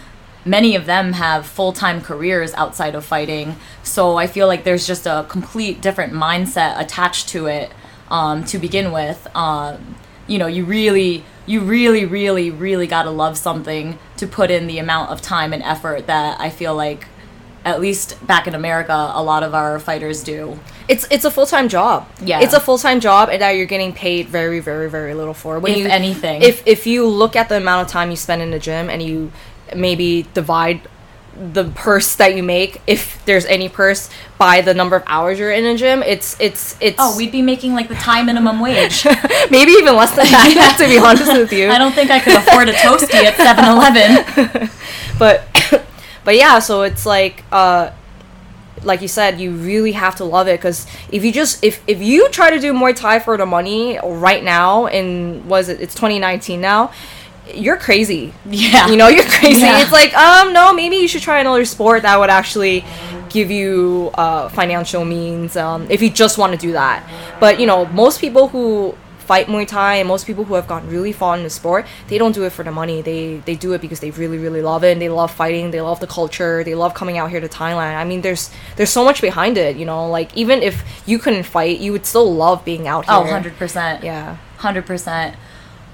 many 0.47 0.75
of 0.75 0.85
them 0.85 1.13
have 1.13 1.45
full 1.45 1.73
time 1.73 2.01
careers 2.01 2.53
outside 2.53 2.95
of 2.95 3.05
fighting. 3.05 3.55
So 3.83 4.17
I 4.17 4.27
feel 4.27 4.47
like 4.47 4.63
there's 4.63 4.87
just 4.87 5.05
a 5.05 5.25
complete 5.29 5.81
different 5.81 6.13
mindset 6.13 6.79
attached 6.79 7.29
to 7.29 7.47
it 7.47 7.71
um, 8.09 8.43
to 8.45 8.57
begin 8.57 8.91
with. 8.91 9.27
Um, 9.35 9.95
you 10.27 10.37
know, 10.37 10.47
you 10.47 10.65
really, 10.65 11.23
you 11.45 11.61
really, 11.61 12.05
really, 12.05 12.51
really 12.51 12.87
got 12.87 13.03
to 13.03 13.11
love 13.11 13.37
something 13.37 13.97
to 14.17 14.27
put 14.27 14.51
in 14.51 14.67
the 14.67 14.79
amount 14.79 15.09
of 15.11 15.21
time 15.21 15.53
and 15.53 15.63
effort 15.63 16.07
that 16.07 16.39
I 16.39 16.49
feel 16.49 16.75
like, 16.75 17.07
at 17.63 17.81
least 17.81 18.25
back 18.25 18.47
in 18.47 18.55
America, 18.55 19.11
a 19.13 19.21
lot 19.21 19.43
of 19.43 19.53
our 19.53 19.77
fighters 19.79 20.23
do. 20.23 20.57
It's 20.87 21.05
it's 21.11 21.25
a 21.25 21.31
full 21.31 21.45
time 21.45 21.67
job. 21.67 22.07
Yeah. 22.23 22.39
it's 22.39 22.53
a 22.53 22.61
full 22.61 22.77
time 22.77 23.01
job, 23.01 23.27
and 23.29 23.41
that 23.41 23.51
you're 23.51 23.65
getting 23.65 23.91
paid 23.91 24.29
very, 24.29 24.61
very, 24.61 24.89
very 24.89 25.13
little 25.13 25.33
for. 25.33 25.59
When 25.59 25.73
If 25.73 25.77
you, 25.79 25.87
anything. 25.87 26.41
if 26.41 26.65
if 26.65 26.87
you 26.87 27.05
look 27.05 27.35
at 27.35 27.49
the 27.49 27.57
amount 27.57 27.85
of 27.85 27.91
time 27.91 28.09
you 28.09 28.15
spend 28.15 28.41
in 28.41 28.51
the 28.51 28.59
gym 28.59 28.89
and 28.89 29.01
you 29.03 29.31
maybe 29.75 30.25
divide 30.33 30.81
the 31.53 31.65
purse 31.65 32.15
that 32.15 32.35
you 32.35 32.41
make, 32.41 32.81
if 32.87 33.23
there's 33.25 33.45
any 33.45 33.69
purse, 33.69 34.09
by 34.39 34.61
the 34.61 34.73
number 34.73 34.95
of 34.95 35.03
hours 35.05 35.37
you're 35.37 35.51
in 35.51 35.65
a 35.65 35.77
gym, 35.77 36.01
it's 36.01 36.35
it's 36.39 36.75
it's 36.81 36.97
Oh, 36.99 37.15
we'd 37.15 37.31
be 37.31 37.41
making 37.43 37.73
like 37.73 37.89
the 37.89 37.95
time 37.95 38.25
minimum 38.25 38.59
wage. 38.59 39.05
maybe 39.51 39.71
even 39.73 39.95
less 39.95 40.15
than 40.15 40.25
that. 40.25 40.75
to 40.79 40.87
be 40.87 40.97
honest 41.03 41.31
with 41.31 41.53
you, 41.53 41.69
I 41.69 41.77
don't 41.77 41.93
think 41.93 42.09
I 42.09 42.19
could 42.19 42.35
afford 42.35 42.69
a 42.69 42.73
toasty 42.73 43.23
at 43.23 43.35
7-Eleven. 43.35 44.69
but 45.19 45.43
but 46.23 46.35
yeah 46.35 46.59
so 46.59 46.81
it's 46.81 47.05
like 47.05 47.43
uh 47.51 47.91
like 48.83 49.01
you 49.01 49.07
said 49.07 49.39
you 49.39 49.51
really 49.51 49.93
have 49.93 50.15
to 50.15 50.23
love 50.25 50.47
it 50.47 50.59
because 50.59 50.85
if 51.11 51.23
you 51.23 51.31
just 51.31 51.63
if 51.63 51.81
if 51.87 52.01
you 52.01 52.29
try 52.29 52.49
to 52.49 52.59
do 52.59 52.73
muay 52.73 52.95
thai 52.95 53.17
for 53.19 53.37
the 53.37 53.45
money 53.45 53.99
right 54.03 54.43
now 54.43 54.85
in 54.85 55.47
was 55.47 55.69
it 55.69 55.81
it's 55.81 55.95
2019 55.95 56.61
now 56.61 56.91
you're 57.55 57.77
crazy 57.77 58.33
Yeah. 58.45 58.87
you 58.89 58.97
know 58.97 59.07
you're 59.07 59.23
crazy 59.25 59.61
Yeah. 59.61 59.81
it's 59.81 59.91
like 59.91 60.13
um 60.15 60.53
no 60.53 60.73
maybe 60.73 60.97
you 60.97 61.07
should 61.07 61.21
try 61.21 61.39
another 61.39 61.65
sport 61.65 62.01
that 62.03 62.19
would 62.19 62.29
actually 62.29 62.83
give 63.29 63.51
you 63.51 64.09
uh, 64.13 64.47
financial 64.49 65.03
means 65.05 65.55
um, 65.57 65.85
if 65.89 66.01
you 66.01 66.09
just 66.09 66.37
want 66.37 66.51
to 66.53 66.57
do 66.57 66.71
that 66.73 67.03
but 67.39 67.59
you 67.59 67.65
know 67.65 67.85
most 67.87 68.21
people 68.21 68.47
who 68.47 68.95
fight 69.19 69.47
muay 69.47 69.67
thai 69.67 69.95
and 69.95 70.07
most 70.07 70.25
people 70.25 70.45
who 70.45 70.53
have 70.53 70.65
gotten 70.67 70.89
really 70.89 71.11
far 71.11 71.35
in 71.35 71.43
the 71.43 71.49
sport 71.49 71.85
they 72.07 72.17
don't 72.17 72.31
do 72.33 72.43
it 72.45 72.51
for 72.51 72.63
the 72.63 72.71
money 72.71 73.01
they 73.01 73.37
they 73.45 73.55
do 73.55 73.73
it 73.73 73.81
because 73.81 73.99
they 73.99 74.11
really 74.11 74.37
really 74.37 74.61
love 74.61 74.83
it 74.85 74.93
and 74.93 75.01
they 75.01 75.09
love 75.09 75.29
fighting 75.29 75.69
they 75.71 75.81
love 75.81 75.99
the 75.99 76.07
culture 76.07 76.63
they 76.63 76.73
love 76.75 76.93
coming 76.93 77.17
out 77.17 77.29
here 77.29 77.41
to 77.41 77.49
thailand 77.49 77.97
i 77.97 78.05
mean 78.05 78.21
there's 78.21 78.49
there's 78.77 78.89
so 78.89 79.03
much 79.03 79.21
behind 79.21 79.57
it 79.57 79.75
you 79.75 79.85
know 79.85 80.09
like 80.09 80.35
even 80.37 80.63
if 80.63 80.81
you 81.05 81.19
couldn't 81.19 81.43
fight 81.43 81.79
you 81.79 81.91
would 81.91 82.05
still 82.05 82.33
love 82.33 82.63
being 82.63 82.87
out 82.87 83.03
here 83.05 83.13
Oh, 83.15 83.23
100%. 83.25 84.01
yeah 84.03 84.37
Hundred 84.57 84.85
percent. 84.87 85.35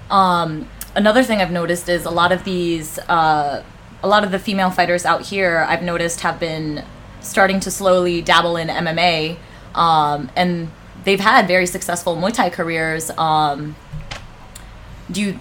Um, 0.10 0.70
another 0.96 1.24
thing 1.24 1.42
I've 1.42 1.52
noticed 1.52 1.90
is 1.90 2.06
a 2.06 2.12
lot 2.12 2.32
of 2.32 2.44
these, 2.44 3.00
uh, 3.00 3.64
a 4.02 4.08
lot 4.08 4.24
of 4.24 4.32
the 4.32 4.40
female 4.40 4.70
fighters 4.70 5.06
out 5.06 5.24
here, 5.24 5.66
I've 5.68 5.84
noticed 5.84 6.22
have 6.22 6.40
been 6.40 6.84
starting 7.22 7.60
to 7.62 7.72
slowly 7.72 8.22
dabble 8.22 8.58
in 8.58 8.68
MMA, 8.68 9.38
um, 9.76 10.30
and 10.36 10.72
they've 11.04 11.20
had 11.20 11.48
very 11.48 11.66
successful 11.66 12.16
Muay 12.16 12.34
Thai 12.34 12.50
careers. 12.50 13.10
Um, 13.12 13.76
do 15.10 15.22
you? 15.22 15.40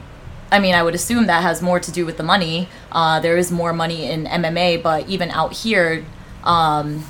I 0.50 0.58
mean, 0.58 0.74
I 0.74 0.82
would 0.82 0.94
assume 0.94 1.26
that 1.26 1.42
has 1.42 1.62
more 1.62 1.80
to 1.80 1.90
do 1.90 2.04
with 2.04 2.18
the 2.18 2.22
money. 2.22 2.68
Uh, 2.90 3.20
there 3.20 3.38
is 3.38 3.50
more 3.50 3.72
money 3.72 4.10
in 4.10 4.26
MMA, 4.26 4.82
but 4.82 5.08
even 5.08 5.30
out 5.30 5.54
here, 5.54 6.04
um, 6.44 7.04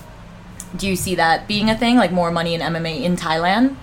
do 0.76 0.86
you 0.86 0.94
see 0.94 1.16
that 1.16 1.48
being 1.48 1.68
a 1.68 1.76
thing? 1.76 1.96
Like 1.96 2.12
more 2.12 2.30
money 2.30 2.54
in 2.54 2.60
MMA 2.60 3.02
in 3.02 3.16
Thailand? 3.16 3.74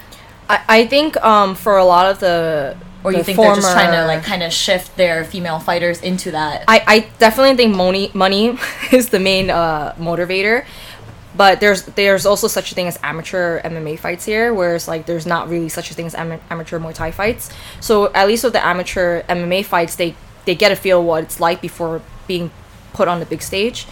I, 0.50 0.64
I 0.68 0.88
think 0.88 1.18
um, 1.18 1.56
for 1.56 1.78
a 1.78 1.84
lot 1.84 2.10
of 2.10 2.20
the 2.20 2.78
Or 3.04 3.14
you 3.14 3.24
think 3.24 3.38
they're 3.38 3.56
just 3.56 3.72
trying 3.72 3.92
to 3.94 4.06
like 4.06 4.24
kind 4.24 4.44
of 4.44 4.52
shift 4.52 4.98
their 4.98 5.24
female 5.24 5.60
fighters 5.60 6.02
into 6.02 6.32
that? 6.32 6.66
I, 6.68 6.84
I 6.86 7.00
definitely 7.18 7.56
think 7.56 7.76
money 7.76 8.12
money 8.14 8.58
is 8.92 9.10
the 9.10 9.20
main 9.20 9.50
uh, 9.50 9.94
motivator. 9.98 10.66
But 11.36 11.62
there's 11.62 11.84
there's 11.84 12.26
also 12.26 12.48
such 12.48 12.72
a 12.72 12.76
thing 12.76 12.88
as 12.88 13.00
amateur 13.02 13.62
MMA 13.62 14.00
fights 14.00 14.26
here, 14.26 14.54
whereas 14.54 14.88
like 14.88 15.06
there's 15.06 15.26
not 15.26 15.48
really 15.48 15.70
such 15.70 15.92
a 15.92 15.94
thing 15.94 16.08
as 16.08 16.16
ama- 16.16 16.42
amateur 16.50 16.80
Muay 16.80 16.94
Thai 16.94 17.12
fights. 17.12 17.50
So 17.80 18.12
at 18.14 18.28
least 18.28 18.44
with 18.44 18.54
the 18.54 18.66
amateur 18.66 19.22
MMA 19.24 19.64
fights, 19.64 19.96
they 19.96 20.16
they 20.46 20.56
get 20.56 20.72
a 20.72 20.76
feel 20.76 21.02
what 21.02 21.24
it's 21.24 21.40
like 21.40 21.62
before 21.62 22.02
being 22.28 22.52
put 22.94 23.08
on 23.08 23.20
the 23.20 23.26
big 23.26 23.42
stage. 23.42 23.86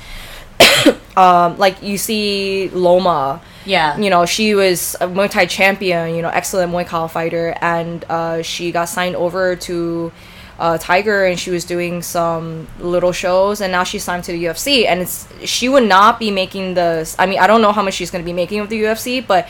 um, 1.15 1.57
like 1.57 1.81
you 1.81 1.97
see 1.97 2.69
Loma, 2.69 3.41
yeah. 3.67 3.97
you 3.97 4.09
know, 4.09 4.25
she 4.25 4.55
was 4.55 4.95
a 5.01 5.07
Muay 5.07 5.29
Thai 5.29 5.45
champion, 5.45 6.15
you 6.15 6.21
know, 6.21 6.29
excellent 6.29 6.71
Muay 6.71 6.87
Thai 6.87 7.07
fighter, 7.07 7.55
and 7.61 8.03
uh, 8.05 8.41
she 8.41 8.71
got 8.71 8.85
signed 8.85 9.15
over 9.15 9.55
to 9.55 10.11
uh, 10.59 10.77
Tiger, 10.77 11.25
and 11.25 11.39
she 11.39 11.51
was 11.51 11.65
doing 11.65 12.01
some 12.01 12.67
little 12.79 13.11
shows, 13.11 13.61
and 13.61 13.71
now 13.71 13.83
she's 13.83 14.03
signed 14.03 14.23
to 14.23 14.31
the 14.31 14.45
UFC, 14.45 14.85
and 14.85 15.01
it's 15.01 15.27
she 15.45 15.69
would 15.69 15.83
not 15.83 16.19
be 16.19 16.31
making 16.31 16.73
the. 16.73 17.13
I 17.19 17.25
mean, 17.25 17.39
I 17.39 17.47
don't 17.47 17.61
know 17.61 17.71
how 17.71 17.83
much 17.83 17.95
she's 17.95 18.09
going 18.09 18.23
to 18.23 18.25
be 18.25 18.33
making 18.33 18.61
with 18.61 18.69
the 18.69 18.81
UFC, 18.81 19.25
but 19.25 19.47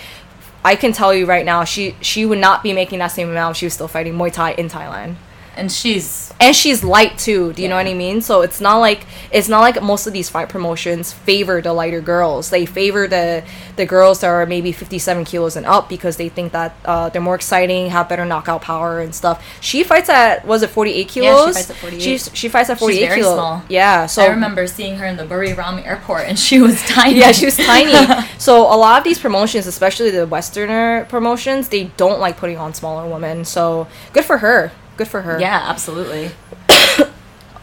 I 0.65 0.75
can 0.75 0.91
tell 0.91 1.13
you 1.13 1.25
right 1.25 1.45
now, 1.45 1.63
she 1.63 1.95
she 2.01 2.25
would 2.25 2.39
not 2.39 2.63
be 2.63 2.73
making 2.73 2.99
that 2.99 3.07
same 3.07 3.29
amount. 3.29 3.51
if 3.51 3.57
She 3.59 3.65
was 3.67 3.73
still 3.73 3.87
fighting 3.87 4.13
Muay 4.15 4.33
Thai 4.33 4.51
in 4.53 4.67
Thailand 4.67 5.15
and 5.57 5.71
she's 5.71 6.33
and 6.39 6.55
she's 6.55 6.83
light 6.83 7.17
too 7.17 7.51
do 7.53 7.61
you 7.61 7.67
know 7.67 7.75
what 7.75 7.87
i 7.87 7.93
mean 7.93 8.21
so 8.21 8.41
it's 8.41 8.61
not 8.61 8.77
like 8.77 9.05
it's 9.31 9.49
not 9.49 9.59
like 9.61 9.81
most 9.81 10.07
of 10.07 10.13
these 10.13 10.29
fight 10.29 10.49
promotions 10.49 11.11
favor 11.13 11.61
the 11.61 11.73
lighter 11.73 12.01
girls 12.01 12.49
they 12.49 12.65
favor 12.65 13.07
the 13.07 13.43
the 13.75 13.85
girls 13.85 14.21
that 14.21 14.27
are 14.27 14.45
maybe 14.45 14.71
57 14.71 15.25
kilos 15.25 15.55
and 15.55 15.65
up 15.65 15.89
because 15.89 16.17
they 16.17 16.29
think 16.29 16.51
that 16.51 16.75
uh, 16.85 17.09
they're 17.09 17.21
more 17.21 17.35
exciting 17.35 17.89
have 17.89 18.07
better 18.07 18.25
knockout 18.25 18.61
power 18.61 18.99
and 19.01 19.13
stuff 19.13 19.43
she 19.61 19.83
fights 19.83 20.09
at 20.09 20.45
was 20.45 20.63
it 20.63 20.69
48 20.69 21.07
kilos 21.07 21.47
She 21.47 21.53
fights 21.53 21.69
at 21.69 21.75
48. 21.77 22.01
She's, 22.01 22.29
she 22.33 22.49
fights 22.49 22.69
at 22.69 22.79
48 22.79 23.07
very 23.07 23.21
kilos 23.21 23.33
small. 23.35 23.63
yeah 23.69 24.05
so 24.05 24.21
I 24.23 24.27
remember 24.27 24.67
seeing 24.67 24.97
her 24.97 25.05
in 25.05 25.17
the 25.17 25.23
Buriram 25.25 25.85
airport, 25.85 26.21
and 26.27 26.37
she 26.37 26.59
was 26.61 26.81
tiny. 26.87 27.19
yeah, 27.19 27.31
she 27.31 27.45
was 27.45 27.57
tiny. 27.57 27.93
so 28.37 28.61
a 28.61 28.77
lot 28.77 28.97
of 28.97 29.03
these 29.03 29.19
promotions, 29.19 29.67
especially 29.67 30.11
the 30.11 30.25
Westerner 30.27 31.05
promotions, 31.09 31.69
they 31.69 31.85
don't 31.97 32.19
like 32.19 32.37
putting 32.37 32.57
on 32.57 32.73
smaller 32.73 33.09
women. 33.09 33.45
So 33.45 33.87
good 34.13 34.25
for 34.25 34.37
her. 34.39 34.71
Good 34.97 35.07
for 35.07 35.21
her. 35.21 35.39
yeah, 35.39 35.63
absolutely. 35.67 36.31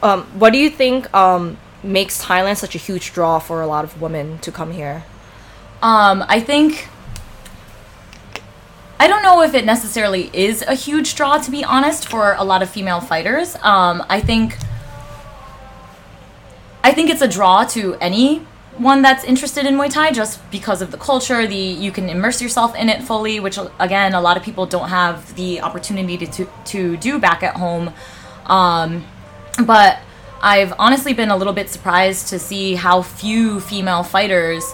Um, 0.05 0.25
what 0.39 0.53
do 0.53 0.59
you 0.59 0.69
think 0.69 1.13
um, 1.15 1.57
makes 1.83 2.23
Thailand 2.23 2.59
such 2.59 2.75
a 2.75 2.79
huge 2.79 3.15
draw 3.15 3.39
for 3.39 3.63
a 3.63 3.67
lot 3.67 3.85
of 3.85 4.03
women 4.03 4.39
to 4.41 4.53
come 4.53 4.73
here? 4.73 5.03
Um, 5.83 6.23
I 6.29 6.41
think. 6.41 6.89
I 9.01 9.09
don't 9.09 9.23
know 9.23 9.41
if 9.41 9.55
it 9.55 9.65
necessarily 9.65 10.31
is 10.35 10.61
a 10.61 10.75
huge 10.75 11.15
draw, 11.15 11.39
to 11.39 11.51
be 11.51 11.65
honest, 11.65 12.07
for 12.07 12.35
a 12.35 12.45
lot 12.45 12.63
of 12.63 12.69
female 12.69 13.01
fighters. 13.01 13.57
Um, 13.63 14.05
I 14.11 14.21
think. 14.21 14.59
I 16.83 16.93
think 16.93 17.09
it's 17.09 17.23
a 17.23 17.29
draw 17.29 17.65
to 17.69 17.95
anyone 18.77 19.03
that's 19.03 19.25
interested 19.25 19.67
in 19.67 19.77
Muay 19.77 19.91
Thai 19.91 20.13
just 20.13 20.51
because 20.51 20.83
of 20.83 20.91
the 20.91 20.97
culture. 20.97 21.47
The 21.47 21.57
you 21.57 21.93
can 21.93 22.09
immerse 22.09 22.43
yourself 22.43 22.75
in 22.75 22.89
it 22.89 23.03
fully, 23.03 23.41
which 23.41 23.59
again 23.79 24.15
a 24.15 24.21
lot 24.21 24.37
of 24.37 24.43
people 24.43 24.67
don't 24.67 24.89
have 24.89 25.35
the 25.37 25.61
opportunity 25.61 26.19
to 26.19 26.27
to, 26.27 26.51
to 26.67 26.97
do 26.97 27.19
back 27.19 27.43
at 27.43 27.57
home. 27.57 27.93
Um, 28.47 29.05
but 29.65 29.99
I've 30.43 30.75
honestly 30.79 31.15
been 31.15 31.31
a 31.31 31.37
little 31.37 31.53
bit 31.53 31.71
surprised 31.71 32.29
to 32.29 32.39
see 32.39 32.75
how 32.75 33.03
few 33.03 33.61
female 33.61 34.03
fighters 34.03 34.65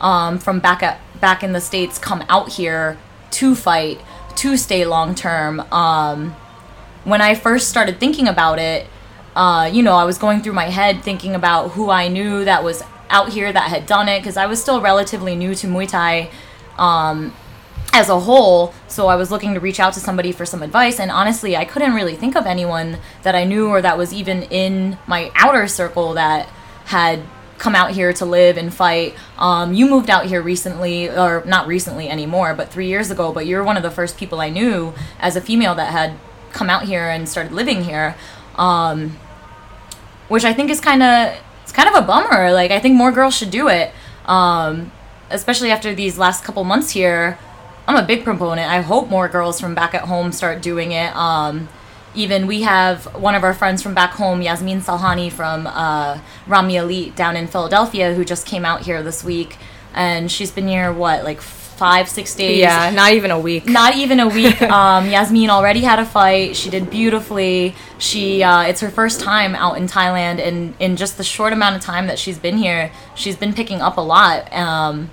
um, 0.00 0.38
from 0.38 0.60
back 0.60 0.82
at 0.82 1.00
back 1.20 1.42
in 1.42 1.52
the 1.52 1.60
states 1.60 1.98
come 1.98 2.24
out 2.28 2.50
here 2.52 2.98
to 3.30 3.54
fight 3.54 4.00
to 4.36 4.56
stay 4.56 4.84
long 4.84 5.14
term. 5.14 5.60
Um, 5.72 6.32
when 7.04 7.20
I 7.20 7.34
first 7.34 7.68
started 7.68 8.00
thinking 8.00 8.28
about 8.28 8.58
it, 8.58 8.86
uh, 9.36 9.70
you 9.72 9.82
know, 9.82 9.94
I 9.94 10.04
was 10.04 10.18
going 10.18 10.42
through 10.42 10.54
my 10.54 10.70
head 10.70 11.02
thinking 11.02 11.34
about 11.34 11.72
who 11.72 11.90
I 11.90 12.08
knew 12.08 12.44
that 12.44 12.64
was 12.64 12.82
out 13.10 13.30
here 13.30 13.52
that 13.52 13.70
had 13.70 13.86
done 13.86 14.08
it 14.08 14.20
because 14.20 14.36
I 14.36 14.46
was 14.46 14.60
still 14.60 14.80
relatively 14.80 15.36
new 15.36 15.54
to 15.56 15.66
Muay 15.66 15.88
Thai 15.88 16.30
um, 16.78 17.34
as 17.92 18.08
a 18.08 18.20
whole. 18.20 18.74
So 18.88 19.08
I 19.08 19.16
was 19.16 19.30
looking 19.30 19.54
to 19.54 19.60
reach 19.60 19.80
out 19.80 19.94
to 19.94 20.00
somebody 20.00 20.32
for 20.32 20.44
some 20.46 20.62
advice. 20.62 20.98
And 20.98 21.10
honestly, 21.10 21.56
I 21.56 21.64
couldn't 21.64 21.94
really 21.94 22.16
think 22.16 22.36
of 22.36 22.46
anyone 22.46 22.98
that 23.22 23.34
I 23.34 23.44
knew 23.44 23.68
or 23.68 23.82
that 23.82 23.98
was 23.98 24.12
even 24.12 24.42
in 24.44 24.98
my 25.06 25.30
outer 25.34 25.68
circle 25.68 26.14
that 26.14 26.46
had 26.86 27.22
come 27.58 27.74
out 27.74 27.92
here 27.92 28.12
to 28.12 28.24
live 28.24 28.56
and 28.56 28.74
fight. 28.74 29.14
Um, 29.38 29.74
you 29.74 29.86
moved 29.86 30.10
out 30.10 30.26
here 30.26 30.42
recently, 30.42 31.08
or 31.08 31.44
not 31.46 31.66
recently 31.66 32.08
anymore, 32.08 32.52
but 32.54 32.68
three 32.68 32.88
years 32.88 33.10
ago. 33.10 33.32
But 33.32 33.46
you're 33.46 33.62
one 33.62 33.76
of 33.76 33.82
the 33.82 33.90
first 33.90 34.16
people 34.16 34.40
I 34.40 34.50
knew 34.50 34.92
as 35.20 35.36
a 35.36 35.40
female 35.40 35.74
that 35.76 35.92
had 35.92 36.14
come 36.52 36.68
out 36.68 36.84
here 36.84 37.08
and 37.08 37.28
started 37.28 37.52
living 37.52 37.84
here. 37.84 38.16
Um, 38.56 39.18
which 40.28 40.44
I 40.44 40.52
think 40.52 40.70
is 40.70 40.80
kind 40.80 41.02
of 41.02 41.36
it's 41.64 41.72
kind 41.72 41.88
of 41.88 41.96
a 41.96 42.06
bummer. 42.06 42.52
Like 42.52 42.70
I 42.70 42.78
think 42.78 42.94
more 42.94 43.10
girls 43.10 43.34
should 43.34 43.50
do 43.50 43.68
it, 43.68 43.92
um, 44.26 44.92
especially 45.30 45.72
after 45.72 45.94
these 45.94 46.16
last 46.16 46.44
couple 46.44 46.62
months 46.62 46.90
here. 46.90 47.38
I'm 47.88 47.96
a 47.96 48.06
big 48.06 48.22
proponent. 48.24 48.70
I 48.70 48.80
hope 48.80 49.10
more 49.10 49.28
girls 49.28 49.60
from 49.60 49.74
back 49.74 49.94
at 49.94 50.02
home 50.02 50.30
start 50.32 50.62
doing 50.62 50.92
it. 50.92 51.14
Um, 51.16 51.68
even 52.14 52.46
we 52.46 52.62
have 52.62 53.06
one 53.14 53.34
of 53.34 53.42
our 53.42 53.52
friends 53.52 53.82
from 53.82 53.92
back 53.94 54.12
home, 54.12 54.40
Yasmin 54.40 54.80
Salhani 54.80 55.30
from 55.30 55.66
uh, 55.66 56.20
Rami 56.46 56.76
Elite 56.76 57.16
down 57.16 57.36
in 57.36 57.46
Philadelphia, 57.46 58.14
who 58.14 58.24
just 58.24 58.46
came 58.46 58.64
out 58.64 58.82
here 58.82 59.02
this 59.02 59.24
week, 59.24 59.56
and 59.92 60.30
she's 60.30 60.50
been 60.50 60.68
here 60.68 60.92
what 60.92 61.24
like 61.24 61.40
five, 61.74 62.08
six 62.08 62.34
days. 62.34 62.58
Yeah, 62.58 62.90
not 62.90 63.12
even 63.12 63.30
a 63.30 63.38
week. 63.38 63.66
Not 63.66 63.96
even 63.96 64.20
a 64.20 64.28
week. 64.28 64.60
um, 64.78 65.08
Yasmin 65.08 65.50
already 65.50 65.80
had 65.80 65.98
a 65.98 66.04
fight. 66.04 66.56
She 66.56 66.70
did 66.70 66.90
beautifully. 66.90 67.74
She 67.98 68.42
uh, 68.42 68.62
it's 68.62 68.80
her 68.80 68.90
first 68.90 69.20
time 69.20 69.54
out 69.54 69.76
in 69.76 69.86
Thailand, 69.86 70.44
and 70.46 70.74
in 70.78 70.96
just 70.96 71.16
the 71.16 71.24
short 71.24 71.52
amount 71.52 71.76
of 71.76 71.82
time 71.82 72.06
that 72.06 72.18
she's 72.18 72.38
been 72.38 72.58
here, 72.58 72.92
she's 73.14 73.36
been 73.36 73.52
picking 73.52 73.80
up 73.80 73.96
a 73.96 74.00
lot. 74.00 74.52
Um, 74.52 75.10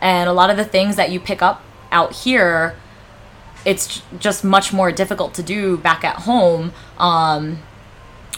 and 0.00 0.28
a 0.28 0.32
lot 0.32 0.50
of 0.50 0.56
the 0.56 0.64
things 0.64 0.96
that 0.96 1.10
you 1.10 1.20
pick 1.20 1.42
up 1.42 1.62
out 1.92 2.12
here, 2.12 2.76
it's 3.64 4.02
just 4.18 4.44
much 4.44 4.72
more 4.72 4.90
difficult 4.92 5.34
to 5.34 5.42
do 5.42 5.76
back 5.76 6.04
at 6.04 6.20
home. 6.20 6.72
Um, 6.98 7.58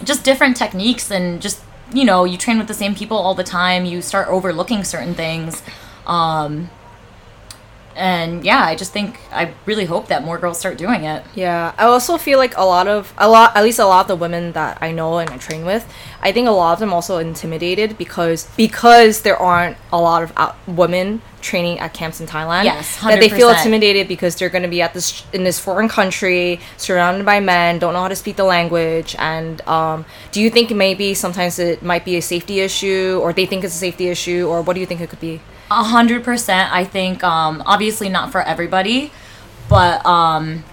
just 0.04 0.24
different 0.24 0.56
techniques 0.56 1.10
and 1.10 1.40
just 1.40 1.62
you 1.92 2.04
know 2.04 2.24
you 2.24 2.36
train 2.36 2.58
with 2.58 2.68
the 2.68 2.74
same 2.74 2.94
people 2.94 3.16
all 3.16 3.34
the 3.34 3.44
time. 3.44 3.84
You 3.84 4.02
start 4.02 4.28
overlooking 4.28 4.84
certain 4.84 5.14
things. 5.14 5.62
Um, 6.06 6.70
and 7.96 8.44
yeah, 8.44 8.64
I 8.64 8.74
just 8.74 8.92
think 8.92 9.18
I 9.32 9.54
really 9.66 9.84
hope 9.84 10.08
that 10.08 10.24
more 10.24 10.38
girls 10.38 10.58
start 10.58 10.78
doing 10.78 11.04
it. 11.04 11.24
Yeah, 11.34 11.74
I 11.78 11.84
also 11.84 12.18
feel 12.18 12.38
like 12.38 12.56
a 12.56 12.64
lot 12.64 12.88
of 12.88 13.12
a 13.18 13.28
lot, 13.28 13.56
at 13.56 13.62
least 13.62 13.78
a 13.78 13.86
lot 13.86 14.02
of 14.02 14.08
the 14.08 14.16
women 14.16 14.52
that 14.52 14.78
I 14.80 14.92
know 14.92 15.18
and 15.18 15.30
I 15.30 15.38
train 15.38 15.64
with, 15.64 15.90
I 16.22 16.32
think 16.32 16.48
a 16.48 16.52
lot 16.52 16.72
of 16.72 16.78
them 16.78 16.92
also 16.92 17.18
intimidated 17.18 17.98
because 17.98 18.48
because 18.56 19.22
there 19.22 19.36
aren't 19.36 19.76
a 19.92 20.00
lot 20.00 20.22
of 20.22 20.32
out, 20.36 20.56
women 20.66 21.22
training 21.42 21.78
at 21.80 21.92
camps 21.92 22.20
in 22.20 22.26
Thailand. 22.26 22.64
Yes, 22.64 23.00
that 23.00 23.20
they 23.20 23.28
feel 23.28 23.50
intimidated 23.50 24.08
because 24.08 24.36
they're 24.36 24.48
going 24.48 24.62
to 24.62 24.68
be 24.68 24.80
at 24.80 24.94
this 24.94 25.24
in 25.32 25.44
this 25.44 25.58
foreign 25.58 25.88
country, 25.88 26.60
surrounded 26.76 27.26
by 27.26 27.40
men, 27.40 27.78
don't 27.78 27.92
know 27.92 28.02
how 28.02 28.08
to 28.08 28.16
speak 28.16 28.36
the 28.36 28.44
language. 28.44 29.14
And 29.18 29.60
um, 29.68 30.04
do 30.30 30.40
you 30.40 30.50
think 30.50 30.70
maybe 30.70 31.14
sometimes 31.14 31.58
it 31.58 31.82
might 31.82 32.04
be 32.04 32.16
a 32.16 32.22
safety 32.22 32.60
issue, 32.60 33.18
or 33.22 33.32
they 33.32 33.46
think 33.46 33.64
it's 33.64 33.74
a 33.74 33.78
safety 33.78 34.08
issue, 34.08 34.46
or 34.48 34.62
what 34.62 34.74
do 34.74 34.80
you 34.80 34.86
think 34.86 35.00
it 35.00 35.10
could 35.10 35.20
be? 35.20 35.40
A 35.72 35.84
hundred 35.84 36.22
percent. 36.22 36.70
I 36.70 36.84
think 36.84 37.24
um, 37.24 37.62
obviously 37.64 38.10
not 38.10 38.30
for 38.30 38.42
everybody, 38.42 39.10
but 39.70 40.04
um, 40.04 40.64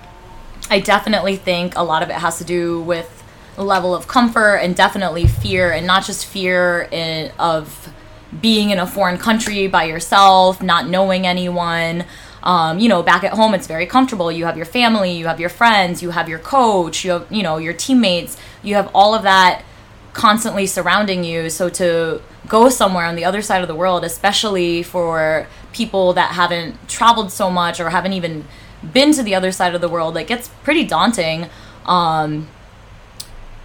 I 0.69 0.81
definitely 0.81 1.37
think 1.37 1.77
a 1.77 1.83
lot 1.83 2.03
of 2.03 2.09
it 2.09 2.17
has 2.17 2.37
to 2.39 2.43
do 2.43 2.81
with 2.81 3.23
level 3.55 3.95
of 3.95 4.09
comfort 4.09 4.57
and 4.57 4.75
definitely 4.75 5.25
fear, 5.25 5.71
and 5.71 5.87
not 5.87 6.03
just 6.05 6.25
fear 6.25 6.89
in, 6.91 7.31
of 7.39 7.93
being 8.41 8.71
in 8.71 8.77
a 8.77 8.85
foreign 8.85 9.17
country 9.17 9.67
by 9.67 9.85
yourself, 9.85 10.61
not 10.61 10.89
knowing 10.89 11.25
anyone. 11.25 12.03
Um, 12.43 12.77
you 12.77 12.89
know, 12.89 13.01
back 13.01 13.23
at 13.23 13.31
home, 13.31 13.53
it's 13.53 13.67
very 13.67 13.85
comfortable. 13.85 14.29
You 14.29 14.43
have 14.45 14.57
your 14.57 14.65
family, 14.65 15.13
you 15.13 15.27
have 15.27 15.39
your 15.39 15.49
friends, 15.49 16.03
you 16.03 16.09
have 16.09 16.27
your 16.27 16.39
coach, 16.39 17.05
you 17.05 17.11
have 17.11 17.27
you 17.31 17.41
know 17.41 17.55
your 17.55 17.73
teammates. 17.73 18.35
You 18.63 18.75
have 18.75 18.91
all 18.93 19.15
of 19.15 19.23
that 19.23 19.63
constantly 20.11 20.65
surrounding 20.65 21.23
you. 21.23 21.49
So 21.49 21.69
to 21.69 22.21
go 22.49 22.67
somewhere 22.67 23.05
on 23.05 23.15
the 23.15 23.23
other 23.23 23.41
side 23.41 23.61
of 23.61 23.67
the 23.67 23.75
world, 23.75 24.03
especially 24.03 24.83
for 24.83 25.47
people 25.71 26.13
that 26.13 26.33
haven't 26.33 26.89
traveled 26.89 27.31
so 27.31 27.49
much 27.49 27.79
or 27.79 27.89
haven't 27.91 28.13
even 28.13 28.45
been 28.93 29.13
to 29.13 29.23
the 29.23 29.35
other 29.35 29.51
side 29.51 29.75
of 29.75 29.81
the 29.81 29.89
world, 29.89 30.17
it 30.17 30.27
gets 30.27 30.49
pretty 30.63 30.83
daunting. 30.83 31.47
Um, 31.85 32.47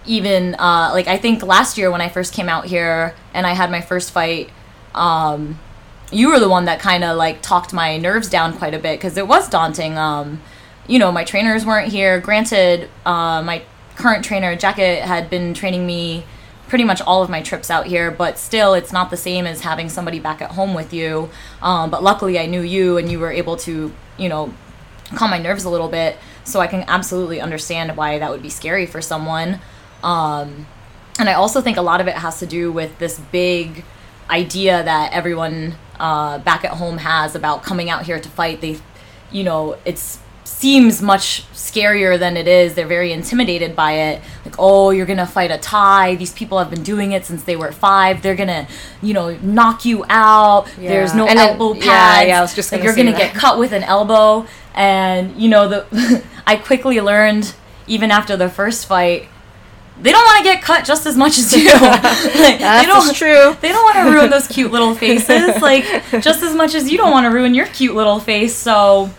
even 0.05 0.55
uh, 0.55 0.91
like 0.93 1.07
I 1.07 1.17
think 1.17 1.43
last 1.43 1.77
year 1.77 1.91
when 1.91 2.01
I 2.01 2.09
first 2.09 2.33
came 2.33 2.47
out 2.47 2.65
here 2.65 3.15
and 3.33 3.47
I 3.47 3.53
had 3.53 3.71
my 3.71 3.81
first 3.81 4.11
fight, 4.11 4.49
um, 4.93 5.59
you 6.11 6.29
were 6.29 6.39
the 6.39 6.49
one 6.49 6.65
that 6.65 6.79
kind 6.79 7.03
of 7.03 7.17
like 7.17 7.41
talked 7.41 7.73
my 7.73 7.97
nerves 7.97 8.29
down 8.29 8.57
quite 8.57 8.73
a 8.73 8.79
bit 8.79 8.99
because 8.99 9.17
it 9.17 9.27
was 9.27 9.49
daunting. 9.49 9.97
Um, 9.97 10.41
you 10.87 10.99
know, 10.99 11.11
my 11.11 11.23
trainers 11.23 11.65
weren't 11.65 11.91
here. 11.91 12.19
Granted, 12.19 12.89
uh, 13.05 13.41
my 13.41 13.63
current 13.95 14.23
trainer, 14.23 14.55
Jacket, 14.55 15.01
had 15.01 15.29
been 15.29 15.53
training 15.55 15.87
me 15.87 16.25
pretty 16.67 16.83
much 16.83 17.01
all 17.01 17.21
of 17.21 17.29
my 17.29 17.41
trips 17.41 17.69
out 17.69 17.85
here, 17.85 18.11
but 18.11 18.37
still, 18.39 18.73
it's 18.73 18.91
not 18.91 19.09
the 19.09 19.17
same 19.17 19.45
as 19.45 19.61
having 19.61 19.89
somebody 19.89 20.19
back 20.19 20.41
at 20.41 20.51
home 20.51 20.73
with 20.73 20.93
you. 20.93 21.29
Um, 21.61 21.89
but 21.89 22.03
luckily, 22.03 22.39
I 22.39 22.45
knew 22.45 22.61
you 22.61 22.97
and 22.97 23.09
you 23.11 23.19
were 23.19 23.31
able 23.31 23.55
to, 23.57 23.93
you 24.17 24.29
know, 24.29 24.53
calm 25.15 25.29
my 25.29 25.37
nerves 25.37 25.63
a 25.63 25.69
little 25.69 25.89
bit. 25.89 26.17
So 26.43 26.59
I 26.59 26.67
can 26.67 26.83
absolutely 26.87 27.41
understand 27.41 27.95
why 27.97 28.19
that 28.19 28.29
would 28.29 28.41
be 28.41 28.49
scary 28.49 28.85
for 28.85 29.01
someone. 29.01 29.59
Um, 30.03 30.67
and 31.17 31.29
I 31.29 31.33
also 31.33 31.61
think 31.61 31.77
a 31.77 31.81
lot 31.81 32.01
of 32.01 32.07
it 32.07 32.15
has 32.15 32.39
to 32.39 32.45
do 32.45 32.71
with 32.71 32.97
this 32.99 33.19
big 33.31 33.83
idea 34.29 34.83
that 34.83 35.13
everyone 35.13 35.75
uh, 35.99 36.39
back 36.39 36.65
at 36.65 36.71
home 36.71 36.97
has 36.97 37.35
about 37.35 37.63
coming 37.63 37.89
out 37.89 38.05
here 38.05 38.19
to 38.19 38.29
fight. 38.29 38.61
They, 38.61 38.79
you 39.31 39.43
know, 39.43 39.77
it's 39.85 40.19
seems 40.45 41.01
much 41.01 41.43
scarier 41.53 42.17
than 42.17 42.37
it 42.37 42.47
is. 42.47 42.75
They're 42.75 42.87
very 42.87 43.11
intimidated 43.11 43.75
by 43.75 43.93
it. 43.93 44.21
Like, 44.45 44.55
oh, 44.57 44.91
you're 44.91 45.05
gonna 45.05 45.25
fight 45.27 45.51
a 45.51 45.57
Thai. 45.57 46.15
These 46.15 46.31
people 46.33 46.57
have 46.59 46.69
been 46.69 46.83
doing 46.83 47.11
it 47.11 47.25
since 47.25 47.43
they 47.43 47.55
were 47.55 47.71
five. 47.71 48.21
They're 48.21 48.35
gonna, 48.35 48.67
you 49.01 49.13
know, 49.13 49.35
knock 49.41 49.83
you 49.83 50.05
out. 50.07 50.67
There's 50.77 51.13
no 51.13 51.27
And 51.27 51.37
elbow 51.37 51.73
yeah, 51.73 51.81
pads. 51.83 52.27
yeah, 52.29 52.37
I 52.39 52.41
was 52.41 52.53
just 52.55 52.71
like 52.71 52.79
gonna 52.81 52.85
you're 52.87 52.95
gonna 52.95 53.11
that. 53.17 53.33
get 53.33 53.35
cut 53.35 53.59
with 53.59 53.73
an 53.73 53.83
elbow. 53.83 54.47
And 54.73 55.35
you 55.35 55.49
know, 55.49 55.67
the 55.67 56.23
I 56.47 56.55
quickly 56.57 57.01
learned 57.01 57.53
even 57.87 58.11
after 58.11 58.37
the 58.37 58.49
first 58.49 58.85
fight. 58.85 59.27
They 60.01 60.11
don't 60.11 60.25
want 60.25 60.39
to 60.39 60.43
get 60.43 60.61
cut 60.61 60.83
just 60.83 61.05
as 61.05 61.15
much 61.15 61.37
as 61.37 61.53
you. 61.53 61.69
like, 61.71 61.79
they 61.79 62.57
That's 62.57 62.85
don't, 62.85 63.15
true. 63.15 63.55
they 63.61 63.69
don't 63.69 63.83
want 63.83 63.95
to 63.95 64.13
ruin 64.13 64.29
those 64.29 64.45
cute 64.55 64.69
little 64.71 64.93
faces, 64.93 65.61
like 65.61 65.85
just 66.21 66.43
as 66.43 66.53
much 66.53 66.75
as 66.75 66.91
you 66.91 66.97
don't 66.97 67.11
want 67.11 67.25
to 67.25 67.29
ruin 67.29 67.53
your 67.53 67.67
cute 67.67 67.95
little 67.95 68.19
face. 68.19 68.53
So, 68.53 69.09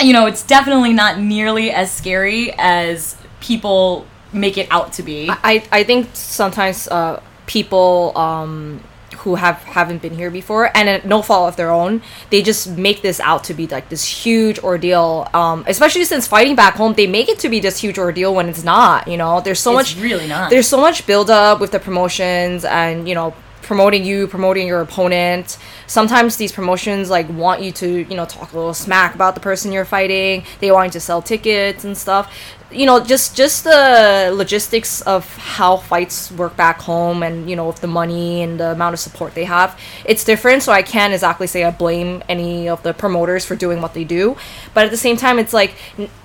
you 0.00 0.12
know, 0.12 0.26
it's 0.26 0.42
definitely 0.42 0.92
not 0.92 1.18
nearly 1.18 1.70
as 1.70 1.92
scary 1.92 2.52
as 2.58 3.16
people 3.40 4.06
make 4.32 4.56
it 4.58 4.68
out 4.70 4.92
to 4.94 5.02
be. 5.02 5.28
I, 5.30 5.64
I 5.72 5.82
think 5.84 6.08
sometimes 6.14 6.88
uh, 6.88 7.20
people 7.46 8.16
um, 8.16 8.80
who 9.18 9.34
have 9.34 9.56
haven't 9.64 10.00
been 10.00 10.14
here 10.14 10.30
before 10.30 10.74
and 10.74 10.88
at 10.88 11.04
no 11.04 11.20
fault 11.20 11.48
of 11.48 11.56
their 11.56 11.70
own 11.70 12.00
they 12.30 12.40
just 12.40 12.68
make 12.78 13.02
this 13.02 13.20
out 13.20 13.44
to 13.44 13.52
be 13.52 13.66
like 13.66 13.88
this 13.90 14.02
huge 14.04 14.58
ordeal 14.60 15.28
um, 15.34 15.62
especially 15.66 16.04
since 16.04 16.26
fighting 16.26 16.54
back 16.54 16.74
home 16.74 16.94
they 16.94 17.06
make 17.06 17.28
it 17.28 17.38
to 17.38 17.48
be 17.50 17.60
this 17.60 17.78
huge 17.78 17.98
ordeal 17.98 18.34
when 18.34 18.48
it's 18.48 18.62
not 18.64 19.06
you 19.08 19.16
know 19.18 19.40
there's 19.42 19.58
so 19.60 19.76
It's 19.78 19.94
much 19.94 20.02
really 20.02 20.26
not. 20.28 20.48
there's 20.48 20.68
so 20.68 20.80
much 20.80 21.06
build 21.06 21.28
up 21.28 21.60
with 21.60 21.70
the 21.72 21.80
promotions 21.80 22.64
and 22.64 23.06
you 23.06 23.14
know 23.14 23.34
promoting 23.70 24.04
you 24.04 24.26
promoting 24.26 24.66
your 24.66 24.80
opponent. 24.80 25.56
Sometimes 25.86 26.34
these 26.34 26.50
promotions 26.50 27.08
like 27.08 27.28
want 27.28 27.62
you 27.62 27.70
to 27.70 27.88
you 28.10 28.16
know 28.16 28.24
talk 28.24 28.52
a 28.52 28.56
little 28.56 28.74
smack 28.74 29.14
about 29.14 29.36
the 29.36 29.40
person 29.40 29.70
you're 29.70 29.84
fighting. 29.84 30.42
They 30.58 30.72
want 30.72 30.88
you 30.88 30.92
to 30.94 31.00
sell 31.00 31.22
tickets 31.22 31.84
and 31.84 31.96
stuff. 31.96 32.34
You 32.72 32.84
know 32.84 32.98
just 32.98 33.36
just 33.36 33.62
the 33.62 34.32
logistics 34.34 35.02
of 35.02 35.22
how 35.36 35.76
fights 35.76 36.32
work 36.32 36.56
back 36.56 36.80
home 36.80 37.22
and 37.22 37.48
you 37.48 37.54
know 37.54 37.68
with 37.68 37.80
the 37.80 37.86
money 37.86 38.42
and 38.42 38.58
the 38.58 38.72
amount 38.72 38.94
of 38.94 38.98
support 38.98 39.34
they 39.34 39.44
have 39.44 39.78
it's 40.04 40.24
different. 40.24 40.64
So 40.64 40.72
i 40.72 40.82
can't 40.82 41.12
exactly 41.12 41.46
say 41.46 41.62
i 41.62 41.70
blame 41.70 42.24
any 42.28 42.68
of 42.68 42.82
the 42.82 42.92
promoters 42.92 43.44
for 43.44 43.54
doing 43.54 43.80
what 43.80 43.94
they 43.94 44.02
do. 44.02 44.36
But 44.74 44.86
at 44.86 44.90
the 44.90 45.02
same 45.06 45.16
time 45.16 45.38
it's 45.38 45.52
like 45.52 45.76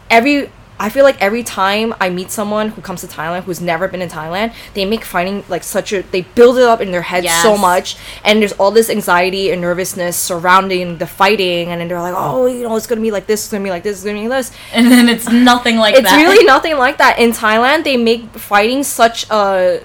every 0.10 0.49
I 0.77 0.89
feel 0.89 1.05
like 1.05 1.21
every 1.21 1.41
time 1.43 1.95
I 2.01 2.09
meet 2.09 2.31
someone 2.31 2.69
who 2.69 2.81
comes 2.81 2.99
to 3.01 3.07
Thailand 3.07 3.43
who's 3.43 3.61
never 3.61 3.88
been 3.88 4.01
in 4.01 4.09
Thailand, 4.09 4.53
they 4.73 4.83
make 4.83 5.05
fighting 5.05 5.43
like 5.47 5.63
such 5.63 5.93
a 5.93 6.01
they 6.01 6.21
build 6.21 6.57
it 6.57 6.63
up 6.63 6.81
in 6.81 6.91
their 6.91 7.01
head 7.03 7.23
so 7.41 7.57
much 7.57 7.95
and 8.25 8.41
there's 8.41 8.51
all 8.53 8.71
this 8.71 8.89
anxiety 8.89 9.51
and 9.51 9.61
nervousness 9.61 10.17
surrounding 10.17 10.97
the 10.97 11.07
fighting 11.07 11.69
and 11.69 11.79
then 11.79 11.88
they're 11.88 12.01
like, 12.01 12.13
Oh, 12.17 12.45
you 12.45 12.63
know, 12.63 12.75
it's 12.75 12.88
gonna 12.88 12.99
be 13.01 13.11
like 13.11 13.25
this, 13.25 13.43
it's 13.45 13.51
gonna 13.51 13.63
be 13.63 13.69
like 13.69 13.83
this, 13.83 13.97
it's 13.97 14.03
gonna 14.05 14.19
be 14.19 14.27
like 14.27 14.45
this. 14.45 14.51
and 14.73 14.91
then 14.91 15.07
it's 15.07 15.29
nothing 15.29 15.77
like 15.77 15.95
It's 15.95 16.03
that. 16.03 16.19
It's 16.19 16.27
really 16.27 16.43
nothing 16.45 16.77
like 16.77 16.97
that. 16.97 17.19
In 17.19 17.31
Thailand 17.31 17.83
they 17.85 17.95
make 17.95 18.25
fighting 18.31 18.83
such 18.83 19.29
a 19.29 19.81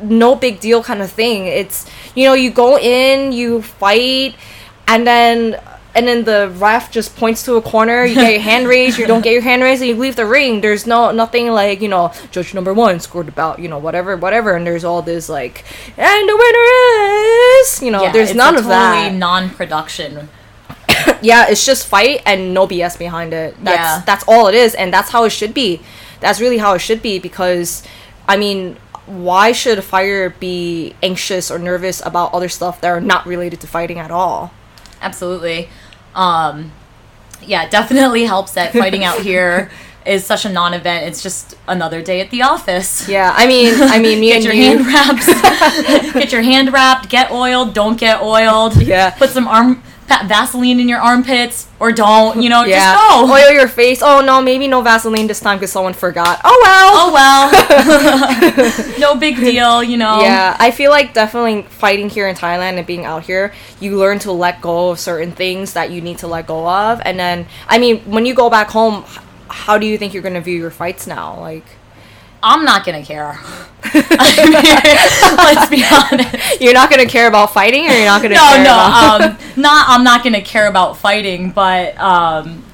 no 0.00 0.34
big 0.34 0.60
deal 0.60 0.82
kind 0.82 1.00
of 1.00 1.10
thing. 1.10 1.46
It's 1.46 1.86
you 2.14 2.26
know, 2.26 2.34
you 2.34 2.50
go 2.50 2.78
in, 2.78 3.32
you 3.32 3.62
fight 3.62 4.34
and 4.86 5.06
then 5.06 5.60
and 5.96 6.06
then 6.06 6.24
the 6.24 6.52
ref 6.58 6.92
just 6.92 7.16
points 7.16 7.42
to 7.46 7.54
a 7.56 7.62
corner. 7.62 8.04
You 8.04 8.14
get 8.14 8.32
your 8.32 8.40
hand 8.42 8.68
raised. 8.76 8.98
You 8.98 9.06
don't 9.06 9.22
get 9.22 9.32
your 9.32 9.42
hand 9.42 9.62
raised, 9.62 9.80
and 9.82 9.88
you 9.88 9.96
leave 9.96 10.14
the 10.14 10.26
ring. 10.26 10.60
There's 10.60 10.86
no 10.86 11.10
nothing 11.10 11.48
like 11.48 11.80
you 11.80 11.88
know 11.88 12.12
judge 12.30 12.54
number 12.54 12.72
one 12.74 13.00
scored 13.00 13.28
about 13.28 13.58
you 13.58 13.68
know 13.68 13.78
whatever 13.78 14.16
whatever, 14.16 14.54
and 14.54 14.66
there's 14.66 14.84
all 14.84 15.02
this 15.02 15.28
like 15.28 15.64
and 15.96 16.28
the 16.28 16.36
winner 16.36 16.68
is 17.60 17.82
you 17.82 17.90
know 17.90 18.02
Yeah, 18.04 18.12
there's 18.12 18.34
none 18.34 18.54
of 18.56 18.64
totally 18.64 19.08
that. 19.10 19.14
non-production. 19.14 20.28
yeah, 21.22 21.46
it's 21.48 21.64
just 21.66 21.86
fight 21.86 22.22
and 22.26 22.52
no 22.54 22.66
BS 22.68 22.98
behind 22.98 23.32
it. 23.32 23.56
That's 23.62 23.76
Yeah. 23.78 24.02
that's 24.06 24.24
all 24.28 24.46
it 24.48 24.54
is, 24.54 24.74
and 24.74 24.92
that's 24.92 25.10
how 25.10 25.24
it 25.24 25.30
should 25.30 25.54
be. 25.54 25.80
That's 26.20 26.40
really 26.40 26.58
how 26.58 26.74
it 26.74 26.78
should 26.80 27.02
be 27.02 27.18
because, 27.18 27.82
I 28.28 28.36
mean, 28.36 28.76
why 29.06 29.52
should 29.52 29.78
a 29.78 29.82
fighter 29.82 30.30
be 30.40 30.94
anxious 31.02 31.50
or 31.50 31.58
nervous 31.58 32.00
about 32.04 32.32
other 32.32 32.48
stuff 32.48 32.80
that 32.80 32.88
are 32.88 33.00
not 33.00 33.26
related 33.26 33.60
to 33.60 33.66
fighting 33.66 33.98
at 33.98 34.10
all? 34.10 34.52
Absolutely. 35.02 35.68
Um, 36.16 36.72
yeah, 37.42 37.68
definitely 37.68 38.24
helps 38.24 38.52
that 38.54 38.72
fighting 38.72 39.04
out 39.04 39.20
here 39.22 39.70
is 40.04 40.24
such 40.24 40.44
a 40.44 40.48
non-event. 40.48 41.06
It's 41.06 41.22
just 41.22 41.56
another 41.66 42.00
day 42.00 42.20
at 42.20 42.30
the 42.30 42.42
office. 42.42 43.08
Yeah, 43.08 43.32
I 43.36 43.46
mean, 43.46 43.74
I 43.80 43.98
mean, 44.00 44.20
me 44.20 44.28
Get 44.28 44.36
and 44.36 44.44
your 44.44 44.54
you. 44.54 44.78
hand 44.78 44.86
wraps. 44.86 46.12
get 46.12 46.32
your 46.32 46.42
hand 46.42 46.72
wrapped. 46.72 47.08
Get 47.08 47.30
oiled. 47.30 47.74
Don't 47.74 47.98
get 47.98 48.22
oiled. 48.22 48.80
Yeah. 48.80 49.10
Put 49.10 49.30
some 49.30 49.46
arm 49.48 49.82
pa- 50.06 50.24
Vaseline 50.26 50.80
in 50.80 50.88
your 50.88 51.00
armpits, 51.00 51.68
or 51.80 51.92
don't. 51.92 52.42
You 52.42 52.48
know, 52.48 52.64
yeah, 52.64 52.94
just 52.94 53.10
go. 53.10 53.32
oil 53.32 53.50
your 53.52 53.68
face. 53.68 54.00
Oh 54.02 54.20
no, 54.20 54.40
maybe 54.40 54.68
no 54.68 54.82
Vaseline 54.82 55.26
this 55.26 55.40
time 55.40 55.58
because 55.58 55.72
someone 55.72 55.94
forgot. 55.94 56.40
Oh 56.44 56.60
well. 56.62 56.92
Oh 56.94 57.12
well. 57.12 58.98
no 58.98 59.16
big 59.16 59.36
deal. 59.36 59.82
You 59.82 59.96
know. 59.96 60.20
Yeah, 60.20 60.56
I 60.58 60.70
feel 60.70 60.90
like 60.90 61.14
definitely 61.14 61.62
fighting 61.62 62.08
here 62.08 62.28
in 62.28 62.34
Thailand 62.36 62.78
and 62.78 62.86
being 62.86 63.04
out 63.04 63.24
here, 63.24 63.52
you 63.80 63.96
learn 63.96 64.18
to 64.20 64.32
let 64.32 64.60
go 64.60 64.90
of 64.90 64.98
certain 64.98 65.32
things 65.32 65.72
that 65.74 65.90
you 65.90 66.00
need 66.00 66.18
to 66.18 66.26
let 66.26 66.46
go 66.46 66.68
of. 66.68 67.00
And 67.04 67.18
then, 67.18 67.46
I 67.68 67.78
mean, 67.78 68.00
when 68.00 68.26
you 68.26 68.34
go 68.34 68.50
back 68.50 68.68
home, 68.70 69.04
how 69.48 69.78
do 69.78 69.86
you 69.86 69.98
think 69.98 70.14
you're 70.14 70.22
going 70.22 70.34
to 70.34 70.40
view 70.40 70.58
your 70.58 70.70
fights 70.70 71.06
now? 71.06 71.38
Like, 71.40 71.64
I'm 72.42 72.64
not 72.64 72.84
gonna 72.84 73.04
care. 73.04 73.38
Let's 73.94 75.70
be 75.70 75.84
honest. 75.84 76.60
you're 76.60 76.74
not 76.74 76.90
going 76.90 77.04
to 77.04 77.10
care 77.10 77.28
about 77.28 77.52
fighting 77.52 77.86
or 77.88 77.92
you're 77.92 78.06
not 78.06 78.20
going 78.20 78.32
to 78.32 78.36
no, 78.36 78.50
care 78.50 78.64
no, 78.64 78.72
about. 78.72 79.20
um, 79.20 79.38
not. 79.56 79.86
I'm 79.88 80.04
not 80.04 80.24
gonna 80.24 80.42
care 80.42 80.66
about 80.66 80.96
fighting, 80.96 81.50
but 81.50 81.96
um, 81.98 82.64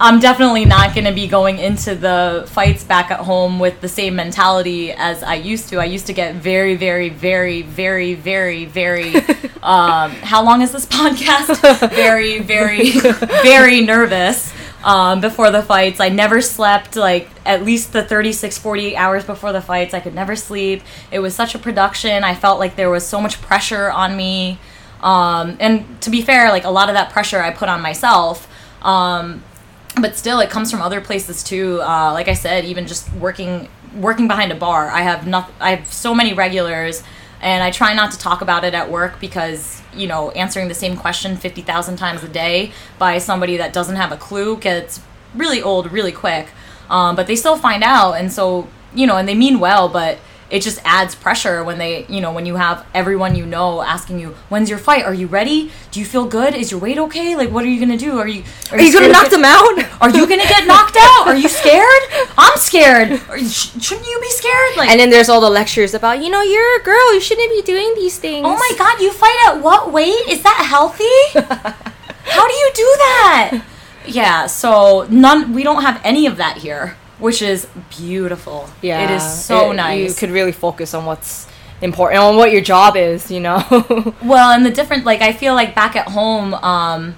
I'm 0.00 0.20
definitely 0.20 0.64
not 0.64 0.94
gonna 0.94 1.12
be 1.12 1.26
going 1.28 1.58
into 1.58 1.94
the 1.94 2.44
fights 2.48 2.84
back 2.84 3.10
at 3.10 3.20
home 3.20 3.58
with 3.58 3.80
the 3.80 3.88
same 3.88 4.16
mentality 4.16 4.92
as 4.92 5.22
I 5.22 5.34
used 5.34 5.68
to. 5.70 5.78
I 5.78 5.84
used 5.84 6.06
to 6.06 6.12
get 6.12 6.36
very, 6.36 6.74
very, 6.74 7.10
very, 7.10 7.62
very, 7.62 8.14
very, 8.14 8.64
very. 8.64 9.14
Um, 9.64 10.10
how 10.16 10.44
long 10.44 10.60
is 10.60 10.72
this 10.72 10.84
podcast? 10.84 11.88
Very, 11.88 12.38
very, 12.40 12.90
very 12.90 13.80
nervous. 13.80 14.52
Um, 14.84 15.22
before 15.22 15.50
the 15.50 15.62
fights, 15.62 15.98
I 15.98 16.10
never 16.10 16.42
slept 16.42 16.94
like 16.94 17.30
at 17.46 17.64
least 17.64 17.94
the 17.94 18.04
36, 18.04 18.58
48 18.58 18.94
hours 18.96 19.24
before 19.24 19.50
the 19.52 19.62
fights. 19.62 19.94
I 19.94 20.00
could 20.00 20.14
never 20.14 20.36
sleep. 20.36 20.82
It 21.10 21.20
was 21.20 21.34
such 21.34 21.54
a 21.54 21.58
production. 21.58 22.22
I 22.22 22.34
felt 22.34 22.58
like 22.58 22.76
there 22.76 22.90
was 22.90 23.06
so 23.06 23.18
much 23.18 23.40
pressure 23.40 23.90
on 23.90 24.14
me. 24.14 24.58
Um, 25.00 25.56
and 25.58 26.00
to 26.02 26.10
be 26.10 26.20
fair, 26.20 26.50
like 26.50 26.64
a 26.64 26.70
lot 26.70 26.90
of 26.90 26.94
that 26.96 27.10
pressure 27.10 27.40
I 27.40 27.50
put 27.50 27.70
on 27.70 27.80
myself. 27.80 28.46
Um, 28.82 29.42
but 29.98 30.16
still, 30.16 30.40
it 30.40 30.50
comes 30.50 30.70
from 30.70 30.82
other 30.82 31.00
places 31.00 31.42
too. 31.42 31.80
Uh, 31.80 32.12
like 32.12 32.28
I 32.28 32.34
said, 32.34 32.66
even 32.66 32.86
just 32.86 33.10
working 33.14 33.68
working 33.94 34.28
behind 34.28 34.52
a 34.52 34.56
bar, 34.56 34.90
I 34.90 35.00
have 35.00 35.26
not. 35.26 35.50
I 35.60 35.76
have 35.76 35.92
so 35.92 36.14
many 36.14 36.34
regulars, 36.34 37.02
and 37.44 37.62
I 37.62 37.70
try 37.70 37.92
not 37.92 38.10
to 38.12 38.18
talk 38.18 38.40
about 38.40 38.64
it 38.64 38.72
at 38.72 38.90
work 38.90 39.20
because 39.20 39.82
you 39.94 40.08
know 40.08 40.30
answering 40.32 40.66
the 40.66 40.74
same 40.74 40.96
question 40.96 41.36
fifty 41.36 41.60
thousand 41.62 41.96
times 41.96 42.24
a 42.24 42.28
day 42.28 42.72
by 42.98 43.18
somebody 43.18 43.58
that 43.58 43.72
doesn't 43.72 43.96
have 43.96 44.10
a 44.10 44.16
clue 44.16 44.56
gets 44.56 45.00
really 45.36 45.62
old 45.62 45.92
really 45.92 46.10
quick. 46.12 46.48
Um, 46.90 47.14
but 47.16 47.26
they 47.26 47.36
still 47.36 47.56
find 47.56 47.84
out, 47.84 48.14
and 48.14 48.32
so 48.32 48.66
you 48.94 49.06
know, 49.06 49.16
and 49.16 49.28
they 49.28 49.34
mean 49.34 49.60
well, 49.60 49.88
but 49.88 50.18
it 50.50 50.60
just 50.62 50.78
adds 50.84 51.14
pressure 51.14 51.64
when 51.64 51.78
they, 51.78 52.04
you 52.08 52.20
know, 52.20 52.32
when 52.32 52.46
you 52.46 52.56
have 52.56 52.86
everyone 52.94 53.34
you 53.34 53.46
know 53.46 53.80
asking 53.82 54.20
you, 54.20 54.34
"When's 54.50 54.68
your 54.70 54.78
fight? 54.78 55.04
Are 55.04 55.14
you 55.14 55.26
ready? 55.26 55.70
Do 55.90 56.00
you 56.00 56.06
feel 56.06 56.26
good? 56.26 56.54
Is 56.54 56.70
your 56.70 56.80
weight 56.80 56.98
okay? 56.98 57.34
Like, 57.34 57.50
what 57.50 57.64
are 57.64 57.68
you 57.68 57.80
gonna 57.80 57.96
do? 57.96 58.18
Are 58.18 58.28
you 58.28 58.44
Are 58.70 58.80
you 58.80 58.92
going 58.92 59.06
to 59.06 59.12
knock 59.12 59.26
of 59.26 59.30
them 59.32 59.44
out? 59.44 59.74
Are 60.02 60.10
you 60.10 60.26
gonna 60.28 60.44
get 60.48 60.66
knocked 60.66 60.96
out? 60.98 61.28
Are 61.28 61.36
you 61.36 61.48
scared? 61.48 62.02
I'm 62.36 62.56
scared. 62.58 63.12
Are 63.30 63.38
sh- 63.38 63.70
shouldn't 63.80 64.06
you 64.06 64.18
be 64.20 64.30
scared? 64.30 64.76
Like, 64.76 64.90
And 64.90 65.00
then 65.00 65.10
there's 65.10 65.28
all 65.28 65.40
the 65.40 65.50
lectures 65.50 65.94
about, 65.94 66.22
you 66.22 66.30
know, 66.30 66.42
you're 66.42 66.80
a 66.80 66.82
girl, 66.84 67.14
you 67.14 67.20
shouldn't 67.20 67.50
be 67.50 67.62
doing 67.62 67.92
these 67.94 68.18
things. 68.18 68.44
oh 68.46 68.54
my 68.56 68.72
god, 68.78 69.00
you 69.00 69.12
fight 69.12 69.38
at 69.48 69.62
what 69.62 69.92
weight? 69.92 70.28
Is 70.28 70.42
that 70.42 70.66
healthy? 70.68 71.04
How 72.26 72.46
do 72.48 72.54
you 72.54 72.70
do 72.74 72.82
that? 73.04 73.62
Yeah, 74.06 74.46
so 74.46 75.06
none. 75.10 75.52
We 75.54 75.62
don't 75.62 75.82
have 75.82 76.00
any 76.04 76.26
of 76.26 76.36
that 76.36 76.58
here, 76.58 76.96
which 77.18 77.42
is 77.42 77.66
beautiful. 77.96 78.68
Yeah. 78.82 79.04
it 79.10 79.16
is 79.16 79.22
so 79.44 79.70
it- 79.70 79.76
nice. 79.76 80.10
You 80.10 80.14
could 80.14 80.30
really 80.34 80.52
focus 80.52 80.94
on 80.94 81.04
what's 81.06 81.46
important, 81.80 82.22
on 82.22 82.36
what 82.36 82.52
your 82.52 82.62
job 82.62 82.96
is, 82.96 83.30
you 83.30 83.40
know? 83.40 83.62
Well, 84.22 84.50
and 84.52 84.64
the 84.64 84.70
different, 84.70 85.04
like, 85.04 85.20
I 85.20 85.32
feel 85.32 85.54
like 85.54 85.74
back 85.74 85.96
at 85.96 86.08
home, 86.08 86.54
um, 86.54 87.16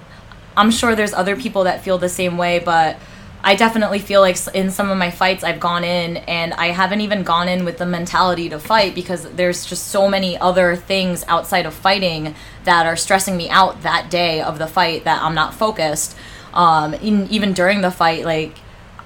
I'm 0.55 0.71
sure 0.71 0.95
there's 0.95 1.13
other 1.13 1.35
people 1.35 1.63
that 1.65 1.83
feel 1.83 1.97
the 1.97 2.09
same 2.09 2.37
way, 2.37 2.59
but 2.59 2.97
I 3.43 3.55
definitely 3.55 3.99
feel 3.99 4.19
like 4.19 4.35
in 4.53 4.71
some 4.71 4.89
of 4.89 4.97
my 4.97 5.09
fights 5.11 5.43
I've 5.43 5.59
gone 5.59 5.83
in 5.83 6.17
and 6.17 6.53
I 6.55 6.67
haven't 6.67 7.01
even 7.01 7.23
gone 7.23 7.47
in 7.47 7.63
with 7.63 7.77
the 7.77 7.85
mentality 7.85 8.49
to 8.49 8.59
fight 8.59 8.93
because 8.95 9.29
there's 9.31 9.65
just 9.65 9.87
so 9.87 10.09
many 10.09 10.37
other 10.37 10.75
things 10.75 11.23
outside 11.27 11.65
of 11.65 11.73
fighting 11.73 12.35
that 12.65 12.85
are 12.85 12.97
stressing 12.97 13.37
me 13.37 13.49
out 13.49 13.83
that 13.83 14.09
day 14.09 14.41
of 14.41 14.57
the 14.59 14.67
fight 14.67 15.03
that 15.05 15.21
I'm 15.21 15.35
not 15.35 15.53
focused. 15.53 16.17
Um, 16.53 16.93
in, 16.95 17.27
even 17.29 17.53
during 17.53 17.81
the 17.81 17.91
fight, 17.91 18.25
like, 18.25 18.57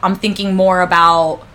I'm 0.03 0.15
thinking 0.15 0.55
more 0.55 0.81
about 0.81 1.47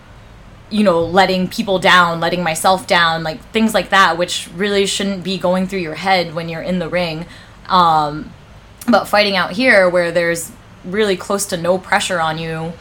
you 0.69 0.83
know, 0.83 1.01
letting 1.01 1.47
people 1.47 1.79
down, 1.79 2.19
letting 2.19 2.43
myself 2.43 2.85
down, 2.87 3.23
like 3.23 3.39
things 3.51 3.73
like 3.73 3.89
that, 3.89 4.17
which 4.17 4.49
really 4.53 4.85
shouldn't 4.85 5.23
be 5.23 5.37
going 5.37 5.65
through 5.65 5.79
your 5.79 5.95
head 5.95 6.35
when 6.35 6.49
you're 6.49 6.61
in 6.61 6.79
the 6.79 6.89
ring. 6.89 7.25
Um, 7.67 8.33
but 8.85 9.05
fighting 9.05 9.37
out 9.37 9.51
here, 9.51 9.87
where 9.89 10.11
there's 10.11 10.51
really 10.83 11.15
close 11.15 11.45
to 11.45 11.57
no 11.57 11.77
pressure 11.77 12.19
on 12.19 12.37
you, 12.37 12.73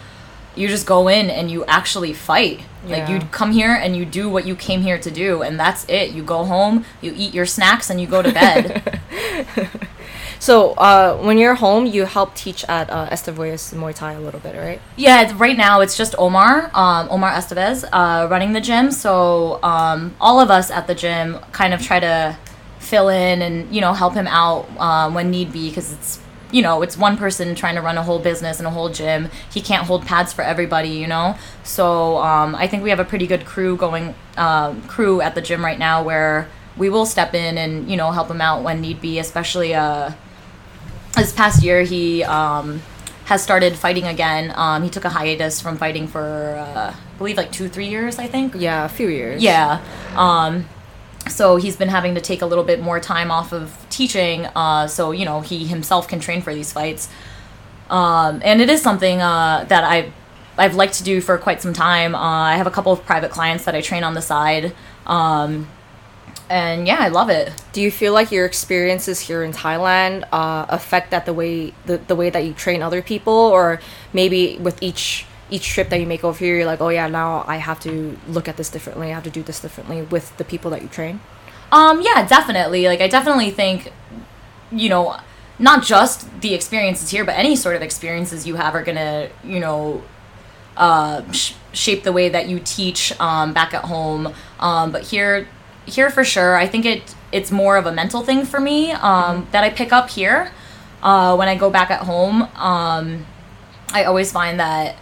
you 0.56 0.66
just 0.66 0.84
go 0.84 1.06
in 1.06 1.30
and 1.30 1.48
you 1.48 1.64
actually 1.66 2.12
fight. 2.12 2.62
Like 2.84 3.08
you 3.08 3.16
Yeah. 3.16 3.26
come 3.30 3.52
here 3.52 3.72
and 3.74 3.96
you 3.96 4.04
do 4.04 4.28
what 4.28 4.46
you 4.46 4.56
came 4.56 4.82
here 4.82 4.98
to 4.98 5.10
do, 5.10 5.42
and 5.42 5.58
that's 5.58 5.84
it. 5.88 6.10
You 6.10 6.24
go 6.24 6.44
home, 6.44 6.84
you 7.00 7.12
eat 7.16 7.34
your 7.34 7.46
snacks, 7.46 7.88
and 7.88 8.00
you 8.00 8.08
go 8.08 8.20
to 8.20 8.32
bed. 8.32 9.00
so, 10.46 10.74
uh, 10.74 11.16
when 11.16 11.38
you're 11.38 11.56
home, 11.56 11.86
you 11.86 12.04
help 12.04 12.36
teach 12.36 12.64
at 12.68 12.88
uh, 12.88 13.08
Estevez 13.10 13.74
Muay 13.74 13.92
Thai 13.92 14.12
a 14.12 14.20
little 14.20 14.38
bit, 14.38 14.54
right? 14.54 14.80
Yeah, 14.94 15.32
right 15.36 15.56
now 15.56 15.80
it's 15.80 15.96
just 15.96 16.14
Omar, 16.18 16.70
um, 16.72 17.08
Omar 17.10 17.32
Estevez, 17.32 17.84
uh, 17.92 18.28
running 18.30 18.52
the 18.52 18.60
gym. 18.60 18.92
So 18.92 19.58
um, 19.64 20.14
all 20.20 20.38
of 20.40 20.48
us 20.48 20.70
at 20.70 20.86
the 20.86 20.94
gym 20.94 21.40
kind 21.50 21.74
of 21.74 21.82
try 21.82 21.98
to 21.98 22.38
fill 22.78 23.08
in 23.08 23.42
and 23.42 23.74
you 23.74 23.80
know 23.80 23.92
help 23.92 24.14
him 24.14 24.28
out 24.28 24.68
uh, 24.78 25.10
when 25.10 25.32
need 25.32 25.52
be 25.52 25.68
because 25.68 25.92
it's 25.92 26.20
you 26.52 26.62
know 26.62 26.82
it's 26.82 26.96
one 26.96 27.16
person 27.16 27.56
trying 27.56 27.74
to 27.74 27.80
run 27.80 27.98
a 27.98 28.02
whole 28.04 28.20
business 28.20 28.58
and 28.58 28.68
a 28.68 28.70
whole 28.70 28.88
gym. 28.88 29.28
He 29.52 29.60
can't 29.60 29.84
hold 29.84 30.06
pads 30.06 30.32
for 30.32 30.42
everybody, 30.42 30.90
you 30.90 31.08
know. 31.08 31.36
So 31.64 32.18
um, 32.18 32.54
I 32.54 32.68
think 32.68 32.84
we 32.84 32.90
have 32.90 33.00
a 33.00 33.04
pretty 33.04 33.26
good 33.26 33.44
crew 33.44 33.76
going 33.76 34.14
um, 34.36 34.80
crew 34.82 35.20
at 35.20 35.34
the 35.34 35.42
gym 35.42 35.64
right 35.64 35.80
now 35.80 36.04
where 36.04 36.48
we 36.76 36.88
will 36.88 37.06
step 37.06 37.34
in 37.34 37.58
and 37.58 37.90
you 37.90 37.96
know 37.96 38.12
help 38.12 38.30
him 38.30 38.40
out 38.40 38.62
when 38.62 38.80
need 38.80 39.00
be, 39.00 39.18
especially. 39.18 39.74
Uh, 39.74 40.12
this 41.16 41.32
past 41.32 41.62
year 41.62 41.82
he 41.82 42.22
um, 42.24 42.82
has 43.24 43.42
started 43.42 43.76
fighting 43.76 44.04
again. 44.06 44.52
Um, 44.54 44.82
he 44.82 44.90
took 44.90 45.04
a 45.04 45.08
hiatus 45.08 45.60
from 45.60 45.76
fighting 45.76 46.06
for 46.06 46.56
uh, 46.56 46.94
I 46.94 47.18
believe 47.18 47.36
like 47.36 47.52
two 47.52 47.68
three 47.68 47.88
years 47.88 48.18
I 48.18 48.26
think. 48.26 48.54
Yeah, 48.56 48.84
a 48.84 48.88
few 48.88 49.08
years. 49.08 49.42
Yeah. 49.42 49.82
Um, 50.14 50.66
so 51.28 51.56
he's 51.56 51.76
been 51.76 51.88
having 51.88 52.14
to 52.14 52.20
take 52.20 52.42
a 52.42 52.46
little 52.46 52.64
bit 52.64 52.80
more 52.80 53.00
time 53.00 53.30
off 53.30 53.52
of 53.52 53.84
teaching, 53.90 54.46
uh, 54.54 54.86
so 54.86 55.10
you 55.10 55.24
know 55.24 55.40
he 55.40 55.66
himself 55.66 56.06
can 56.06 56.20
train 56.20 56.40
for 56.40 56.54
these 56.54 56.72
fights. 56.72 57.08
Um, 57.90 58.40
and 58.44 58.60
it 58.60 58.68
is 58.68 58.82
something 58.82 59.20
uh, 59.20 59.64
that 59.68 59.84
I 59.84 60.12
I've 60.58 60.74
liked 60.74 60.94
to 60.94 61.04
do 61.04 61.20
for 61.20 61.36
quite 61.38 61.60
some 61.60 61.72
time. 61.72 62.14
Uh, 62.14 62.18
I 62.18 62.56
have 62.56 62.66
a 62.66 62.70
couple 62.70 62.92
of 62.92 63.04
private 63.04 63.30
clients 63.30 63.64
that 63.64 63.74
I 63.74 63.80
train 63.80 64.04
on 64.04 64.14
the 64.14 64.22
side. 64.22 64.74
Um, 65.06 65.68
and 66.48 66.86
yeah, 66.86 66.98
I 67.00 67.08
love 67.08 67.30
it. 67.30 67.52
Do 67.72 67.80
you 67.80 67.90
feel 67.90 68.12
like 68.12 68.30
your 68.30 68.46
experiences 68.46 69.20
here 69.20 69.42
in 69.42 69.52
Thailand 69.52 70.24
uh, 70.32 70.66
affect 70.68 71.10
that 71.10 71.26
the 71.26 71.32
way 71.32 71.72
the, 71.86 71.98
the 71.98 72.16
way 72.16 72.30
that 72.30 72.44
you 72.44 72.52
train 72.52 72.82
other 72.82 73.02
people, 73.02 73.32
or 73.32 73.80
maybe 74.12 74.58
with 74.58 74.82
each 74.82 75.26
each 75.50 75.68
trip 75.68 75.88
that 75.90 76.00
you 76.00 76.06
make 76.06 76.24
over 76.24 76.38
here, 76.38 76.56
you're 76.56 76.66
like, 76.66 76.80
oh 76.80 76.88
yeah, 76.88 77.06
now 77.06 77.44
I 77.46 77.56
have 77.58 77.78
to 77.80 78.18
look 78.26 78.48
at 78.48 78.56
this 78.56 78.68
differently. 78.68 79.10
I 79.10 79.14
have 79.14 79.24
to 79.24 79.30
do 79.30 79.42
this 79.42 79.60
differently 79.60 80.02
with 80.02 80.36
the 80.38 80.44
people 80.44 80.70
that 80.72 80.82
you 80.82 80.88
train. 80.88 81.20
Um, 81.70 82.00
yeah, 82.02 82.26
definitely. 82.26 82.86
Like, 82.86 83.00
I 83.00 83.08
definitely 83.08 83.50
think, 83.50 83.92
you 84.72 84.88
know, 84.88 85.16
not 85.58 85.84
just 85.84 86.40
the 86.40 86.54
experiences 86.54 87.10
here, 87.10 87.24
but 87.24 87.36
any 87.36 87.56
sort 87.56 87.76
of 87.76 87.82
experiences 87.82 88.46
you 88.46 88.56
have 88.56 88.74
are 88.74 88.82
gonna, 88.82 89.28
you 89.44 89.60
know, 89.60 90.02
uh, 90.76 91.30
sh- 91.32 91.54
shape 91.72 92.02
the 92.02 92.12
way 92.12 92.28
that 92.28 92.48
you 92.48 92.60
teach 92.60 93.18
um, 93.20 93.52
back 93.52 93.72
at 93.72 93.84
home. 93.84 94.34
Um, 94.58 94.90
but 94.92 95.02
here, 95.02 95.48
here 95.86 96.10
for 96.10 96.24
sure, 96.24 96.56
I 96.56 96.66
think 96.66 96.84
it 96.84 97.14
it's 97.32 97.50
more 97.50 97.76
of 97.76 97.86
a 97.86 97.92
mental 97.92 98.22
thing 98.22 98.44
for 98.44 98.60
me 98.60 98.92
um, 98.92 99.46
that 99.52 99.64
I 99.64 99.70
pick 99.70 99.92
up 99.92 100.10
here. 100.10 100.50
uh, 101.02 101.36
when 101.36 101.48
I 101.48 101.56
go 101.56 101.70
back 101.70 101.90
at 101.90 102.02
home, 102.02 102.42
um, 102.56 103.26
I 103.92 104.04
always 104.04 104.32
find 104.32 104.58
that 104.60 104.96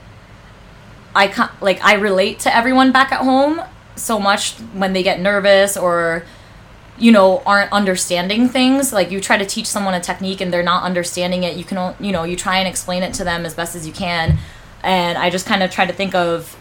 I 1.15 1.49
like 1.61 1.83
I 1.85 1.95
relate 1.95 2.41
to 2.41 2.55
everyone 2.55 2.93
back 2.93 3.13
at 3.13 3.21
home 3.21 3.61
so 3.97 4.19
much 4.19 4.55
when 4.75 4.93
they 4.93 5.03
get 5.03 5.21
nervous 5.21 5.77
or 5.77 6.25
you 6.99 7.13
know 7.13 7.43
aren't 7.47 7.73
understanding 7.73 8.49
things. 8.49 8.93
Like 8.93 9.11
you 9.11 9.21
try 9.21 9.39
to 9.39 9.47
teach 9.47 9.67
someone 9.67 9.95
a 9.95 10.01
technique 10.01 10.41
and 10.41 10.53
they're 10.53 10.63
not 10.63 10.83
understanding 10.83 11.45
it 11.45 11.57
you 11.57 11.65
can 11.65 11.95
you 12.01 12.13
know 12.13 12.25
you 12.25 12.37
try 12.37 12.59
and 12.59 12.69
explain 12.69 13.03
it 13.03 13.15
to 13.15 13.25
them 13.25 13.47
as 13.47 13.55
best 13.55 13.75
as 13.77 13.87
you 13.87 13.93
can. 13.93 14.39
And 14.83 15.17
i 15.17 15.31
just 15.31 15.47
kind 15.47 15.63
of 15.63 15.71
try 15.71 15.87
to 15.87 15.93
think 15.95 16.15
of 16.15 16.57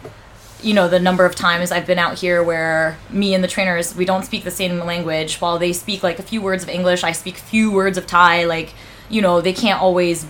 you 0.64 0.74
know 0.74 0.88
the 0.88 1.00
number 1.00 1.26
of 1.26 1.36
times 1.36 1.72
i've 1.72 1.86
been 1.86 2.00
out 2.00 2.18
here 2.18 2.42
where 2.42 2.98
me 3.10 3.34
and 3.34 3.44
the 3.44 3.48
trainers 3.48 3.96
we 3.96 4.06
don't 4.06 4.24
speak 4.24 4.44
the 4.44 4.52
same 4.52 4.80
language. 4.80 5.36
While 5.42 5.60
they 5.60 5.74
speak 5.74 6.04
like 6.04 6.20
a 6.20 6.24
few 6.24 6.42
words 6.42 6.64
of 6.64 6.70
english 6.70 7.04
i 7.04 7.12
speak 7.12 7.38
few 7.38 7.72
words 7.72 7.98
of 7.98 8.08
thai. 8.08 8.46
Like 8.46 8.74
you 9.10 9.22
know 9.22 9.42
they 9.42 9.54
can't 9.54 9.82
always 9.82 10.26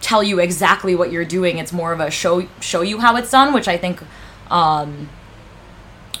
tell 0.00 0.22
you 0.22 0.38
exactly 0.38 0.94
what 0.94 1.10
you're 1.10 1.24
doing. 1.24 1.58
It's 1.58 1.72
more 1.72 1.92
of 1.92 2.00
a 2.00 2.10
show 2.10 2.46
show 2.60 2.82
you 2.82 3.00
how 3.00 3.16
it's 3.16 3.30
done 3.30 3.52
which 3.52 3.68
i 3.68 3.76
think 3.76 4.02
um, 4.50 5.08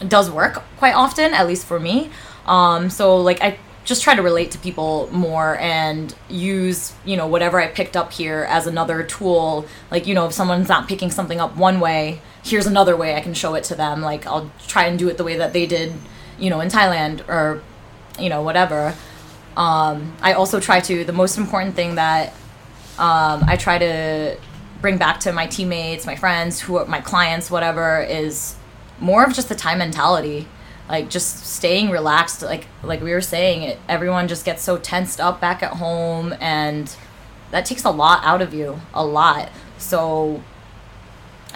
does 0.06 0.30
work 0.30 0.62
quite 0.78 0.94
often 0.94 1.32
at 1.32 1.46
least 1.46 1.66
for 1.66 1.78
me. 1.78 2.10
Um, 2.46 2.90
so 2.90 3.16
like 3.16 3.42
I 3.42 3.58
just 3.84 4.02
try 4.02 4.16
to 4.16 4.22
relate 4.22 4.50
to 4.50 4.58
people 4.58 5.08
more 5.12 5.56
and 5.58 6.12
use 6.28 6.92
you 7.04 7.16
know 7.16 7.26
whatever 7.26 7.60
I 7.60 7.68
picked 7.68 7.96
up 7.96 8.12
here 8.12 8.46
as 8.48 8.66
another 8.66 9.02
tool. 9.02 9.66
Like 9.90 10.06
you 10.06 10.14
know 10.14 10.26
if 10.26 10.32
someone's 10.32 10.68
not 10.68 10.88
picking 10.88 11.10
something 11.10 11.40
up 11.40 11.56
one 11.56 11.80
way, 11.80 12.20
here's 12.46 12.66
another 12.66 12.96
way 12.96 13.16
I 13.16 13.20
can 13.20 13.34
show 13.34 13.54
it 13.54 13.64
to 13.64 13.74
them. 13.74 14.02
Like 14.02 14.26
I'll 14.26 14.50
try 14.66 14.84
and 14.84 14.98
do 14.98 15.08
it 15.08 15.16
the 15.16 15.24
way 15.24 15.36
that 15.36 15.52
they 15.52 15.66
did, 15.66 15.92
you 16.38 16.48
know, 16.48 16.60
in 16.60 16.68
Thailand 16.68 17.28
or 17.28 17.62
you 18.18 18.28
know 18.28 18.42
whatever. 18.42 18.94
Um, 19.56 20.14
I 20.22 20.34
also 20.34 20.60
try 20.60 20.80
to 20.80 21.04
the 21.04 21.12
most 21.12 21.38
important 21.38 21.74
thing 21.74 21.96
that 21.96 22.28
um, 22.98 23.44
I 23.46 23.56
try 23.58 23.78
to 23.78 24.38
bring 24.80 24.98
back 24.98 25.20
to 25.20 25.32
my 25.32 25.46
teammates, 25.46 26.06
my 26.06 26.14
friends, 26.14 26.60
who 26.60 26.76
are 26.76 26.86
my 26.86 27.00
clients, 27.00 27.50
whatever, 27.50 28.02
is 28.02 28.54
more 29.00 29.24
of 29.24 29.34
just 29.34 29.48
the 29.48 29.54
Thai 29.54 29.74
mentality 29.74 30.46
like 30.88 31.10
just 31.10 31.44
staying 31.44 31.90
relaxed 31.90 32.42
like 32.42 32.66
like 32.82 33.02
we 33.02 33.12
were 33.12 33.20
saying 33.20 33.62
it 33.62 33.78
everyone 33.88 34.28
just 34.28 34.44
gets 34.44 34.62
so 34.62 34.78
tensed 34.78 35.20
up 35.20 35.40
back 35.40 35.62
at 35.62 35.72
home 35.72 36.32
and 36.40 36.96
that 37.50 37.66
takes 37.66 37.84
a 37.84 37.90
lot 37.90 38.22
out 38.24 38.40
of 38.40 38.54
you 38.54 38.80
a 38.94 39.04
lot 39.04 39.50
so 39.78 40.42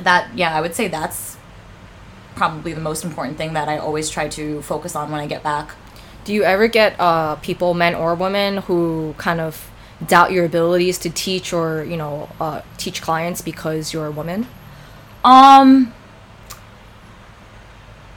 that 0.04 0.30
yeah 0.36 0.54
i 0.56 0.60
would 0.60 0.74
say 0.74 0.88
that's 0.88 1.36
probably 2.34 2.72
the 2.72 2.80
most 2.80 3.04
important 3.04 3.36
thing 3.36 3.52
that 3.52 3.68
i 3.68 3.76
always 3.76 4.08
try 4.10 4.28
to 4.28 4.62
focus 4.62 4.94
on 4.96 5.10
when 5.10 5.20
i 5.20 5.26
get 5.26 5.42
back 5.42 5.76
Do 6.24 6.34
you 6.34 6.44
ever 6.44 6.68
get 6.68 7.00
uh, 7.00 7.36
people, 7.40 7.72
men 7.74 7.94
or 7.94 8.14
women, 8.14 8.58
who 8.68 9.14
kind 9.16 9.40
of 9.40 9.70
doubt 10.06 10.32
your 10.32 10.44
abilities 10.44 10.98
to 10.98 11.08
teach 11.10 11.52
or 11.52 11.82
you 11.84 11.96
know 11.96 12.28
uh, 12.40 12.60
teach 12.76 13.00
clients 13.00 13.40
because 13.40 13.92
you're 13.92 14.06
a 14.06 14.10
woman? 14.12 14.46
Um, 15.24 15.92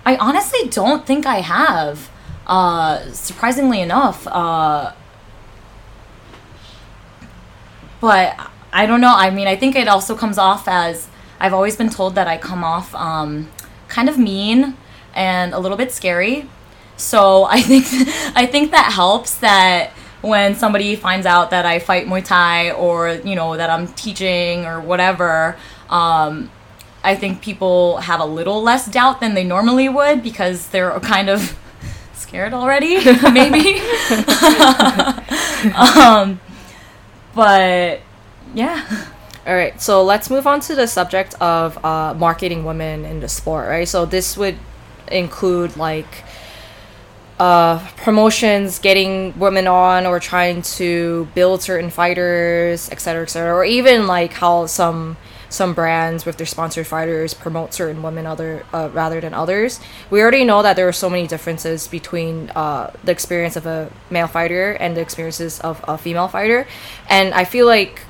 I 0.06 0.16
honestly 0.18 0.68
don't 0.70 1.06
think 1.06 1.26
I 1.26 1.40
have. 1.42 2.10
Uh, 2.46 3.00
surprisingly 3.14 3.80
enough, 3.80 4.28
uh, 4.28 4.92
but 8.02 8.36
I 8.72 8.86
don't 8.86 9.02
know. 9.02 9.14
I 9.16 9.30
mean, 9.30 9.48
I 9.48 9.56
think 9.56 9.76
it 9.76 9.88
also 9.88 10.16
comes 10.16 10.38
off 10.38 10.68
as 10.68 11.08
I've 11.40 11.54
always 11.54 11.76
been 11.76 11.90
told 11.90 12.16
that 12.16 12.28
I 12.28 12.38
come 12.38 12.64
off 12.64 12.94
um, 12.96 13.50
kind 13.88 14.10
of 14.10 14.18
mean 14.18 14.76
and 15.14 15.54
a 15.54 15.60
little 15.60 15.78
bit 15.78 15.92
scary. 15.92 16.50
So 16.98 17.44
I 17.50 17.62
think 17.62 17.86
I 18.36 18.46
think 18.46 18.72
that 18.72 18.92
helps 18.94 19.38
that 19.40 19.92
when 20.22 20.56
somebody 20.56 20.96
finds 20.96 21.26
out 21.26 21.50
that 21.50 21.66
I 21.66 21.80
fight 21.80 22.08
Muay 22.08 22.24
Thai 22.24 22.72
or 22.72 23.10
you 23.10 23.36
know 23.36 23.58
that 23.58 23.70
I'm 23.70 23.88
teaching 23.88 24.66
or 24.66 24.80
whatever, 24.80 25.58
um, 25.90 26.50
I 27.04 27.16
think 27.16 27.42
people 27.42 27.98
have 27.98 28.20
a 28.22 28.26
little 28.26 28.62
less 28.62 28.88
doubt 28.88 29.20
than 29.20 29.34
they 29.34 29.44
normally 29.44 29.90
would 29.90 30.24
because 30.24 30.68
they're 30.68 30.98
kind 31.14 31.30
of 31.30 31.58
scared 32.14 32.54
already, 32.54 32.96
maybe. 33.32 33.80
um, 35.76 36.40
but 37.36 38.02
yeah. 38.54 39.08
All 39.46 39.54
right, 39.54 39.82
so 39.82 40.04
let's 40.06 40.30
move 40.30 40.48
on 40.48 40.62
to 40.62 40.76
the 40.76 40.88
subject 40.88 41.34
of 41.42 41.84
uh, 41.84 42.14
marketing 42.14 42.64
women 42.64 43.04
in 43.04 43.20
the 43.20 43.28
sport, 43.28 43.68
right? 43.68 43.86
So 43.86 44.06
this 44.06 44.38
would 44.38 44.58
include 45.12 45.76
like 45.76 46.24
uh, 47.40 47.86
promotions, 47.98 48.80
getting 48.80 49.38
women 49.38 49.68
on, 49.68 50.06
or 50.06 50.22
trying 50.22 50.62
to 50.62 51.28
build 51.36 51.62
certain 51.62 51.90
fighters, 51.90 52.90
et 52.90 53.02
cetera, 53.02 53.24
et 53.24 53.30
cetera, 53.30 53.54
or 53.54 53.66
even 53.66 54.08
like 54.08 54.32
how 54.32 54.66
some 54.66 55.18
some 55.50 55.74
brands 55.74 56.26
with 56.26 56.38
their 56.38 56.48
sponsored 56.48 56.88
fighters 56.88 57.34
promote 57.34 57.74
certain 57.74 58.02
women 58.02 58.26
other 58.26 58.66
uh, 58.72 58.90
rather 58.94 59.20
than 59.20 59.34
others. 59.34 59.82
We 60.10 60.22
already 60.22 60.46
know 60.46 60.64
that 60.64 60.78
there 60.78 60.88
are 60.88 60.94
so 60.94 61.10
many 61.10 61.28
differences 61.28 61.90
between 61.90 62.50
uh, 62.52 62.92
the 63.04 63.12
experience 63.12 63.58
of 63.58 63.66
a 63.66 63.92
male 64.10 64.28
fighter 64.28 64.72
and 64.72 64.96
the 64.96 65.02
experiences 65.02 65.60
of 65.60 65.84
a 65.86 65.98
female 65.98 66.30
fighter, 66.30 66.66
and 67.10 67.34
I 67.34 67.44
feel 67.44 67.66
like 67.66 68.04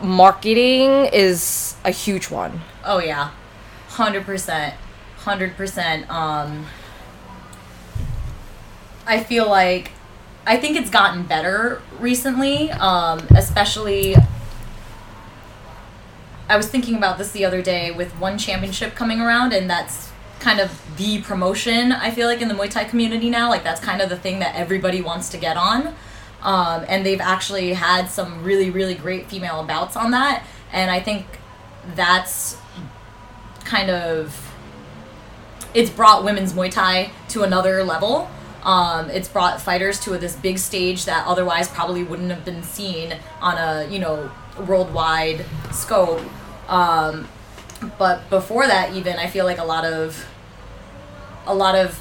marketing 0.00 1.06
is 1.12 1.76
a 1.84 1.90
huge 1.90 2.30
one. 2.30 2.60
Oh 2.84 2.98
yeah, 2.98 3.30
hundred 3.88 4.24
percent, 4.24 4.74
hundred 5.18 5.56
percent. 5.56 6.08
Um, 6.10 6.66
I 9.06 9.22
feel 9.22 9.48
like 9.48 9.92
I 10.46 10.56
think 10.56 10.76
it's 10.76 10.90
gotten 10.90 11.24
better 11.24 11.82
recently, 11.98 12.70
um, 12.72 13.26
especially. 13.30 14.16
I 16.48 16.56
was 16.56 16.68
thinking 16.68 16.96
about 16.96 17.16
this 17.16 17.32
the 17.32 17.44
other 17.44 17.62
day 17.62 17.92
with 17.92 18.18
ONE 18.20 18.36
Championship 18.36 18.94
coming 18.94 19.20
around, 19.20 19.52
and 19.52 19.70
that's 19.70 20.12
kind 20.40 20.60
of 20.60 20.80
the 20.96 21.22
promotion 21.22 21.92
I 21.92 22.10
feel 22.10 22.26
like 22.26 22.42
in 22.42 22.48
the 22.48 22.54
Muay 22.54 22.68
Thai 22.68 22.84
community 22.84 23.30
now. 23.30 23.48
Like 23.48 23.62
that's 23.62 23.80
kind 23.80 24.02
of 24.02 24.08
the 24.08 24.16
thing 24.16 24.40
that 24.40 24.54
everybody 24.56 25.00
wants 25.00 25.28
to 25.30 25.38
get 25.38 25.56
on. 25.56 25.94
Um, 26.42 26.84
and 26.88 27.06
they've 27.06 27.20
actually 27.20 27.72
had 27.72 28.08
some 28.10 28.42
really 28.42 28.70
really 28.70 28.94
great 28.94 29.28
female 29.28 29.62
bouts 29.64 29.96
on 29.96 30.10
that, 30.10 30.44
and 30.72 30.90
I 30.90 31.00
think 31.00 31.26
that's 31.94 32.56
kind 33.64 33.90
of 33.90 34.52
it's 35.74 35.90
brought 35.90 36.24
women's 36.24 36.52
Muay 36.52 36.70
Thai 36.70 37.10
to 37.28 37.42
another 37.42 37.82
level. 37.84 38.28
Um, 38.62 39.10
it's 39.10 39.28
brought 39.28 39.60
fighters 39.60 39.98
to 40.00 40.16
this 40.18 40.36
big 40.36 40.58
stage 40.58 41.04
that 41.06 41.26
otherwise 41.26 41.68
probably 41.68 42.04
wouldn't 42.04 42.30
have 42.30 42.44
been 42.44 42.62
seen 42.62 43.16
on 43.40 43.56
a 43.56 43.88
you 43.90 43.98
know 43.98 44.30
worldwide 44.66 45.44
scope. 45.72 46.20
Um, 46.68 47.28
but 47.98 48.28
before 48.30 48.66
that, 48.66 48.94
even 48.94 49.16
I 49.16 49.26
feel 49.26 49.44
like 49.44 49.58
a 49.58 49.64
lot 49.64 49.84
of 49.84 50.26
a 51.46 51.54
lot 51.54 51.74
of 51.74 51.98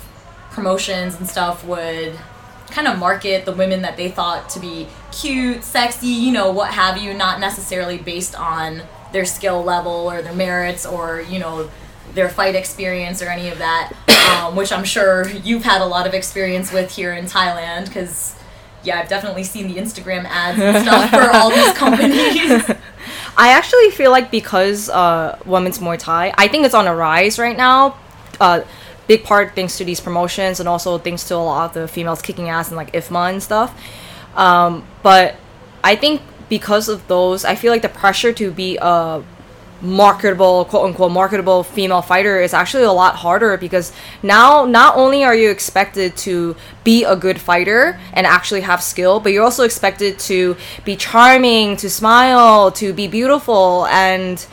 promotions 0.52 1.16
and 1.16 1.28
stuff 1.28 1.66
would 1.66 2.14
kind 2.72 2.88
of 2.88 2.98
market 2.98 3.46
the 3.46 3.52
women 3.52 3.82
that 3.82 3.98
they 3.98 4.10
thought 4.10 4.50
to 4.52 4.60
be 4.60 4.88
cute, 5.12 5.64
sexy, 5.64 6.08
you 6.08 6.32
know, 6.32 6.52
what 6.52 6.74
have 6.74 6.98
you, 6.98 7.14
not 7.14 7.40
necessarily 7.40 7.98
based 7.98 8.36
on 8.36 8.84
their 9.12 9.26
skill 9.26 9.64
level 9.64 9.92
or 9.92 10.22
their 10.22 10.34
merits 10.34 10.86
or 10.86 11.22
you 11.22 11.38
know 11.38 11.70
their 12.14 12.30
fight 12.30 12.56
experience 12.56 13.22
or 13.22 13.28
any 13.28 13.50
of 13.50 13.58
that, 13.58 13.94
um, 14.32 14.56
which 14.56 14.72
I'm 14.72 14.84
sure 14.84 15.28
you've 15.30 15.64
had 15.64 15.82
a 15.82 15.86
lot 15.86 16.08
of 16.08 16.14
experience 16.14 16.72
with 16.72 16.96
here 16.96 17.14
in 17.14 17.26
Thailand 17.26 17.86
because. 17.86 18.36
Yeah, 18.84 19.00
I've 19.00 19.10
definitely 19.10 19.44
seen 19.44 19.68
the 19.68 19.76
Instagram 19.80 20.26
ads 20.26 20.60
and 20.60 20.84
stuff 20.84 21.12
for 21.12 21.30
all 21.38 21.52
these 21.52 21.72
companies. 21.78 22.68
I 23.38 23.50
actually 23.50 23.92
feel 23.92 24.10
like 24.10 24.32
because 24.32 24.90
uh, 24.90 25.38
women's 25.46 25.78
Muay 25.78 26.00
Thai, 26.00 26.34
I 26.36 26.48
think 26.48 26.66
it's 26.66 26.74
on 26.74 26.88
a 26.88 26.96
rise 26.96 27.38
right 27.38 27.56
now. 27.56 27.96
Uh, 28.40 28.64
big 29.08 29.24
part 29.24 29.56
thanks 29.56 29.78
to 29.78 29.86
these 29.86 30.00
promotions 30.00 30.60
and 30.60 30.70
also 30.70 30.98
thanks 30.98 31.28
to 31.28 31.36
a 31.36 31.38
lot 31.38 31.70
of 31.70 31.74
the 31.74 31.88
females 31.88 32.22
kicking 32.22 32.50
ass 32.50 32.70
and 32.70 32.78
like 32.78 32.92
IFMA 32.94 33.32
and 33.32 33.44
stuff. 33.44 33.80
Um, 34.36 34.86
but 35.04 35.36
I 35.84 35.96
think 35.96 36.22
because 36.50 36.90
of 36.90 37.08
those, 37.08 37.46
I 37.46 37.56
feel 37.56 37.72
like 37.72 37.82
the 37.82 37.90
pressure 37.90 38.34
to 38.34 38.52
be 38.52 38.78
a 38.82 39.24
marketable 39.82 40.66
quote 40.66 40.86
unquote 40.86 41.12
marketable 41.12 41.64
female 41.64 42.02
fighter 42.02 42.40
is 42.40 42.54
actually 42.54 42.84
a 42.84 42.92
lot 42.92 43.16
harder 43.16 43.58
because 43.58 43.92
now 44.22 44.64
not 44.64 44.96
only 44.96 45.24
are 45.24 45.34
you 45.34 45.50
expected 45.50 46.16
to 46.16 46.56
be 46.84 47.04
a 47.04 47.16
good 47.16 47.42
fighter 47.42 48.00
and 48.14 48.28
actually 48.28 48.62
have 48.62 48.82
skill 48.84 49.20
but 49.20 49.32
you're 49.32 49.44
also 49.44 49.64
expected 49.64 50.20
to 50.20 50.56
be 50.86 50.96
charming 50.96 51.76
to 51.76 51.90
smile 51.90 52.72
to 52.72 52.94
be 52.94 53.08
beautiful 53.08 53.88
and 53.88 54.46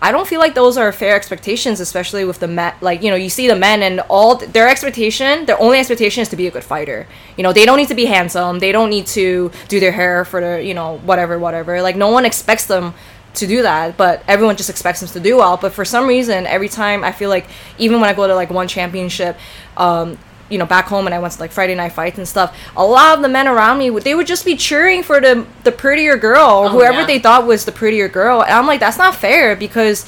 I 0.00 0.12
don't 0.12 0.28
feel 0.28 0.40
like 0.40 0.54
those 0.54 0.76
are 0.76 0.92
fair 0.92 1.16
expectations, 1.16 1.80
especially 1.80 2.24
with 2.24 2.38
the 2.38 2.48
men. 2.48 2.74
Like 2.80 3.02
you 3.02 3.10
know, 3.10 3.16
you 3.16 3.30
see 3.30 3.48
the 3.48 3.56
men 3.56 3.82
and 3.82 4.00
all 4.08 4.36
th- 4.36 4.52
their 4.52 4.68
expectation, 4.68 5.46
their 5.46 5.60
only 5.60 5.78
expectation 5.78 6.20
is 6.20 6.28
to 6.28 6.36
be 6.36 6.46
a 6.46 6.50
good 6.50 6.64
fighter. 6.64 7.06
You 7.36 7.42
know, 7.42 7.52
they 7.52 7.64
don't 7.64 7.78
need 7.78 7.88
to 7.88 7.94
be 7.94 8.04
handsome. 8.04 8.58
They 8.58 8.72
don't 8.72 8.90
need 8.90 9.06
to 9.08 9.50
do 9.68 9.80
their 9.80 9.92
hair 9.92 10.24
for 10.24 10.40
the 10.40 10.62
you 10.62 10.74
know 10.74 10.98
whatever 10.98 11.38
whatever. 11.38 11.80
Like 11.80 11.96
no 11.96 12.08
one 12.10 12.26
expects 12.26 12.66
them 12.66 12.94
to 13.34 13.46
do 13.46 13.62
that, 13.62 13.96
but 13.96 14.22
everyone 14.28 14.56
just 14.56 14.70
expects 14.70 15.00
them 15.00 15.08
to 15.10 15.20
do 15.20 15.36
well. 15.36 15.56
But 15.56 15.72
for 15.72 15.84
some 15.84 16.06
reason, 16.06 16.46
every 16.46 16.68
time 16.68 17.04
I 17.04 17.12
feel 17.12 17.30
like 17.30 17.46
even 17.78 18.00
when 18.00 18.08
I 18.08 18.14
go 18.14 18.26
to 18.26 18.34
like 18.34 18.50
ONE 18.50 18.68
Championship, 18.68 19.36
um, 19.76 20.18
you 20.48 20.58
know 20.58 20.66
back 20.66 20.86
home 20.86 21.06
and 21.06 21.14
I 21.14 21.18
went 21.18 21.32
to 21.34 21.40
like 21.40 21.50
Friday 21.52 21.74
night 21.74 21.92
fights 21.92 22.18
and 22.18 22.26
stuff, 22.28 22.56
a 22.76 22.84
lot 22.84 23.16
of 23.16 23.22
the 23.22 23.28
men 23.28 23.48
around 23.48 23.78
me 23.78 23.90
they 23.90 24.14
would 24.14 24.26
just 24.26 24.44
be 24.44 24.56
cheering 24.56 25.02
for 25.02 25.20
the 25.20 25.46
the 25.64 25.72
prettier 25.72 26.16
girl 26.16 26.40
or 26.64 26.66
Oh, 26.66 26.68
whoever 26.68 27.00
yeah. 27.00 27.06
they 27.06 27.18
thought 27.18 27.46
was 27.46 27.64
the 27.64 27.72
prettier 27.72 28.08
girl. 28.08 28.42
And 28.42 28.52
I'm 28.52 28.66
like, 28.66 28.80
that's 28.80 28.98
not 28.98 29.14
fair 29.14 29.56
because 29.56 30.06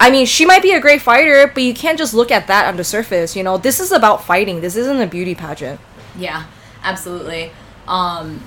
I 0.00 0.10
mean, 0.12 0.26
she 0.26 0.46
might 0.46 0.62
be 0.62 0.72
a 0.72 0.80
great 0.80 1.02
fighter, 1.02 1.50
but 1.52 1.62
you 1.62 1.74
can't 1.74 1.98
just 1.98 2.14
look 2.14 2.30
at 2.30 2.46
that 2.46 2.66
on 2.68 2.76
the 2.76 2.84
surface. 2.84 3.34
You 3.34 3.42
know, 3.42 3.58
this 3.58 3.80
is 3.80 3.90
about 3.90 4.22
fighting. 4.24 4.60
This 4.60 4.76
isn't 4.76 5.00
a 5.00 5.06
beauty 5.08 5.34
pageant. 5.34 5.80
Yeah, 6.16 6.44
absolutely. 6.84 7.50
Um, 7.88 8.40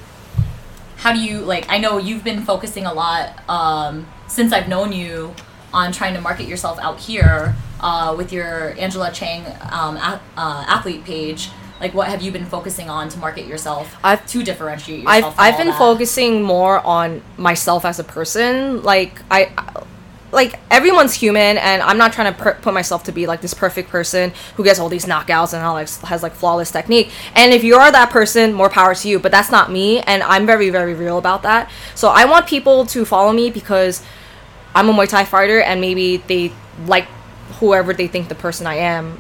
how 0.97 1.11
do 1.11 1.19
you 1.19 1.39
like? 1.39 1.65
I 1.67 1.77
know 1.77 1.97
you've 1.97 2.23
been 2.23 2.43
focusing 2.45 2.85
a 2.85 2.93
lot 2.93 3.37
um, 3.49 4.07
since 4.27 4.53
I've 4.53 4.69
known 4.69 4.93
you 4.93 5.33
on 5.73 5.91
trying 5.91 6.13
to 6.13 6.21
market 6.21 6.47
yourself 6.47 6.77
out 6.79 6.99
here 6.99 7.55
uh, 7.81 8.13
with 8.17 8.31
your 8.31 8.75
Angela 8.79 9.11
Chang 9.11 9.45
um, 9.71 9.97
a- 9.97 10.21
uh, 10.37 10.65
athlete 10.67 11.03
page. 11.03 11.49
Like, 11.79 11.95
what 11.95 12.07
have 12.09 12.21
you 12.21 12.31
been 12.31 12.45
focusing 12.45 12.89
on 12.91 13.09
to 13.09 13.17
market 13.17 13.47
yourself 13.47 13.95
I've- 14.03 14.21
to 14.27 14.43
differentiate 14.43 15.01
yourself? 15.03 15.33
I've 15.39 15.53
I've 15.53 15.57
been 15.57 15.67
that? 15.67 15.77
focusing 15.79 16.43
more 16.43 16.79
on 16.85 17.23
myself 17.37 17.85
as 17.85 17.97
a 17.99 18.03
person. 18.03 18.83
Like 18.83 19.19
I 19.31 19.51
like 20.31 20.57
everyone's 20.69 21.13
human 21.13 21.57
and 21.57 21.81
I'm 21.81 21.97
not 21.97 22.13
trying 22.13 22.31
to 22.33 22.39
per- 22.39 22.53
put 22.53 22.73
myself 22.73 23.03
to 23.05 23.11
be 23.11 23.27
like 23.27 23.41
this 23.41 23.53
perfect 23.53 23.89
person 23.89 24.31
who 24.55 24.63
gets 24.63 24.79
all 24.79 24.87
these 24.87 25.05
knockouts 25.05 25.53
and 25.53 25.61
all 25.61 25.73
like 25.73 25.89
has 26.03 26.23
like 26.23 26.33
flawless 26.33 26.71
technique. 26.71 27.09
And 27.35 27.51
if 27.51 27.63
you 27.65 27.75
are 27.75 27.91
that 27.91 28.11
person, 28.11 28.53
more 28.53 28.69
power 28.69 28.95
to 28.95 29.07
you, 29.09 29.19
but 29.19 29.31
that's 29.31 29.51
not 29.51 29.69
me 29.71 29.99
and 30.01 30.23
I'm 30.23 30.45
very 30.45 30.69
very 30.69 30.93
real 30.93 31.17
about 31.17 31.41
that. 31.43 31.69
So 31.95 32.09
I 32.09 32.25
want 32.25 32.47
people 32.47 32.85
to 32.85 33.03
follow 33.05 33.33
me 33.33 33.49
because 33.49 34.03
I'm 34.73 34.87
a 34.87 34.93
Muay 34.93 35.09
Thai 35.09 35.25
fighter 35.25 35.59
and 35.61 35.81
maybe 35.81 36.17
they 36.17 36.53
like 36.85 37.07
whoever 37.53 37.93
they 37.93 38.07
think 38.07 38.29
the 38.29 38.35
person 38.35 38.67
I 38.67 38.75
am 38.75 39.19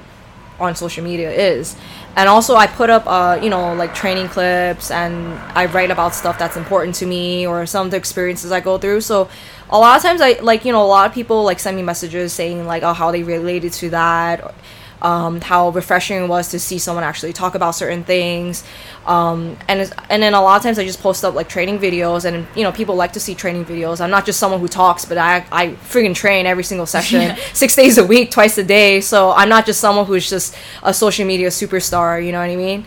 on 0.59 0.75
social 0.75 1.03
media 1.03 1.31
is. 1.31 1.75
And 2.15 2.29
also 2.29 2.55
I 2.55 2.67
put 2.67 2.89
up 2.89 3.03
uh, 3.07 3.39
you 3.41 3.49
know, 3.49 3.73
like 3.73 3.95
training 3.95 4.27
clips 4.27 4.91
and 4.91 5.33
I 5.57 5.65
write 5.65 5.91
about 5.91 6.13
stuff 6.13 6.37
that's 6.37 6.55
important 6.57 6.95
to 6.95 7.05
me 7.05 7.47
or 7.47 7.65
some 7.65 7.87
of 7.87 7.91
the 7.91 7.97
experiences 7.97 8.51
I 8.51 8.59
go 8.59 8.77
through. 8.77 9.01
So 9.01 9.29
a 9.69 9.79
lot 9.79 9.97
of 9.97 10.03
times 10.03 10.21
I 10.21 10.33
like, 10.41 10.65
you 10.65 10.71
know, 10.71 10.83
a 10.83 10.87
lot 10.87 11.07
of 11.07 11.13
people 11.13 11.43
like 11.43 11.59
send 11.59 11.77
me 11.77 11.83
messages 11.83 12.33
saying 12.33 12.65
like 12.65 12.83
oh 12.83 12.93
how 12.93 13.11
they 13.11 13.23
related 13.23 13.73
to 13.73 13.89
that 13.91 14.53
um, 15.01 15.41
how 15.41 15.69
refreshing 15.69 16.23
it 16.23 16.27
was 16.27 16.49
to 16.49 16.59
see 16.59 16.77
someone 16.77 17.03
actually 17.03 17.33
talk 17.33 17.55
about 17.55 17.71
certain 17.71 18.03
things. 18.03 18.63
Um, 19.05 19.57
and 19.67 19.91
and 20.09 20.21
then 20.21 20.33
a 20.33 20.41
lot 20.41 20.57
of 20.57 20.63
times 20.63 20.77
I 20.77 20.85
just 20.85 21.01
post 21.01 21.23
up 21.25 21.33
like 21.33 21.49
training 21.49 21.79
videos, 21.79 22.25
and 22.25 22.45
you 22.55 22.63
know 22.63 22.71
people 22.71 22.95
like 22.95 23.13
to 23.13 23.19
see 23.19 23.33
training 23.35 23.65
videos. 23.65 23.99
I'm 23.99 24.11
not 24.11 24.25
just 24.25 24.39
someone 24.39 24.59
who 24.59 24.67
talks, 24.67 25.05
but 25.05 25.17
I 25.17 25.45
I 25.51 25.69
freaking 25.89 26.13
train 26.13 26.45
every 26.45 26.63
single 26.63 26.85
session, 26.85 27.21
Yeah. 27.21 27.35
six 27.53 27.75
days 27.75 27.97
a 27.97 28.05
week, 28.05 28.31
twice 28.31 28.57
a 28.57 28.63
day. 28.63 29.01
So 29.01 29.31
I'm 29.31 29.49
not 29.49 29.65
just 29.65 29.79
someone 29.79 30.05
who's 30.05 30.29
just 30.29 30.55
a 30.83 30.93
social 30.93 31.25
media 31.25 31.47
superstar. 31.49 32.23
You 32.23 32.31
know 32.31 32.39
what 32.39 32.49
I 32.49 32.55
mean? 32.55 32.85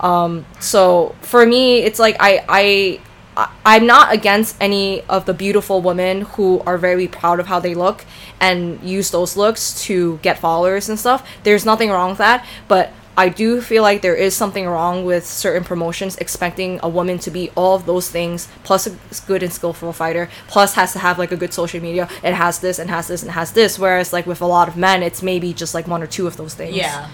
Um, 0.00 0.46
so 0.60 1.14
for 1.22 1.44
me, 1.44 1.78
it's 1.80 1.98
like 1.98 2.16
I 2.20 2.44
I. 2.48 3.00
I'm 3.64 3.86
not 3.86 4.12
against 4.12 4.56
any 4.60 5.02
of 5.02 5.26
the 5.26 5.34
beautiful 5.34 5.80
women 5.80 6.22
who 6.22 6.60
are 6.66 6.76
very 6.76 7.06
proud 7.06 7.38
of 7.38 7.46
how 7.46 7.60
they 7.60 7.74
look 7.74 8.04
and 8.40 8.82
use 8.82 9.10
those 9.10 9.36
looks 9.36 9.80
to 9.84 10.18
get 10.22 10.38
followers 10.38 10.88
and 10.88 10.98
stuff. 10.98 11.28
There's 11.44 11.64
nothing 11.64 11.90
wrong 11.90 12.10
with 12.10 12.18
that, 12.18 12.44
but 12.66 12.92
I 13.16 13.28
do 13.30 13.60
feel 13.60 13.82
like 13.82 14.00
there 14.00 14.14
is 14.14 14.36
something 14.36 14.64
wrong 14.66 15.04
with 15.04 15.26
certain 15.26 15.64
promotions 15.64 16.16
expecting 16.18 16.78
a 16.84 16.88
woman 16.88 17.18
to 17.18 17.32
be 17.32 17.50
all 17.56 17.74
of 17.74 17.84
those 17.84 18.08
things 18.08 18.46
plus 18.62 18.86
a 18.86 18.96
good 19.26 19.42
and 19.42 19.52
skillful 19.52 19.92
fighter 19.92 20.28
plus 20.46 20.74
has 20.74 20.92
to 20.92 21.00
have 21.00 21.18
like 21.18 21.32
a 21.32 21.36
good 21.36 21.52
social 21.52 21.82
media 21.82 22.08
it 22.22 22.34
has 22.34 22.60
this 22.60 22.78
and 22.78 22.90
has 22.90 23.08
this 23.08 23.22
and 23.24 23.32
has 23.32 23.50
this 23.52 23.76
whereas 23.76 24.12
like 24.12 24.24
with 24.24 24.40
a 24.40 24.46
lot 24.46 24.68
of 24.68 24.76
men 24.76 25.02
it's 25.02 25.20
maybe 25.20 25.52
just 25.52 25.74
like 25.74 25.88
one 25.88 26.00
or 26.00 26.06
two 26.06 26.28
of 26.28 26.36
those 26.36 26.54
things 26.54 26.76
Yeah, 26.76 27.08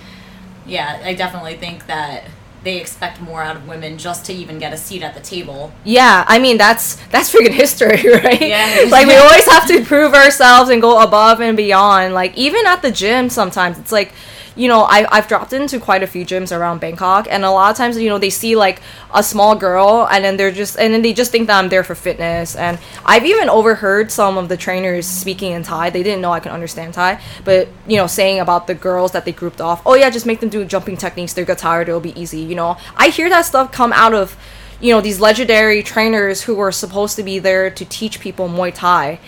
yeah. 0.66 1.00
I 1.02 1.14
definitely 1.14 1.56
think 1.56 1.86
that 1.86 2.24
they 2.64 2.80
expect 2.80 3.20
more 3.20 3.42
out 3.42 3.56
of 3.56 3.68
women 3.68 3.98
just 3.98 4.24
to 4.26 4.32
even 4.32 4.58
get 4.58 4.72
a 4.72 4.76
seat 4.76 5.02
at 5.02 5.14
the 5.14 5.20
table. 5.20 5.72
Yeah, 5.84 6.24
I 6.26 6.38
mean 6.38 6.56
that's 6.56 6.96
that's 7.08 7.32
freaking 7.32 7.52
history, 7.52 8.10
right? 8.12 8.40
Yeah. 8.40 8.86
like 8.90 9.06
we 9.06 9.16
always 9.16 9.46
have 9.50 9.68
to 9.68 9.84
prove 9.84 10.14
ourselves 10.14 10.70
and 10.70 10.80
go 10.82 11.02
above 11.02 11.40
and 11.40 11.56
beyond. 11.56 12.14
Like 12.14 12.36
even 12.36 12.66
at 12.66 12.82
the 12.82 12.90
gym, 12.90 13.28
sometimes 13.28 13.78
it's 13.78 13.92
like, 13.92 14.12
you 14.56 14.68
know, 14.68 14.82
I 14.82 15.06
I've 15.10 15.26
dropped 15.26 15.52
into 15.52 15.80
quite 15.80 16.02
a 16.02 16.06
few 16.06 16.24
gyms 16.24 16.56
around 16.56 16.80
Bangkok, 16.80 17.26
and 17.28 17.44
a 17.44 17.50
lot 17.50 17.70
of 17.70 17.76
times, 17.76 17.98
you 17.98 18.08
know, 18.08 18.18
they 18.18 18.30
see 18.30 18.54
like 18.54 18.80
a 19.12 19.22
small 19.22 19.56
girl, 19.56 20.06
and 20.10 20.24
then 20.24 20.36
they're 20.36 20.52
just 20.52 20.78
and 20.78 20.94
then 20.94 21.02
they 21.02 21.12
just 21.12 21.32
think 21.32 21.48
that 21.48 21.58
I'm 21.58 21.68
there 21.68 21.82
for 21.82 21.94
fitness. 21.94 22.54
And 22.54 22.78
I've 23.04 23.24
even 23.24 23.48
overheard 23.48 24.12
some 24.12 24.38
of 24.38 24.48
the 24.48 24.56
trainers 24.56 25.06
speaking 25.06 25.52
in 25.52 25.62
Thai. 25.62 25.90
They 25.90 26.02
didn't 26.02 26.20
know 26.20 26.32
I 26.32 26.40
could 26.40 26.52
understand 26.52 26.94
Thai, 26.94 27.20
but 27.44 27.68
you 27.86 27.96
know, 27.96 28.06
saying 28.06 28.40
about 28.40 28.66
the 28.66 28.74
girls 28.74 29.12
that 29.12 29.24
they 29.24 29.32
grouped 29.32 29.60
off. 29.60 29.82
Oh 29.84 29.94
yeah, 29.94 30.10
just 30.10 30.26
make 30.26 30.40
them 30.40 30.48
do 30.48 30.64
jumping 30.64 30.96
techniques. 30.96 31.32
They'll 31.32 31.46
get 31.46 31.58
tired. 31.58 31.88
It'll 31.88 32.00
be 32.00 32.18
easy. 32.20 32.40
You 32.40 32.54
know, 32.54 32.76
I 32.96 33.08
hear 33.08 33.28
that 33.30 33.42
stuff 33.46 33.72
come 33.72 33.92
out 33.92 34.14
of 34.14 34.36
you 34.80 34.92
know 34.92 35.00
these 35.00 35.20
legendary 35.20 35.82
trainers 35.82 36.42
who 36.42 36.54
were 36.54 36.72
supposed 36.72 37.16
to 37.16 37.22
be 37.22 37.38
there 37.38 37.70
to 37.70 37.84
teach 37.84 38.20
people 38.20 38.48
Muay 38.48 38.72
Thai 38.74 39.18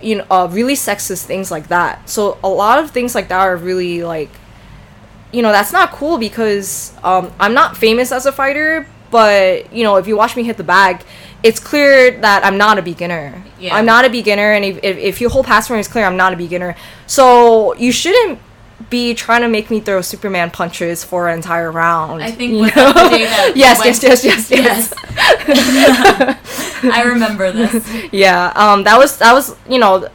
you 0.00 0.16
know 0.16 0.26
uh, 0.30 0.48
really 0.50 0.74
sexist 0.74 1.24
things 1.24 1.50
like 1.50 1.68
that 1.68 2.08
so 2.08 2.38
a 2.44 2.48
lot 2.48 2.78
of 2.78 2.90
things 2.90 3.14
like 3.14 3.28
that 3.28 3.40
are 3.40 3.56
really 3.56 4.02
like 4.02 4.30
you 5.32 5.42
know 5.42 5.52
that's 5.52 5.72
not 5.72 5.90
cool 5.92 6.18
because 6.18 6.92
um, 7.02 7.30
i'm 7.40 7.52
not 7.54 7.76
famous 7.76 8.12
as 8.12 8.26
a 8.26 8.32
fighter 8.32 8.86
but 9.10 9.72
you 9.72 9.82
know 9.84 9.96
if 9.96 10.06
you 10.06 10.16
watch 10.16 10.36
me 10.36 10.42
hit 10.42 10.56
the 10.56 10.64
bag 10.64 11.02
it's 11.42 11.60
clear 11.60 12.18
that 12.20 12.44
i'm 12.44 12.56
not 12.58 12.78
a 12.78 12.82
beginner 12.82 13.42
Yeah. 13.58 13.74
i'm 13.76 13.86
not 13.86 14.04
a 14.04 14.10
beginner 14.10 14.52
and 14.52 14.64
if, 14.64 14.78
if, 14.82 14.96
if 14.96 15.20
your 15.20 15.30
whole 15.30 15.44
past 15.44 15.68
for 15.68 15.74
me 15.74 15.80
is 15.80 15.88
clear 15.88 16.04
i'm 16.04 16.16
not 16.16 16.32
a 16.32 16.36
beginner 16.36 16.74
so 17.06 17.74
you 17.74 17.92
shouldn't 17.92 18.38
be 18.90 19.14
trying 19.14 19.40
to 19.40 19.48
make 19.48 19.70
me 19.70 19.80
throw 19.80 20.00
superman 20.02 20.50
punches 20.50 21.02
for 21.02 21.28
an 21.28 21.34
entire 21.36 21.72
round 21.72 22.22
I 22.22 22.30
think 22.30 22.52
was 22.60 22.74
know? 22.76 22.92
that 22.92 23.10
the 23.10 23.16
day 23.18 23.52
yes, 23.58 23.80
yes 23.84 24.02
yes 24.02 24.24
yes 24.50 24.50
yes 24.50 24.92
I 26.84 27.02
remember 27.06 27.50
this. 27.52 27.88
yeah 28.12 28.52
um 28.54 28.84
that 28.84 28.98
was 28.98 29.16
that 29.18 29.32
was 29.32 29.56
you 29.68 29.78
know 29.78 30.08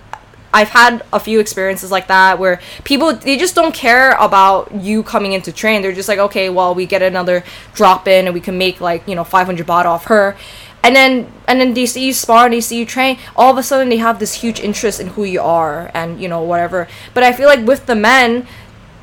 i've 0.53 0.69
had 0.69 1.03
a 1.13 1.19
few 1.19 1.39
experiences 1.39 1.91
like 1.91 2.07
that 2.07 2.39
where 2.39 2.59
people 2.83 3.13
they 3.13 3.37
just 3.37 3.55
don't 3.55 3.73
care 3.73 4.11
about 4.19 4.73
you 4.73 5.03
coming 5.03 5.33
in 5.33 5.41
to 5.41 5.51
train. 5.51 5.81
They're 5.81 5.91
just 5.93 6.09
like 6.09 6.19
okay 6.19 6.49
well 6.49 6.73
we 6.75 6.85
get 6.85 7.01
another 7.01 7.43
drop 7.73 8.07
in 8.07 8.25
and 8.27 8.33
we 8.33 8.41
can 8.41 8.57
make 8.57 8.81
like 8.81 9.07
you 9.07 9.15
know 9.15 9.23
500 9.23 9.65
baht 9.65 9.85
off 9.85 10.05
her. 10.05 10.35
And 10.83 10.95
then 10.95 11.31
and 11.47 11.59
then 11.59 11.73
they 11.73 11.85
see 11.85 12.05
you 12.07 12.13
spar 12.13 12.45
and 12.45 12.53
they 12.53 12.61
see 12.61 12.77
you 12.79 12.85
train. 12.85 13.17
All 13.35 13.51
of 13.51 13.57
a 13.57 13.63
sudden 13.63 13.89
they 13.89 13.97
have 13.97 14.19
this 14.19 14.33
huge 14.35 14.59
interest 14.59 14.99
in 14.99 15.07
who 15.07 15.23
you 15.23 15.41
are 15.41 15.91
and 15.93 16.21
you 16.21 16.27
know 16.27 16.41
whatever. 16.41 16.87
But 17.13 17.23
i 17.23 17.31
feel 17.33 17.47
like 17.47 17.65
with 17.65 17.85
the 17.85 17.95
men 17.95 18.47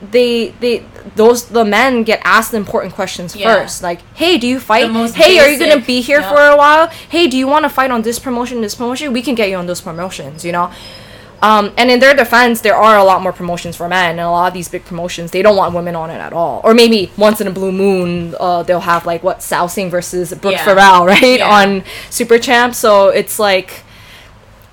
they 0.01 0.51
they 0.61 0.85
those 1.17 1.47
the 1.47 1.65
men 1.65 2.05
get 2.05 2.21
asked 2.25 2.55
important 2.55 2.95
questions 2.95 3.35
Yeah. 3.35 3.63
first. 3.63 3.83
Like 3.83 4.01
hey 4.15 4.39
do 4.39 4.47
you 4.47 4.61
fight? 4.61 4.91
hey 5.15 5.39
are 5.39 5.49
you 5.49 5.59
gonna 5.59 5.81
be 5.81 6.01
here 6.01 6.21
yeah. 6.21 6.33
for 6.33 6.41
a 6.55 6.57
while? 6.57 6.89
Hey 6.89 7.27
do 7.27 7.37
you 7.37 7.47
want 7.47 7.65
to 7.65 7.69
fight 7.69 7.91
on 7.91 8.03
this 8.03 8.19
promotion 8.19 8.61
this 8.61 8.75
promotion? 8.75 9.13
We 9.13 9.23
can 9.23 9.35
get 9.35 9.49
you 9.51 9.57
on 9.57 9.67
those 9.67 9.81
promotions 9.81 10.45
you 10.45 10.53
know 10.53 10.71
um, 11.43 11.73
and 11.77 11.91
in 11.91 12.01
their 12.01 12.15
defense 12.15 12.61
there 12.63 12.75
are 12.77 12.97
a 12.99 13.05
lot 13.05 13.23
more 13.23 13.33
promotions 13.33 13.77
for 13.77 13.89
men 13.89 14.11
and 14.13 14.21
a 14.21 14.31
lot 14.31 14.49
of 14.49 14.55
these 14.55 14.69
big 14.69 14.85
promotions 14.85 15.31
they 15.31 15.43
don't 15.43 15.57
want 15.57 15.75
women 15.75 15.95
on 15.95 16.11
it 16.11 16.19
at 16.19 16.33
all 16.33 16.61
or 16.65 16.75
maybe 16.75 17.11
once 17.17 17.41
in 17.41 17.47
a 17.47 17.51
blue 17.51 17.73
moon 17.73 18.35
uh, 18.41 18.63
they'll 18.65 18.81
have 18.81 19.07
like 19.07 19.23
what 19.23 19.43
Sao 19.43 19.67
Sing 19.67 19.89
versus 19.91 20.33
Brooke 20.35 20.53
Yeah. 20.55 20.65
Farrell 20.65 21.07
right 21.15 21.39
Yeah. 21.39 21.49
on 21.63 21.85
Super 22.11 22.39
Champ 22.39 22.75
so 22.75 23.09
it's 23.09 23.39
like 23.39 23.83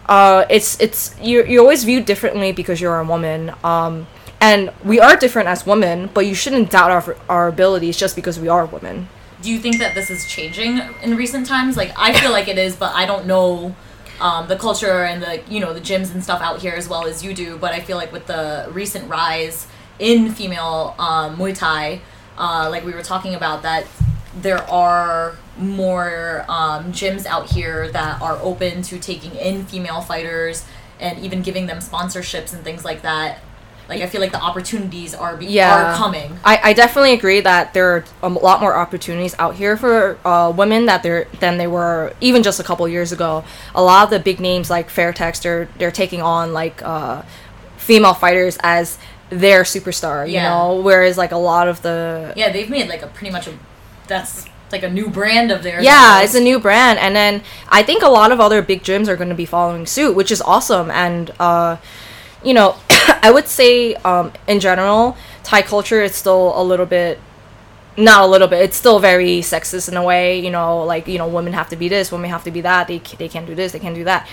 uh, 0.08 0.46
it's 0.50 0.80
it's 0.80 1.16
you 1.20 1.44
you're 1.46 1.62
always 1.62 1.84
viewed 1.84 2.06
differently 2.06 2.52
because 2.52 2.80
you're 2.80 3.00
a 3.00 3.06
woman 3.06 3.52
um, 3.64 4.06
and 4.40 4.72
we 4.84 5.00
are 5.00 5.16
different 5.16 5.48
as 5.48 5.66
women 5.66 6.10
but 6.14 6.26
you 6.28 6.36
shouldn't 6.36 6.70
doubt 6.70 6.92
our, 6.92 7.16
our 7.30 7.48
abilities 7.48 7.98
just 7.98 8.16
because 8.16 8.40
we 8.40 8.48
are 8.48 8.66
women 8.66 9.08
Do 9.42 9.52
you 9.52 9.60
think 9.60 9.80
that 9.80 9.94
this 9.96 10.10
is 10.10 10.26
changing 10.26 10.80
in 11.04 11.16
recent 11.18 11.46
times? 11.48 11.78
Like, 11.78 11.92
I 11.98 12.14
feel 12.20 12.32
like 12.32 12.48
it 12.48 12.58
is, 12.58 12.76
but 12.76 12.92
I 12.96 13.06
don't 13.06 13.26
know 13.28 13.76
um, 14.20 14.48
the 14.48 14.56
culture 14.56 15.04
and 15.04 15.22
the 15.22 15.42
you 15.50 15.60
know 15.60 15.74
the 15.74 15.82
gyms 15.82 16.14
and 16.14 16.24
stuff 16.24 16.42
out 16.42 16.60
here 16.60 16.74
as 16.74 16.88
well 16.88 17.06
as 17.06 17.24
you 17.24 17.34
do. 17.34 17.58
But 17.58 17.74
I 17.74 17.80
feel 17.80 17.98
like 17.98 18.12
with 18.12 18.28
the 18.28 18.68
recent 18.72 19.10
rise 19.10 19.68
in 20.00 20.32
female 20.32 20.96
um, 21.00 21.38
Muay 21.38 21.58
Thai, 21.58 22.02
uh, 22.38 22.68
like 22.70 22.86
we 22.86 22.94
were 22.94 23.04
talking 23.04 23.36
about, 23.36 23.64
that 23.64 23.86
there 24.42 24.62
are 24.70 25.38
more 25.58 26.46
um, 26.50 26.92
gyms 26.92 27.26
out 27.26 27.50
here 27.50 27.90
that 27.92 28.22
are 28.22 28.38
open 28.42 28.82
to 28.84 29.00
taking 29.00 29.34
in 29.36 29.66
female 29.66 30.02
fighters 30.02 30.66
and 31.00 31.20
even 31.20 31.42
giving 31.42 31.66
them 31.68 31.78
sponsorships 31.78 32.54
and 32.54 32.64
things 32.64 32.84
like 32.84 33.02
that. 33.02 33.40
Like 33.88 34.02
I 34.02 34.08
feel 34.08 34.20
like 34.22 34.32
the 34.32 34.42
opportunities 34.42 35.14
are 35.14 35.38
be- 35.38 35.46
Yeah. 35.46 35.94
are 35.94 35.96
coming. 35.96 36.40
I, 36.44 36.60
I 36.64 36.74
definitely 36.74 37.14
agree 37.14 37.40
that 37.42 37.74
there 37.74 37.90
are 37.96 38.06
a 38.24 38.30
lot 38.30 38.60
more 38.62 38.76
opportunities 38.76 39.36
out 39.38 39.56
here 39.56 39.78
for 39.78 40.18
uh, 40.26 40.52
women 40.56 40.86
that 40.88 41.04
there 41.04 41.28
than 41.40 41.58
they 41.58 41.68
were 41.68 42.14
even 42.22 42.42
just 42.44 42.60
a 42.60 42.64
couple 42.64 42.88
years 42.88 43.12
ago. 43.12 43.44
A 43.76 43.84
lot 43.84 44.04
of 44.06 44.10
the 44.10 44.20
big 44.20 44.40
names 44.40 44.70
like 44.70 44.90
Fairtex, 44.90 45.42
they're 45.42 45.68
they're 45.78 45.92
taking 45.92 46.22
on 46.22 46.54
like 46.54 46.82
uh, 46.84 47.22
female 47.78 48.14
fighters 48.16 48.58
as 48.64 48.98
their 49.30 49.64
superstar. 49.64 50.28
You 50.28 50.34
Yeah. 50.36 50.50
know, 50.50 50.82
whereas 50.82 51.18
like 51.18 51.32
a 51.32 51.38
lot 51.38 51.68
of 51.68 51.82
the 51.82 52.34
Yeah, 52.36 52.52
they've 52.52 52.70
made 52.70 52.88
like 52.90 53.02
a 53.04 53.08
pretty 53.08 53.32
much 53.32 53.48
a 53.48 53.54
that's 54.08 54.46
like 54.72 54.84
a 54.84 54.90
new 54.90 55.10
brand 55.10 55.52
of 55.52 55.62
theirs. 55.64 55.84
yeah, 55.86 56.22
it's 56.22 56.34
a 56.36 56.42
new 56.42 56.60
brand, 56.60 56.98
and 57.00 57.16
then 57.16 57.44
I 57.70 57.84
think 57.84 58.02
a 58.04 58.08
lot 58.10 58.32
of 58.32 58.40
other 58.42 58.62
big 58.64 58.82
gyms 58.84 59.08
are 59.08 59.16
going 59.16 59.30
to 59.30 59.36
be 59.36 59.46
following 59.46 59.86
suit, 59.86 60.16
which 60.16 60.32
is 60.32 60.42
awesome. 60.42 60.90
And 60.92 61.32
uh, 61.40 61.78
you 62.44 62.54
know, 62.54 62.76
I 63.24 63.32
would 63.32 63.48
say 63.48 63.96
um, 63.96 64.32
in 64.48 64.60
general, 64.60 65.18
Thai 65.44 65.62
culture 65.62 66.02
is 66.02 66.16
still 66.16 66.60
a 66.60 66.64
little 66.64 66.86
bit 66.86 67.20
not 67.98 68.24
a 68.24 68.28
little 68.28 68.48
bit. 68.48 68.62
It's 68.62 68.76
still 68.76 69.00
very 69.00 69.40
sexist 69.40 69.88
in 69.88 69.96
a 69.96 70.04
way. 70.04 70.40
You 70.40 70.52
know, 70.52 70.84
like 70.84 71.08
you 71.08 71.18
know, 71.18 71.28
women 71.28 71.54
have 71.54 71.70
to 71.70 71.76
be 71.76 71.88
this, 71.88 72.12
women 72.12 72.30
have 72.30 72.44
to 72.44 72.52
be 72.52 72.62
that. 72.62 72.88
They 72.88 73.00
they 73.00 73.30
can't 73.30 73.46
do 73.46 73.56
this, 73.56 73.72
they 73.72 73.80
can't 73.80 73.96
do 73.96 74.04
that. 74.04 74.28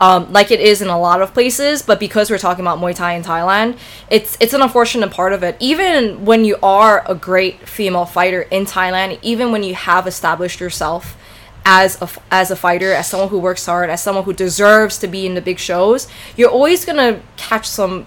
Um, 0.00 0.32
like 0.32 0.52
it 0.52 0.60
is 0.60 0.80
in 0.80 0.88
a 0.88 0.98
lot 0.98 1.22
of 1.22 1.34
places, 1.34 1.82
but 1.82 1.98
because 1.98 2.30
we're 2.30 2.38
talking 2.38 2.64
about 2.64 2.78
Muay 2.78 2.94
Thai 2.94 3.14
in 3.14 3.24
Thailand, 3.24 3.78
it's 4.10 4.36
it's 4.38 4.52
an 4.52 4.62
unfortunate 4.62 5.10
part 5.10 5.32
of 5.32 5.42
it. 5.42 5.56
Even 5.58 6.24
when 6.24 6.44
you 6.44 6.56
are 6.62 7.04
a 7.10 7.16
great 7.16 7.68
female 7.68 8.06
fighter 8.06 8.42
in 8.42 8.64
Thailand, 8.64 9.18
even 9.22 9.50
when 9.50 9.64
you 9.64 9.74
have 9.74 10.06
established 10.06 10.60
yourself 10.60 11.16
as 11.64 12.00
a 12.00 12.08
as 12.30 12.52
a 12.52 12.56
fighter, 12.56 12.92
as 12.92 13.08
someone 13.08 13.28
who 13.28 13.40
works 13.40 13.66
hard, 13.66 13.90
as 13.90 14.00
someone 14.00 14.22
who 14.22 14.32
deserves 14.32 14.98
to 14.98 15.08
be 15.08 15.26
in 15.26 15.34
the 15.34 15.42
big 15.42 15.58
shows, 15.58 16.06
you're 16.36 16.50
always 16.50 16.84
gonna 16.84 17.20
catch 17.36 17.66
some 17.66 18.06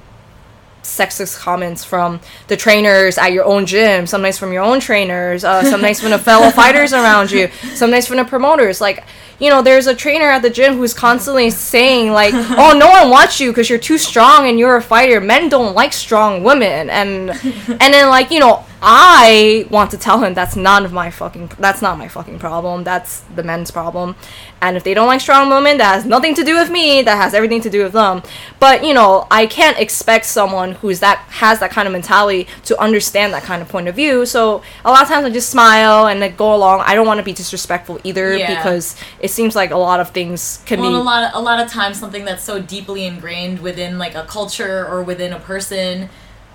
sexist 0.84 1.38
comments 1.40 1.84
from 1.84 2.20
the 2.48 2.58
trainers 2.58 3.18
at 3.18 3.32
your 3.32 3.46
own 3.46 3.66
gym, 3.66 4.08
sometimes 4.08 4.38
from 4.38 4.52
your 4.52 4.64
own 4.64 4.80
trainers, 4.80 5.44
uh, 5.44 5.64
sometimes 5.64 6.00
from 6.02 6.12
the 6.12 6.20
fellow 6.20 6.50
fighters 6.62 6.94
around 6.94 7.32
you, 7.32 7.50
sometimes 7.76 8.08
from 8.08 8.18
the 8.18 8.26
promoters. 8.26 8.82
Like, 8.82 9.04
you 9.40 9.50
know, 9.50 9.62
there's 9.62 9.88
a 9.88 9.96
trainer 9.96 10.26
at 10.26 10.42
the 10.42 10.50
gym 10.50 10.76
who's 10.76 10.94
constantly 10.94 11.50
saying 11.50 12.12
like, 12.12 12.34
"Oh, 12.36 12.78
no 12.78 12.90
one 12.90 13.10
wants 13.10 13.40
you 13.40 13.52
because 13.52 13.70
you're 13.70 13.80
too 13.80 13.98
strong 13.98 14.48
and 14.48 14.60
you're 14.60 14.76
a 14.76 14.82
fighter. 14.82 15.20
Men 15.20 15.50
don't 15.50 15.74
like 15.74 15.94
strong 15.94 16.44
women." 16.44 16.90
And 16.90 17.32
and 17.32 17.94
then 17.94 18.10
like, 18.10 18.32
you 18.32 18.40
know, 18.40 18.66
I 18.82 19.68
want 19.70 19.92
to 19.92 19.98
tell 19.98 20.24
him 20.24 20.34
that's 20.34 20.56
none 20.56 20.86
of 20.86 20.92
my 20.92 21.12
fucking 21.12 21.52
that's 21.60 21.82
not 21.82 21.98
my 21.98 22.08
fucking 22.08 22.40
problem. 22.40 22.84
That's 22.84 23.20
the 23.36 23.44
men's 23.44 23.70
problem. 23.70 24.16
And 24.62 24.76
if 24.76 24.84
they 24.84 24.94
don't 24.94 25.08
like 25.08 25.22
strong 25.22 25.50
women, 25.50 25.78
that 25.78 25.94
has 25.94 26.06
nothing 26.06 26.34
to 26.36 26.44
do 26.44 26.56
with 26.56 26.72
me. 26.72 27.04
That 27.04 27.18
has 27.18 27.34
everything 27.34 27.62
to 27.62 27.70
do 27.70 27.84
with 27.84 27.94
them. 27.94 28.24
But 28.60 28.84
you 28.84 28.94
know, 28.94 29.28
I 29.30 29.46
can't 29.46 29.78
expect 29.78 30.26
someone 30.26 30.74
who's 30.74 31.00
that 31.02 31.20
has 31.30 31.60
that 31.60 31.70
kind 31.70 31.88
of 31.88 31.92
mentality 31.92 32.48
to 32.66 32.80
understand 32.80 33.34
that 33.34 33.44
kind 33.44 33.62
of 33.62 33.70
point 33.70 33.88
of 33.88 33.96
view. 33.96 34.26
So 34.26 34.64
a 34.84 34.90
lot 34.90 35.04
of 35.04 35.08
times 35.08 35.26
I 35.26 35.30
just 35.30 35.50
smile 35.50 36.08
and 36.08 36.22
then 36.22 36.36
go 36.36 36.56
along. 36.56 36.82
I 36.82 36.96
don't 36.96 37.06
want 37.06 37.20
to 37.20 37.24
be 37.24 37.34
disrespectful 37.34 38.00
either 38.04 38.36
Yeah. 38.36 38.56
because 38.56 38.96
it 39.20 39.30
seems 39.30 39.56
like 39.56 39.70
a 39.72 39.78
lot 39.78 40.00
of 40.00 40.10
things 40.10 40.60
can 40.66 40.80
well, 40.80 40.90
be 40.90 40.96
a 40.96 41.00
lot 41.00 41.24
of, 41.24 41.32
a 41.36 41.40
lot 41.44 41.60
of 41.60 41.70
times 41.70 42.00
something 42.00 42.26
that's 42.26 42.44
so 42.44 42.60
deeply 42.60 43.06
ingrained 43.06 43.60
within 43.60 44.00
like 44.00 44.16
a 44.16 44.24
culture 44.24 44.88
or 44.88 45.04
within 45.04 45.34
a 45.34 45.40
person, 45.40 46.10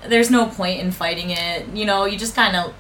there's 0.09 0.31
no 0.31 0.47
point 0.47 0.81
in 0.81 0.91
fighting 0.93 1.31
it. 1.31 1.67
You 1.75 1.85
know, 1.85 2.05
you 2.05 2.19
just 2.19 2.35
kind 2.35 2.57
of 2.57 2.73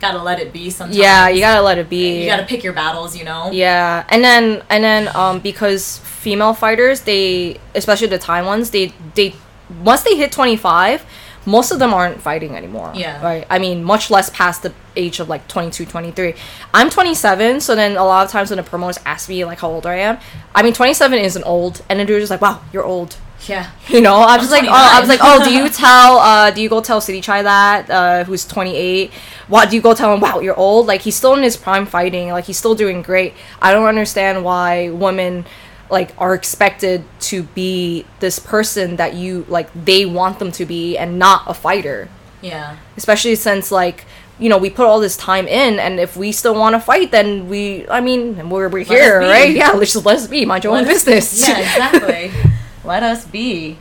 gotta 0.00 0.22
let 0.22 0.40
it 0.40 0.52
be. 0.52 0.70
Sometimes. 0.70 0.96
yeah. 0.96 1.28
You 1.28 1.40
gotta 1.40 1.62
let 1.62 1.78
it 1.78 1.88
be. 1.88 2.22
You 2.22 2.26
gotta 2.26 2.44
pick 2.44 2.62
your 2.64 2.72
battles. 2.72 3.16
You 3.16 3.24
know. 3.24 3.50
Yeah, 3.52 4.04
and 4.08 4.22
then 4.24 4.62
and 4.68 4.82
then 4.82 5.08
um 5.16 5.38
because 5.40 5.98
female 5.98 6.54
fighters 6.54 7.02
they 7.02 7.58
especially 7.74 8.06
the 8.08 8.18
Thai 8.18 8.42
ones 8.42 8.70
they 8.70 8.92
they 9.14 9.34
once 9.82 10.02
they 10.02 10.16
hit 10.16 10.30
25 10.30 11.04
most 11.46 11.72
of 11.72 11.80
them 11.80 11.92
aren't 11.92 12.20
fighting 12.22 12.54
anymore 12.54 12.92
Yeah. 12.94 13.20
right 13.24 13.44
i 13.50 13.58
mean 13.58 13.82
much 13.82 14.08
less 14.10 14.30
past 14.30 14.62
the 14.62 14.72
age 14.94 15.18
of 15.18 15.28
like 15.28 15.48
22 15.48 15.86
23 15.86 16.34
i'm 16.72 16.88
27 16.90 17.60
so 17.60 17.74
then 17.74 17.96
a 17.96 18.04
lot 18.04 18.24
of 18.24 18.30
times 18.30 18.50
when 18.50 18.58
the 18.58 18.62
promoters 18.62 19.00
ask 19.04 19.28
me 19.28 19.44
like 19.44 19.58
how 19.58 19.68
old 19.68 19.84
i 19.84 19.96
am 19.96 20.18
i 20.54 20.62
mean 20.62 20.72
27 20.72 21.18
isn't 21.18 21.42
old 21.42 21.82
and 21.88 21.98
then 21.98 22.06
they're 22.06 22.20
just 22.20 22.30
like 22.30 22.40
wow 22.40 22.60
you're 22.72 22.84
old 22.84 23.16
Yeah. 23.48 23.70
you 23.88 24.00
know, 24.00 24.16
I 24.16 24.36
was 24.38 24.50
like, 24.50 24.64
oh, 24.64 24.70
I 24.70 25.00
was 25.00 25.08
like, 25.08 25.20
oh, 25.22 25.42
do 25.44 25.52
you 25.52 25.68
tell, 25.84 26.18
uh, 26.18 26.50
do 26.50 26.60
you 26.62 26.68
go 26.68 26.80
tell 26.80 27.00
Sitthichai 27.00 27.42
that, 27.42 27.90
uh, 27.90 28.24
who's 28.24 28.44
28? 28.46 29.10
What 29.48 29.70
do 29.70 29.76
you 29.76 29.82
go 29.82 29.94
tell 29.94 30.14
him? 30.14 30.20
Wow, 30.20 30.40
you're 30.40 30.56
old. 30.56 30.86
Like 30.86 31.02
he's 31.02 31.16
still 31.16 31.34
in 31.34 31.42
his 31.42 31.56
prime 31.56 31.86
fighting. 31.86 32.28
Like 32.30 32.44
he's 32.44 32.56
still 32.56 32.74
doing 32.74 33.02
great. 33.02 33.34
I 33.60 33.72
don't 33.72 33.86
understand 33.86 34.44
why 34.44 34.90
women 34.90 35.44
like 35.90 36.10
are 36.16 36.34
expected 36.34 37.04
to 37.20 37.42
be 37.42 38.06
this 38.20 38.38
person 38.38 38.96
that 38.96 39.12
you 39.14 39.44
like 39.48 39.68
they 39.84 40.06
want 40.06 40.38
them 40.38 40.50
to 40.52 40.64
be 40.64 40.96
and 40.96 41.18
not 41.18 41.42
a 41.46 41.52
fighter. 41.54 42.08
Yeah. 42.40 42.76
Especially 42.96 43.34
since 43.34 43.70
like 43.70 44.06
you 44.38 44.48
know 44.48 44.56
we 44.56 44.70
put 44.70 44.86
all 44.86 45.00
this 45.00 45.16
time 45.18 45.46
in 45.46 45.78
and 45.78 46.00
if 46.00 46.16
we 46.16 46.32
still 46.32 46.54
want 46.54 46.74
to 46.74 46.80
fight 46.80 47.10
then 47.12 47.48
we 47.48 47.86
i 47.90 48.00
mean 48.00 48.48
we're, 48.48 48.66
we're 48.70 48.80
us 48.80 48.88
here 48.88 49.20
right 49.20 49.54
yeah 49.54 49.70
let's 49.72 49.92
just 49.92 50.06
let's 50.06 50.26
be 50.26 50.44
mind 50.46 50.64
your 50.64 50.72
own 50.74 50.82
Let 50.84 50.96
us- 50.96 51.04
business 51.04 51.46
Yeah, 51.46 51.58
exactly. 51.60 52.32
Let 52.84 53.02
us 53.02 53.24
be. 53.24 53.78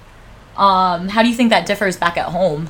Um, 0.57 1.09
how 1.09 1.23
do 1.23 1.29
you 1.29 1.35
think 1.35 1.49
that 1.49 1.65
differs 1.65 1.97
back 1.97 2.17
at 2.17 2.27
home? 2.27 2.69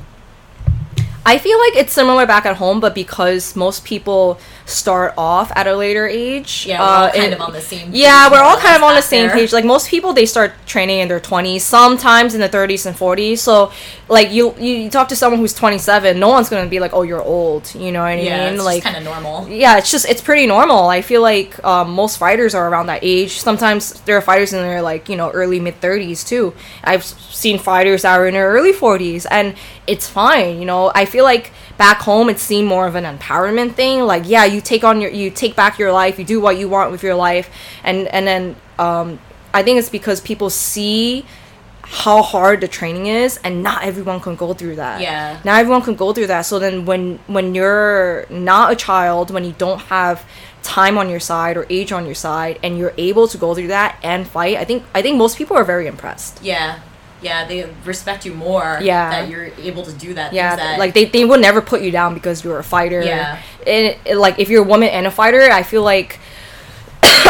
I 1.26 1.38
feel 1.38 1.60
like 1.60 1.76
it's 1.76 1.94
similar 1.94 2.26
back 2.26 2.46
at 2.46 2.58
home, 2.58 2.80
but 2.80 2.96
because 2.96 3.56
most 3.56 3.86
people 3.86 4.40
start 4.66 5.14
off 5.18 5.52
at 5.56 5.68
a 5.68 5.76
later 5.76 6.08
age. 6.08 6.66
Yeah, 6.68 6.80
we're 6.80 6.86
all 6.86 7.04
uh, 7.04 7.12
kind 7.12 7.34
of 7.34 7.42
on 7.42 7.54
the 7.54 7.62
same. 7.62 7.90
Yeah, 7.94 8.32
we're 8.32 8.40
all 8.42 8.58
kind 8.58 8.76
of 8.76 8.84
on 8.84 8.96
the 8.96 9.02
same 9.02 9.28
there. 9.28 9.36
page. 9.36 9.54
Like 9.54 9.66
most 9.66 9.90
people, 9.90 10.14
they 10.14 10.26
start 10.26 10.54
training 10.66 11.00
in 11.00 11.08
their 11.08 11.20
twenties, 11.20 11.64
sometimes 11.66 12.34
in 12.36 12.42
the 12.42 12.48
thirties 12.50 12.86
and 12.86 12.96
forties. 12.96 13.42
So, 13.42 13.72
like 14.08 14.32
you, 14.32 14.56
you, 14.58 14.90
talk 14.90 15.08
to 15.10 15.16
someone 15.16 15.40
who's 15.40 15.54
twenty 15.54 15.78
seven, 15.78 16.20
no 16.20 16.30
one's 16.30 16.50
gonna 16.50 16.70
be 16.70 16.80
like, 16.80 16.94
"Oh, 16.94 17.02
you're 17.04 17.22
old." 17.22 17.74
You 17.76 17.92
know 17.92 18.02
what 18.02 18.08
I 18.10 18.20
Yeah, 18.22 18.46
mean? 18.46 18.56
it's 18.56 18.64
like, 18.64 18.84
kind 18.84 18.98
of 18.98 19.04
normal. 19.04 19.48
yeah, 19.50 19.78
it's 19.78 19.92
just 19.92 20.08
it's 20.08 20.22
pretty 20.22 20.46
normal. 20.48 20.88
I 20.88 21.02
feel 21.02 21.22
like 21.22 21.64
um, 21.66 21.92
most 21.92 22.18
fighters 22.18 22.56
are 22.56 22.68
around 22.70 22.88
that 22.88 23.00
age. 23.04 23.40
Sometimes 23.40 24.00
there 24.02 24.18
are 24.18 24.22
fighters 24.22 24.54
in 24.54 24.62
their 24.62 24.82
like 24.82 25.10
you 25.10 25.16
know 25.16 25.30
early 25.32 25.60
mid 25.60 25.76
thirties 25.82 26.24
too. 26.24 26.54
I've 26.84 27.04
seen 27.04 27.58
fighters 27.60 28.04
that 28.04 28.20
are 28.20 28.28
in 28.28 28.34
their 28.34 28.50
early 28.50 28.74
forties, 28.74 29.26
and 29.26 29.56
it's 29.88 30.08
fine. 30.08 30.60
You 30.60 30.66
know, 30.66 30.92
I 30.94 31.06
feel 31.06 31.24
like 31.24 31.52
back 31.86 32.00
home 32.10 32.26
it's 32.34 32.44
seen 32.52 32.66
more 32.76 32.86
of 32.92 32.96
an 33.02 33.06
empowerment 33.18 33.72
thing. 33.82 33.96
Like 34.14 34.24
yeah, 34.34 34.46
you 34.54 34.60
take 34.72 34.84
on 34.90 34.96
your 35.02 35.12
you 35.22 35.28
take 35.44 35.54
back 35.62 35.74
your 35.84 35.92
life, 36.02 36.14
you 36.20 36.26
do 36.36 36.40
what 36.46 36.56
you 36.60 36.68
want 36.76 36.88
with 36.94 37.02
your 37.08 37.16
life, 37.28 37.48
and 37.84 38.00
and 38.16 38.24
then 38.30 38.44
um, 38.88 39.08
I 39.54 39.64
think 39.64 39.76
it's 39.80 39.90
because 40.00 40.20
people 40.32 40.50
see 40.50 41.26
how 42.06 42.22
hard 42.22 42.62
the 42.62 42.68
training 42.80 43.08
is 43.08 43.32
and 43.44 43.54
not 43.64 43.84
everyone 43.84 44.20
can 44.26 44.36
go 44.44 44.54
through 44.54 44.76
that 44.78 45.02
Yeah. 45.02 45.40
not 45.44 45.60
everyone 45.60 45.82
can 45.88 45.96
go 45.96 46.14
through 46.14 46.28
that 46.28 46.44
so 46.52 46.56
then 46.66 46.86
when 46.90 47.20
when 47.36 47.54
you're 47.58 48.26
not 48.30 48.72
a 48.72 48.78
child 48.88 49.26
when 49.36 49.44
you 49.44 49.54
don't 49.66 49.82
have 49.98 50.24
time 50.64 50.96
on 51.02 51.10
your 51.10 51.20
side 51.32 51.58
or 51.60 51.66
age 51.70 51.92
on 51.92 52.06
your 52.06 52.16
side 52.28 52.56
and 52.64 52.78
you're 52.80 52.94
able 53.10 53.28
to 53.34 53.38
go 53.46 53.50
through 53.56 53.72
that 53.78 53.92
and 54.04 54.22
fight 54.38 54.56
i 54.56 54.64
think 54.70 54.80
i 54.96 55.02
think 55.02 55.18
most 55.18 55.34
people 55.40 55.58
are 55.58 55.66
very 55.74 55.86
impressed 55.94 56.34
Yeah. 56.42 56.80
Yeah, 57.22 57.46
they 57.46 57.70
respect 57.86 58.26
you 58.26 58.34
more. 58.34 58.80
Yeah. 58.82 59.10
That 59.12 59.30
you're 59.30 59.46
able 59.60 59.84
to 59.84 59.94
do 59.94 60.14
that. 60.16 60.34
yeah 60.34 60.56
that, 60.56 60.80
like 60.80 60.94
they, 60.94 61.06
they 61.06 61.24
would 61.26 61.40
never 61.42 61.62
put 61.62 61.82
you 61.82 61.92
down 61.92 62.14
because 62.14 62.44
you're 62.44 62.60
a 62.60 62.64
fighter 62.64 63.02
Yeah. 63.02 63.40
and 63.68 63.96
it- 64.06 64.18
like 64.18 64.40
if 64.40 64.50
you're 64.50 64.64
a 64.64 64.68
woman 64.68 64.90
and 64.90 65.06
a 65.08 65.12
fighter 65.12 65.42
i 65.52 65.62
feel 65.64 65.84
like 65.84 66.20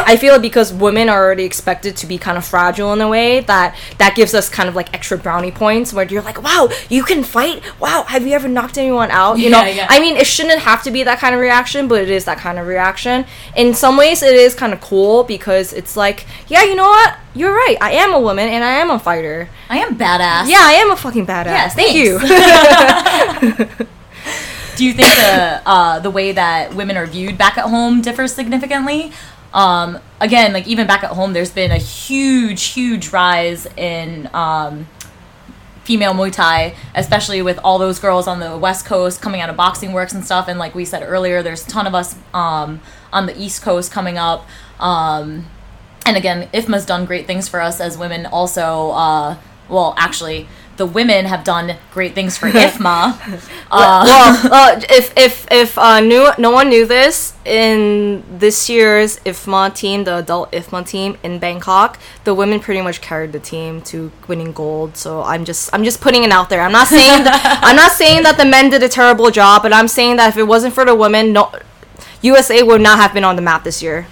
I 0.06 0.18
feel 0.18 0.40
because 0.40 0.74
women 0.74 1.10
are 1.10 1.24
already 1.24 1.44
expected 1.44 1.96
to 1.98 2.08
be 2.08 2.18
kind 2.18 2.38
of 2.38 2.46
fragile 2.46 2.94
in 2.94 3.02
a 3.02 3.08
way 3.08 3.42
that 3.42 3.76
that 3.98 4.16
gives 4.16 4.34
us 4.34 4.50
kind 4.50 4.68
of 4.70 4.76
like 4.76 4.94
extra 4.94 5.18
brownie 5.18 5.52
points 5.52 5.94
where 5.94 6.06
you're 6.06 6.22
like, 6.22 6.42
wow, 6.42 6.70
you 6.90 7.04
can 7.04 7.24
fight. 7.24 7.64
Wow, 7.80 8.04
have 8.08 8.26
you 8.26 8.34
ever 8.34 8.48
knocked 8.48 8.78
anyone 8.78 9.12
out? 9.12 9.40
You 9.40 9.50
know, 9.50 9.62
Yeah, 9.62 9.70
yeah. 9.70 9.88
I 9.90 10.00
mean, 10.00 10.18
it 10.18 10.28
shouldn't 10.28 10.60
have 10.60 10.84
to 10.84 10.92
be 10.92 11.04
that 11.04 11.20
kind 11.20 11.34
of 11.36 11.42
reaction, 11.42 11.88
but 11.88 12.02
it 12.02 12.10
is 12.10 12.26
that 12.26 12.38
kind 12.38 12.60
of 12.60 12.68
reaction. 12.68 13.26
In 13.56 13.74
some 13.74 13.98
ways, 13.98 14.22
it 14.24 14.36
is 14.36 14.56
kind 14.56 14.74
of 14.74 14.82
cool 14.82 15.24
because 15.24 15.74
it's 15.74 15.96
like, 15.98 16.26
yeah, 16.48 16.64
you 16.64 16.76
know 16.76 16.90
what? 16.90 17.18
You're 17.34 17.54
right. 17.54 17.78
I 17.82 17.92
am 17.94 18.14
a 18.14 18.20
woman 18.20 18.50
and 18.50 18.64
I 18.64 18.72
am 18.72 18.90
a 18.90 19.00
fighter. 19.00 19.50
I 19.70 19.78
am 19.78 19.98
badass. 19.98 20.50
Yeah, 20.50 20.60
I 20.62 20.74
am 20.74 20.92
a 20.92 20.98
fucking 20.98 21.26
badass. 21.26 21.46
Yeah, 21.46 21.70
Thank 21.70 21.96
you. 21.96 22.20
Do 24.78 24.86
you 24.86 24.94
think 24.94 25.10
the 25.16 25.62
uh, 25.66 26.00
the 26.00 26.10
way 26.10 26.32
that 26.32 26.74
women 26.74 26.98
are 26.98 27.06
viewed 27.06 27.38
back 27.38 27.58
at 27.58 27.66
home 27.66 28.02
differs 28.02 28.34
significantly? 28.34 29.12
Um, 29.54 30.00
again, 30.20 30.54
like 30.54 30.68
even 30.68 30.88
back 30.88 31.04
at 31.04 31.12
home, 31.12 31.34
there's 31.34 31.52
been 31.52 31.72
a 31.72 31.78
huge, 31.78 32.64
huge 32.64 33.10
rise 33.10 33.68
in 33.78 34.30
um, 34.34 34.88
female 35.84 36.14
Muay 36.14 36.32
Thai, 36.32 36.76
especially 36.96 37.42
with 37.42 37.60
all 37.64 37.78
those 37.78 38.00
girls 38.00 38.28
on 38.28 38.40
the 38.40 38.58
West 38.58 38.86
Coast 38.86 39.22
coming 39.22 39.42
out 39.42 39.50
of 39.50 39.58
Boxing 39.58 39.94
Works 39.94 40.14
and 40.14 40.24
stuff. 40.24 40.48
And 40.48 40.58
like 40.58 40.74
we 40.74 40.86
said 40.86 41.04
earlier, 41.04 41.44
there's 41.44 41.66
a 41.66 41.70
ton 41.70 41.88
of 41.88 41.96
us 41.96 42.16
um, 42.34 42.82
on 43.12 43.26
the 43.26 43.40
East 43.40 43.62
Coast 43.62 43.92
coming 43.92 44.18
up. 44.18 44.48
Um, 44.80 45.48
and 46.06 46.18
again, 46.18 46.50
IFMA's 46.54 46.86
done 46.86 47.06
great 47.06 47.28
things 47.28 47.48
for 47.48 47.60
us 47.62 47.80
as 47.80 47.98
women. 47.98 48.26
Also, 48.26 48.92
uh, 48.92 49.38
well, 49.70 49.94
actually, 49.98 50.48
the 50.82 50.86
women 50.88 51.26
have 51.26 51.44
done 51.44 51.76
great 51.92 52.16
things 52.16 52.40
for 52.40 52.50
IFMA. 52.64 53.14
Uh, 53.70 54.02
well, 54.50 54.52
uh, 54.52 54.82
if 54.90 55.16
if 55.16 55.46
if 55.52 55.78
uh, 55.78 56.00
new 56.00 56.32
no 56.40 56.50
one 56.50 56.70
knew 56.70 56.88
this 56.88 57.34
in 57.46 58.24
this 58.40 58.68
year's 58.68 59.20
IFMA 59.20 59.76
team, 59.76 60.06
the 60.06 60.18
adult 60.18 60.52
IFMA 60.52 60.84
team 60.94 61.20
in 61.22 61.38
Bangkok, 61.38 62.00
the 62.24 62.34
women 62.34 62.60
pretty 62.60 62.82
much 62.82 63.00
carried 63.00 63.32
the 63.32 63.40
team 63.40 63.80
to 63.84 64.12
winning 64.28 64.54
gold. 64.54 64.98
So 64.98 65.22
I'm 65.22 65.46
just 65.46 65.70
I'm 65.72 65.84
just 65.84 66.02
putting 66.02 66.24
it 66.24 66.32
out 66.32 66.50
there. 66.50 66.62
I'm 66.62 66.72
not 66.72 66.88
saying 66.88 67.26
that, 67.26 67.60
I'm 67.68 67.76
not 67.76 67.92
saying 67.92 68.24
that 68.24 68.38
the 68.38 68.46
men 68.46 68.72
did 68.72 68.82
a 68.82 68.90
terrible 68.90 69.30
job, 69.30 69.62
but 69.62 69.72
I'm 69.72 69.88
saying 69.88 70.16
that 70.16 70.30
if 70.30 70.38
it 70.38 70.48
wasn't 70.48 70.74
for 70.74 70.84
the 70.84 70.96
women, 70.96 71.32
no, 71.32 71.54
USA 72.24 72.64
would 72.64 72.82
not 72.82 72.98
have 72.98 73.14
been 73.14 73.24
on 73.24 73.36
the 73.36 73.44
map 73.44 73.64
this 73.64 73.84
year. 73.84 74.08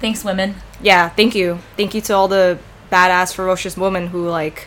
thanks, 0.00 0.24
women. 0.24 0.56
Yeah, 0.82 1.08
thank 1.08 1.36
you, 1.36 1.60
thank 1.76 1.94
you 1.94 2.00
to 2.00 2.12
all 2.14 2.26
the 2.26 2.58
badass, 2.90 3.32
ferocious 3.32 3.76
women 3.76 4.08
who 4.08 4.28
like, 4.28 4.66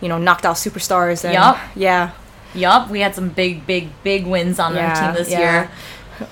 you 0.00 0.08
know, 0.08 0.18
knocked 0.18 0.44
out 0.44 0.56
superstars. 0.56 1.24
And, 1.24 1.34
Yup. 1.34 1.58
Yeah. 1.74 2.12
Yup, 2.54 2.90
we 2.90 3.00
had 3.00 3.14
some 3.14 3.28
big, 3.28 3.66
big, 3.66 3.88
big 4.02 4.26
wins 4.26 4.58
on 4.58 4.76
our 4.76 4.94
team 4.94 5.14
this 5.14 5.30
year. 5.30 5.70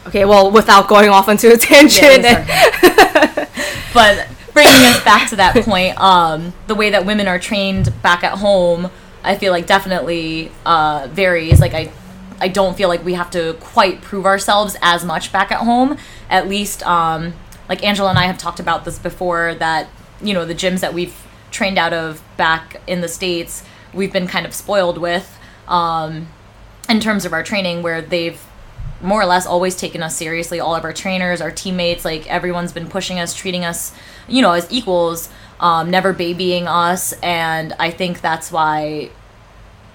Okay, 0.07 0.25
well, 0.25 0.51
without 0.51 0.89
going 0.89 1.11
off 1.11 1.29
into 1.29 1.53
a 1.53 1.57
tangent. 1.57 2.23
Yeah, 2.25 3.49
But 3.95 4.29
bringing 4.53 4.73
us 4.73 5.05
back 5.05 5.29
to 5.31 5.37
that 5.37 5.55
point, 5.65 5.99
um, 6.01 6.53
the 6.67 6.75
way 6.75 6.91
that 6.91 7.05
women 7.05 7.29
are 7.29 7.39
trained 7.39 7.93
back 8.03 8.25
at 8.25 8.39
home, 8.39 8.91
I 9.23 9.37
feel 9.37 9.53
like 9.53 9.67
definitely 9.67 10.51
uh, 10.65 11.09
varies. 11.11 11.61
Like 11.61 11.75
I, 11.75 11.93
I 12.41 12.49
don't 12.49 12.77
feel 12.77 12.89
like 12.89 13.05
we 13.05 13.15
have 13.15 13.31
to 13.33 13.55
quite 13.61 14.01
prove 14.01 14.27
ourselves 14.27 14.77
as 14.83 15.05
much 15.05 15.31
back 15.33 15.53
at 15.53 15.61
home. 15.61 15.99
At 16.31 16.49
least, 16.49 16.85
um, 16.87 17.35
like 17.69 17.85
Angela 17.85 18.11
and 18.11 18.19
I 18.19 18.25
have 18.25 18.39
talked 18.39 18.61
about 18.61 18.85
this 18.85 18.99
before 18.99 19.55
that, 19.57 19.89
you 20.23 20.35
know, 20.35 20.45
the 20.45 20.55
gyms 20.55 20.81
that 20.81 20.95
we've 20.95 21.15
trained 21.55 21.79
out 21.79 21.93
of 21.93 22.23
back 22.37 22.83
in 22.87 23.01
the 23.01 23.09
States, 23.09 23.63
we've 23.95 24.13
been 24.13 24.27
kind 24.27 24.45
of 24.45 24.53
spoiled 24.53 24.99
with 24.99 25.39
um, 25.69 26.29
in 26.91 27.01
terms 27.01 27.25
of 27.25 27.33
our 27.33 27.43
training, 27.43 27.83
where 27.83 28.03
they've 28.03 28.45
more 29.01 29.23
or 29.23 29.27
less 29.27 29.47
always 29.47 29.77
taken 29.77 30.03
us 30.03 30.17
seriously. 30.17 30.59
All 30.61 30.75
of 30.75 30.85
our 30.85 30.93
trainers, 30.93 31.41
our 31.41 31.51
teammates, 31.53 32.05
like 32.05 32.27
everyone's 32.27 32.73
been 32.73 32.89
pushing 32.89 33.19
us, 33.19 33.35
treating 33.35 33.65
us, 33.65 33.95
you 34.29 34.43
know, 34.43 34.53
as 34.53 34.71
equals, 34.71 35.29
um, 35.61 35.91
never 35.91 36.13
babying 36.13 36.67
us. 36.67 37.13
And 37.23 37.73
I 37.79 37.91
think 37.91 38.21
that's 38.21 38.51
why, 38.51 39.11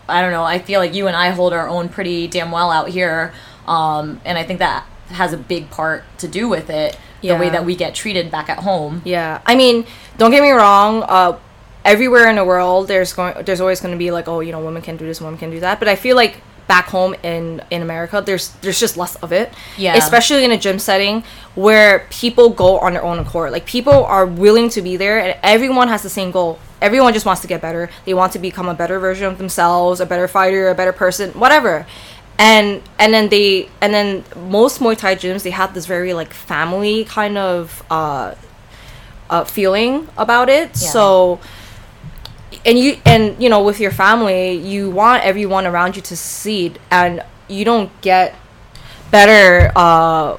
I 0.07 0.21
don't 0.21 0.31
know, 0.31 0.43
I 0.43 0.59
feel 0.59 0.79
like 0.79 0.93
you 0.93 1.07
and 1.07 1.15
I 1.15 1.31
hold 1.31 1.53
our 1.53 1.67
own 1.67 1.89
pretty 1.89 2.27
damn 2.27 2.51
well 2.51 2.71
out 2.71 2.89
here. 2.89 3.33
Um, 3.67 4.21
and 4.25 4.37
I 4.37 4.43
think 4.43 4.59
that 4.59 4.85
has 5.09 5.33
a 5.33 5.37
big 5.37 5.69
part 5.69 6.03
to 6.19 6.27
do 6.27 6.47
with 6.47 6.69
it. 6.69 6.97
The 7.21 7.35
way 7.35 7.49
that 7.49 7.65
we 7.65 7.75
get 7.75 7.93
treated 7.95 8.31
back 8.31 8.47
at 8.47 8.59
home. 8.59 9.01
Yeah, 9.03 9.41
I 9.45 9.55
mean, 9.55 9.85
don't 10.17 10.31
get 10.31 10.41
me 10.41 10.51
wrong. 10.51 11.03
Uh, 11.03 11.37
everywhere 11.85 12.29
in 12.29 12.35
the 12.35 12.45
world, 12.45 12.87
there's 12.87 13.13
going, 13.13 13.43
there's 13.45 13.61
always 13.61 13.81
going 13.81 13.93
to 13.93 13.97
be 13.97 14.11
like, 14.11 14.27
oh, 14.27 14.39
you 14.39 14.51
know, 14.51 14.63
women 14.63 14.81
can 14.81 14.97
do 14.97 15.05
this, 15.05 15.21
women 15.21 15.37
can 15.37 15.51
do 15.51 15.59
that. 15.59 15.79
But 15.79 15.87
I 15.87 15.95
feel 15.95 16.15
like 16.15 16.41
back 16.67 16.85
home 16.85 17.15
in 17.23 17.63
in 17.71 17.81
America, 17.81 18.21
there's 18.23 18.49
there's 18.61 18.79
just 18.79 18.95
less 18.95 19.15
of 19.17 19.31
it. 19.33 19.53
Yeah. 19.77 19.95
Especially 19.95 20.43
in 20.45 20.51
a 20.51 20.57
gym 20.57 20.79
setting 20.79 21.23
where 21.55 22.05
people 22.09 22.49
go 22.49 22.79
on 22.79 22.93
their 22.93 23.03
own 23.03 23.19
accord. 23.19 23.51
Like 23.51 23.65
people 23.65 24.05
are 24.05 24.25
willing 24.25 24.69
to 24.69 24.81
be 24.81 24.97
there, 24.97 25.19
and 25.19 25.37
everyone 25.43 25.87
has 25.87 26.03
the 26.03 26.09
same 26.09 26.31
goal. 26.31 26.59
Everyone 26.81 27.13
just 27.13 27.25
wants 27.25 27.41
to 27.41 27.47
get 27.47 27.61
better. 27.61 27.89
They 28.05 28.13
want 28.13 28.33
to 28.33 28.39
become 28.39 28.69
a 28.69 28.73
better 28.73 28.99
version 28.99 29.25
of 29.25 29.37
themselves, 29.37 29.99
a 29.99 30.05
better 30.05 30.27
fighter, 30.27 30.69
a 30.69 30.75
better 30.75 30.93
person, 30.93 31.31
whatever 31.31 31.85
and 32.39 32.81
and 32.97 33.13
then 33.13 33.27
they 33.27 33.69
and 33.81 33.93
then 33.93 34.23
most 34.47 34.79
Muay 34.79 34.97
Thai 34.97 35.15
gyms 35.15 35.43
they 35.43 35.49
have 35.49 35.73
this 35.73 35.85
very 35.85 36.13
like 36.13 36.33
family 36.33 37.03
kind 37.03 37.37
of 37.37 37.83
uh, 37.91 38.33
uh 39.29 39.43
feeling 39.43 40.07
about 40.17 40.47
it. 40.49 40.69
Yeah. 40.69 40.89
So 40.89 41.39
and 42.65 42.77
you 42.77 42.97
and 43.05 43.41
you 43.41 43.49
know 43.49 43.63
with 43.63 43.79
your 43.79 43.91
family 43.91 44.53
you 44.53 44.89
want 44.89 45.23
everyone 45.23 45.65
around 45.65 45.95
you 45.95 46.01
to 46.01 46.15
succeed 46.15 46.79
and 46.91 47.23
you 47.47 47.65
don't 47.65 47.89
get 48.01 48.35
better 49.11 49.71
uh 49.75 50.37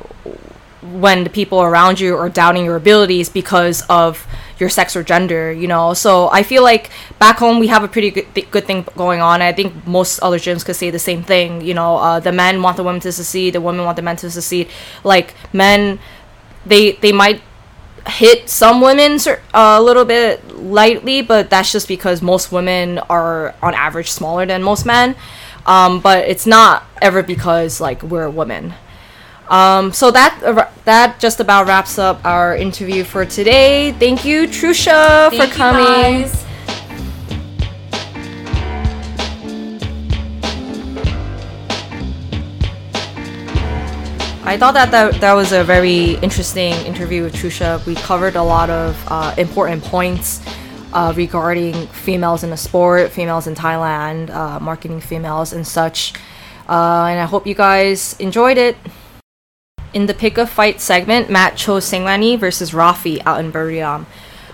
when 0.82 1.24
the 1.24 1.30
people 1.30 1.60
around 1.60 2.00
you 2.00 2.16
are 2.16 2.28
doubting 2.28 2.64
your 2.64 2.76
abilities 2.76 3.28
because 3.28 3.82
of 3.88 4.26
your 4.58 4.68
sex 4.68 4.96
or 4.96 5.02
gender, 5.02 5.52
you 5.52 5.66
know. 5.66 5.94
So 5.94 6.28
I 6.30 6.42
feel 6.42 6.62
like 6.62 6.90
back 7.18 7.38
home 7.38 7.58
we 7.58 7.66
have 7.68 7.84
a 7.84 7.88
pretty 7.88 8.10
good, 8.10 8.34
th- 8.34 8.50
good 8.50 8.66
thing 8.66 8.86
going 8.96 9.20
on. 9.20 9.42
I 9.42 9.52
think 9.52 9.86
most 9.86 10.20
other 10.20 10.38
gyms 10.38 10.64
could 10.64 10.76
say 10.76 10.90
the 10.90 10.98
same 10.98 11.22
thing. 11.22 11.60
You 11.60 11.74
know, 11.74 11.96
uh, 11.96 12.20
the 12.20 12.32
men 12.32 12.62
want 12.62 12.76
the 12.76 12.84
women 12.84 13.00
to 13.02 13.12
succeed, 13.12 13.54
the 13.54 13.60
women 13.60 13.84
want 13.84 13.96
the 13.96 14.02
men 14.02 14.16
to 14.16 14.30
succeed. 14.30 14.68
Like 15.04 15.34
men, 15.52 15.98
they 16.64 16.92
they 16.92 17.12
might 17.12 17.42
hit 18.06 18.48
some 18.48 18.80
women 18.80 19.18
a 19.54 19.80
little 19.82 20.04
bit 20.04 20.56
lightly, 20.56 21.22
but 21.22 21.50
that's 21.50 21.72
just 21.72 21.88
because 21.88 22.22
most 22.22 22.52
women 22.52 22.98
are 22.98 23.54
on 23.62 23.74
average 23.74 24.10
smaller 24.10 24.46
than 24.46 24.62
most 24.62 24.86
men. 24.86 25.16
Um, 25.66 26.00
but 26.00 26.26
it's 26.28 26.46
not 26.46 26.84
ever 27.02 27.22
because 27.22 27.80
like 27.80 28.02
we're 28.02 28.28
women. 28.28 28.74
Um, 29.48 29.92
so 29.92 30.10
that 30.12 30.38
that 30.84 31.18
just 31.18 31.40
about 31.40 31.66
wraps 31.66 31.98
up 31.98 32.24
our 32.24 32.56
interview 32.56 33.02
for 33.04 33.24
today. 33.24 33.92
Thank 33.92 34.24
you, 34.24 34.46
Trusha, 34.46 35.30
Thank 35.30 35.42
for 35.42 35.48
you, 35.48 35.52
coming. 35.54 36.22
guys. 36.22 36.44
I 44.50 44.56
thought 44.56 44.74
that, 44.74 44.90
that 44.90 45.20
that 45.20 45.34
was 45.34 45.52
a 45.52 45.62
very 45.62 46.14
interesting 46.14 46.72
interview 46.84 47.22
with 47.22 47.34
Trusha. 47.34 47.86
We 47.86 47.94
covered 47.94 48.34
a 48.34 48.42
lot 48.42 48.68
of 48.68 49.00
uh, 49.06 49.32
important 49.38 49.84
points 49.84 50.44
uh, 50.92 51.12
regarding 51.14 51.86
females 51.86 52.42
in 52.42 52.50
the 52.50 52.56
sport, 52.56 53.12
females 53.12 53.46
in 53.46 53.54
Thailand, 53.54 54.28
uh, 54.30 54.58
marketing 54.58 55.00
females, 55.00 55.52
and 55.52 55.64
such. 55.64 56.14
Uh, 56.68 57.06
and 57.06 57.20
I 57.20 57.26
hope 57.26 57.46
you 57.46 57.54
guys 57.54 58.16
enjoyed 58.18 58.58
it. 58.58 58.76
In 59.94 60.06
the 60.06 60.14
pick 60.14 60.36
a 60.36 60.48
fight 60.48 60.80
segment, 60.80 61.30
Matt 61.30 61.56
chose 61.56 61.88
Sangmanee 61.88 62.36
versus 62.36 62.72
Rafi 62.72 63.22
out 63.24 63.38
in 63.38 63.52
Buriram. 63.52 64.04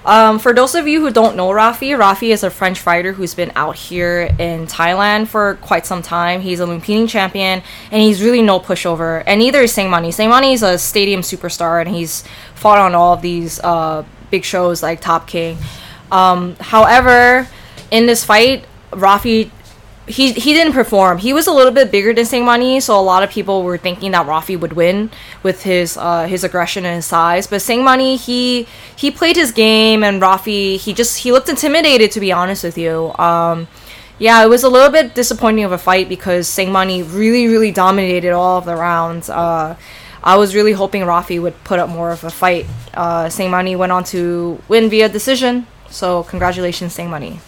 Um, 0.06 0.38
for 0.38 0.54
those 0.54 0.76
of 0.76 0.86
you 0.86 1.00
who 1.00 1.10
don't 1.10 1.36
know 1.36 1.48
Rafi, 1.48 1.98
Rafi 1.98 2.28
is 2.28 2.44
a 2.44 2.50
French 2.50 2.78
fighter 2.78 3.12
who's 3.12 3.34
been 3.34 3.50
out 3.56 3.74
here 3.74 4.32
in 4.38 4.68
Thailand 4.68 5.26
for 5.26 5.56
quite 5.56 5.84
some 5.84 6.00
time. 6.00 6.40
He's 6.42 6.60
a 6.60 6.64
Lumpini 6.64 7.08
champion, 7.08 7.60
and 7.90 8.00
he's 8.00 8.22
really 8.22 8.40
no 8.40 8.60
pushover. 8.60 9.24
And 9.26 9.40
neither 9.40 9.62
is 9.62 9.74
Sangmanee. 9.74 10.14
Sangmanee 10.14 10.54
is 10.54 10.62
a 10.62 10.78
stadium 10.78 11.22
superstar, 11.22 11.80
and 11.84 11.92
he's 11.92 12.22
fought 12.54 12.78
on 12.78 12.94
all 12.94 13.14
of 13.14 13.20
these 13.20 13.58
uh, 13.64 14.04
big 14.30 14.44
shows 14.44 14.80
like 14.80 15.00
Top 15.00 15.26
King. 15.26 15.58
Um, 16.12 16.54
however, 16.60 17.48
in 17.90 18.06
this 18.06 18.24
fight, 18.24 18.64
Rafi 18.92 19.50
he 20.06 20.32
he 20.32 20.54
didn't 20.54 20.72
perform. 20.72 21.18
He 21.18 21.32
was 21.32 21.46
a 21.46 21.52
little 21.52 21.72
bit 21.72 21.90
bigger 21.90 22.12
than 22.12 22.24
Sangmanee, 22.24 22.80
so 22.80 22.98
a 22.98 23.02
lot 23.02 23.22
of 23.22 23.30
people 23.30 23.62
were 23.62 23.76
thinking 23.76 24.12
that 24.12 24.26
Rafi 24.26 24.58
would 24.58 24.72
win 24.72 25.10
with 25.42 25.62
his 25.64 25.96
uh, 25.96 26.26
his 26.26 26.44
aggression 26.44 26.84
and 26.84 26.96
his 26.96 27.06
size. 27.06 27.46
But 27.46 27.60
Sangmanee, 27.60 28.16
he 28.16 28.68
he 28.94 29.10
played 29.10 29.36
his 29.36 29.50
game, 29.50 30.04
and 30.04 30.22
Rafi 30.22 30.76
he 30.76 30.94
just 30.94 31.18
he 31.18 31.32
looked 31.32 31.48
intimidated 31.48 32.12
to 32.12 32.20
be 32.20 32.30
honest 32.32 32.62
with 32.62 32.78
you. 32.78 33.12
Um, 33.18 33.66
yeah, 34.18 34.42
it 34.44 34.48
was 34.48 34.62
a 34.62 34.68
little 34.68 34.90
bit 34.90 35.14
disappointing 35.14 35.64
of 35.64 35.72
a 35.72 35.78
fight 35.78 36.08
because 36.08 36.46
Sangmanee 36.48 37.02
really 37.12 37.48
really 37.48 37.72
dominated 37.72 38.30
all 38.30 38.58
of 38.58 38.64
the 38.64 38.76
rounds. 38.76 39.28
Uh, 39.28 39.76
I 40.22 40.36
was 40.36 40.54
really 40.54 40.72
hoping 40.72 41.02
Rafi 41.02 41.40
would 41.40 41.62
put 41.64 41.78
up 41.78 41.88
more 41.88 42.12
of 42.12 42.22
a 42.22 42.30
fight. 42.30 42.66
Uh, 42.94 43.26
Sangmanee 43.26 43.76
went 43.76 43.92
on 43.92 44.04
to 44.04 44.60
win 44.68 44.88
via 44.88 45.08
decision, 45.08 45.66
so 45.90 46.22
congratulations, 46.24 46.96
Sangmanee. 46.96 47.40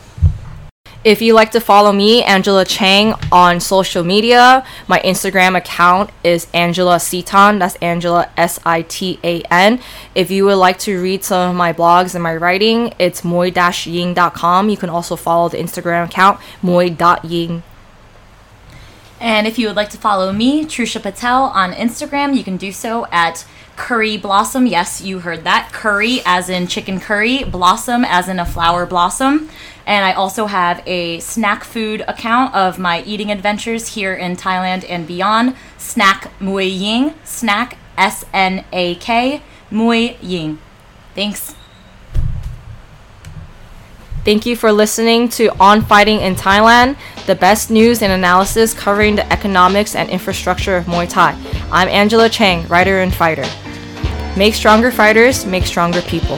If 1.09 1.23
you 1.23 1.33
like 1.33 1.53
to 1.53 1.61
follow 1.61 1.91
me, 1.91 2.23
Angela 2.23 2.67
Chang, 2.67 3.15
on 3.33 3.61
social 3.61 4.05
media, 4.05 4.63
my 4.89 4.99
Instagram 4.99 5.57
account 5.57 6.11
is 6.23 6.47
Angela 6.53 6.97
Sitan. 6.97 7.59
That's 7.59 7.77
Angela 7.77 8.31
S 8.37 8.61
I 8.67 8.83
T 8.83 9.19
A 9.25 9.41
N. 9.51 9.81
If 10.15 10.31
you 10.31 10.45
would 10.45 10.57
like 10.57 10.79
to 10.81 11.01
read 11.01 11.25
some 11.25 11.49
of 11.49 11.57
my 11.57 11.73
blogs 11.73 12.15
and 12.15 12.23
my 12.23 12.37
writing, 12.37 12.93
it's 12.99 13.25
moy-ying.com. 13.25 14.69
You 14.69 14.77
can 14.77 14.91
also 14.91 15.17
follow 15.17 15.49
the 15.49 15.57
Instagram 15.57 16.05
account 16.05 16.41
moy.ying. 16.61 17.63
And 19.19 19.47
if 19.47 19.59
you 19.59 19.67
would 19.69 19.77
like 19.77 19.89
to 19.91 19.99
follow 19.99 20.31
me, 20.31 20.67
Trusha 20.67 21.03
Patel, 21.03 21.45
on 21.45 21.73
Instagram, 21.73 22.37
you 22.37 22.45
can 22.45 22.59
do 22.59 22.71
so 22.71 23.07
at 23.11 23.47
Curry 23.79 24.17
Blossom. 24.17 24.67
Yes, 24.67 25.01
you 25.01 25.21
heard 25.21 25.45
that. 25.45 25.71
Curry 25.73 26.21
as 26.27 26.51
in 26.51 26.67
chicken 26.67 26.99
curry, 27.01 27.45
blossom 27.45 28.05
as 28.05 28.29
in 28.29 28.39
a 28.39 28.45
flower 28.45 28.85
blossom. 28.85 29.49
And 29.87 30.05
I 30.05 30.13
also 30.13 30.47
have 30.47 30.83
a 30.85 31.21
snack 31.21 31.65
food 31.65 32.03
account 32.07 32.55
of 32.55 32.79
my 32.79 33.03
eating 33.05 33.31
adventures 33.31 33.95
here 33.95 34.15
in 34.15 34.37
Thailand 34.37 34.85
and 34.87 35.07
beyond. 35.07 35.57
Snack 35.79 36.31
Mui 36.41 36.69
Ying. 36.69 37.15
Snack 37.25 37.79
S 37.97 38.25
N 38.35 38.65
A 38.73 38.97
K 38.97 39.43
Mui 39.71 40.19
Ying. 40.21 40.59
Thanks. 41.15 41.55
Thank 44.29 44.45
you 44.45 44.57
for 44.57 44.71
listening 44.71 45.31
to 45.31 45.49
On 45.59 45.81
Fighting 45.81 46.21
in 46.21 46.35
Thailand, 46.35 46.99
the 47.25 47.35
best 47.35 47.71
news 47.71 48.03
and 48.03 48.13
analysis 48.13 48.75
covering 48.75 49.17
the 49.17 49.33
economics 49.33 49.95
and 49.95 50.11
infrastructure 50.11 50.77
of 50.77 50.85
Muay 50.85 51.09
Thai. 51.09 51.33
I'm 51.73 51.89
Angela 51.89 52.29
Chang, 52.29 52.69
writer 52.69 53.01
and 53.01 53.15
fighter. 53.15 53.47
Make 54.37 54.53
stronger 54.53 54.91
fighters, 54.91 55.47
make 55.47 55.65
stronger 55.65 56.03
people. 56.03 56.37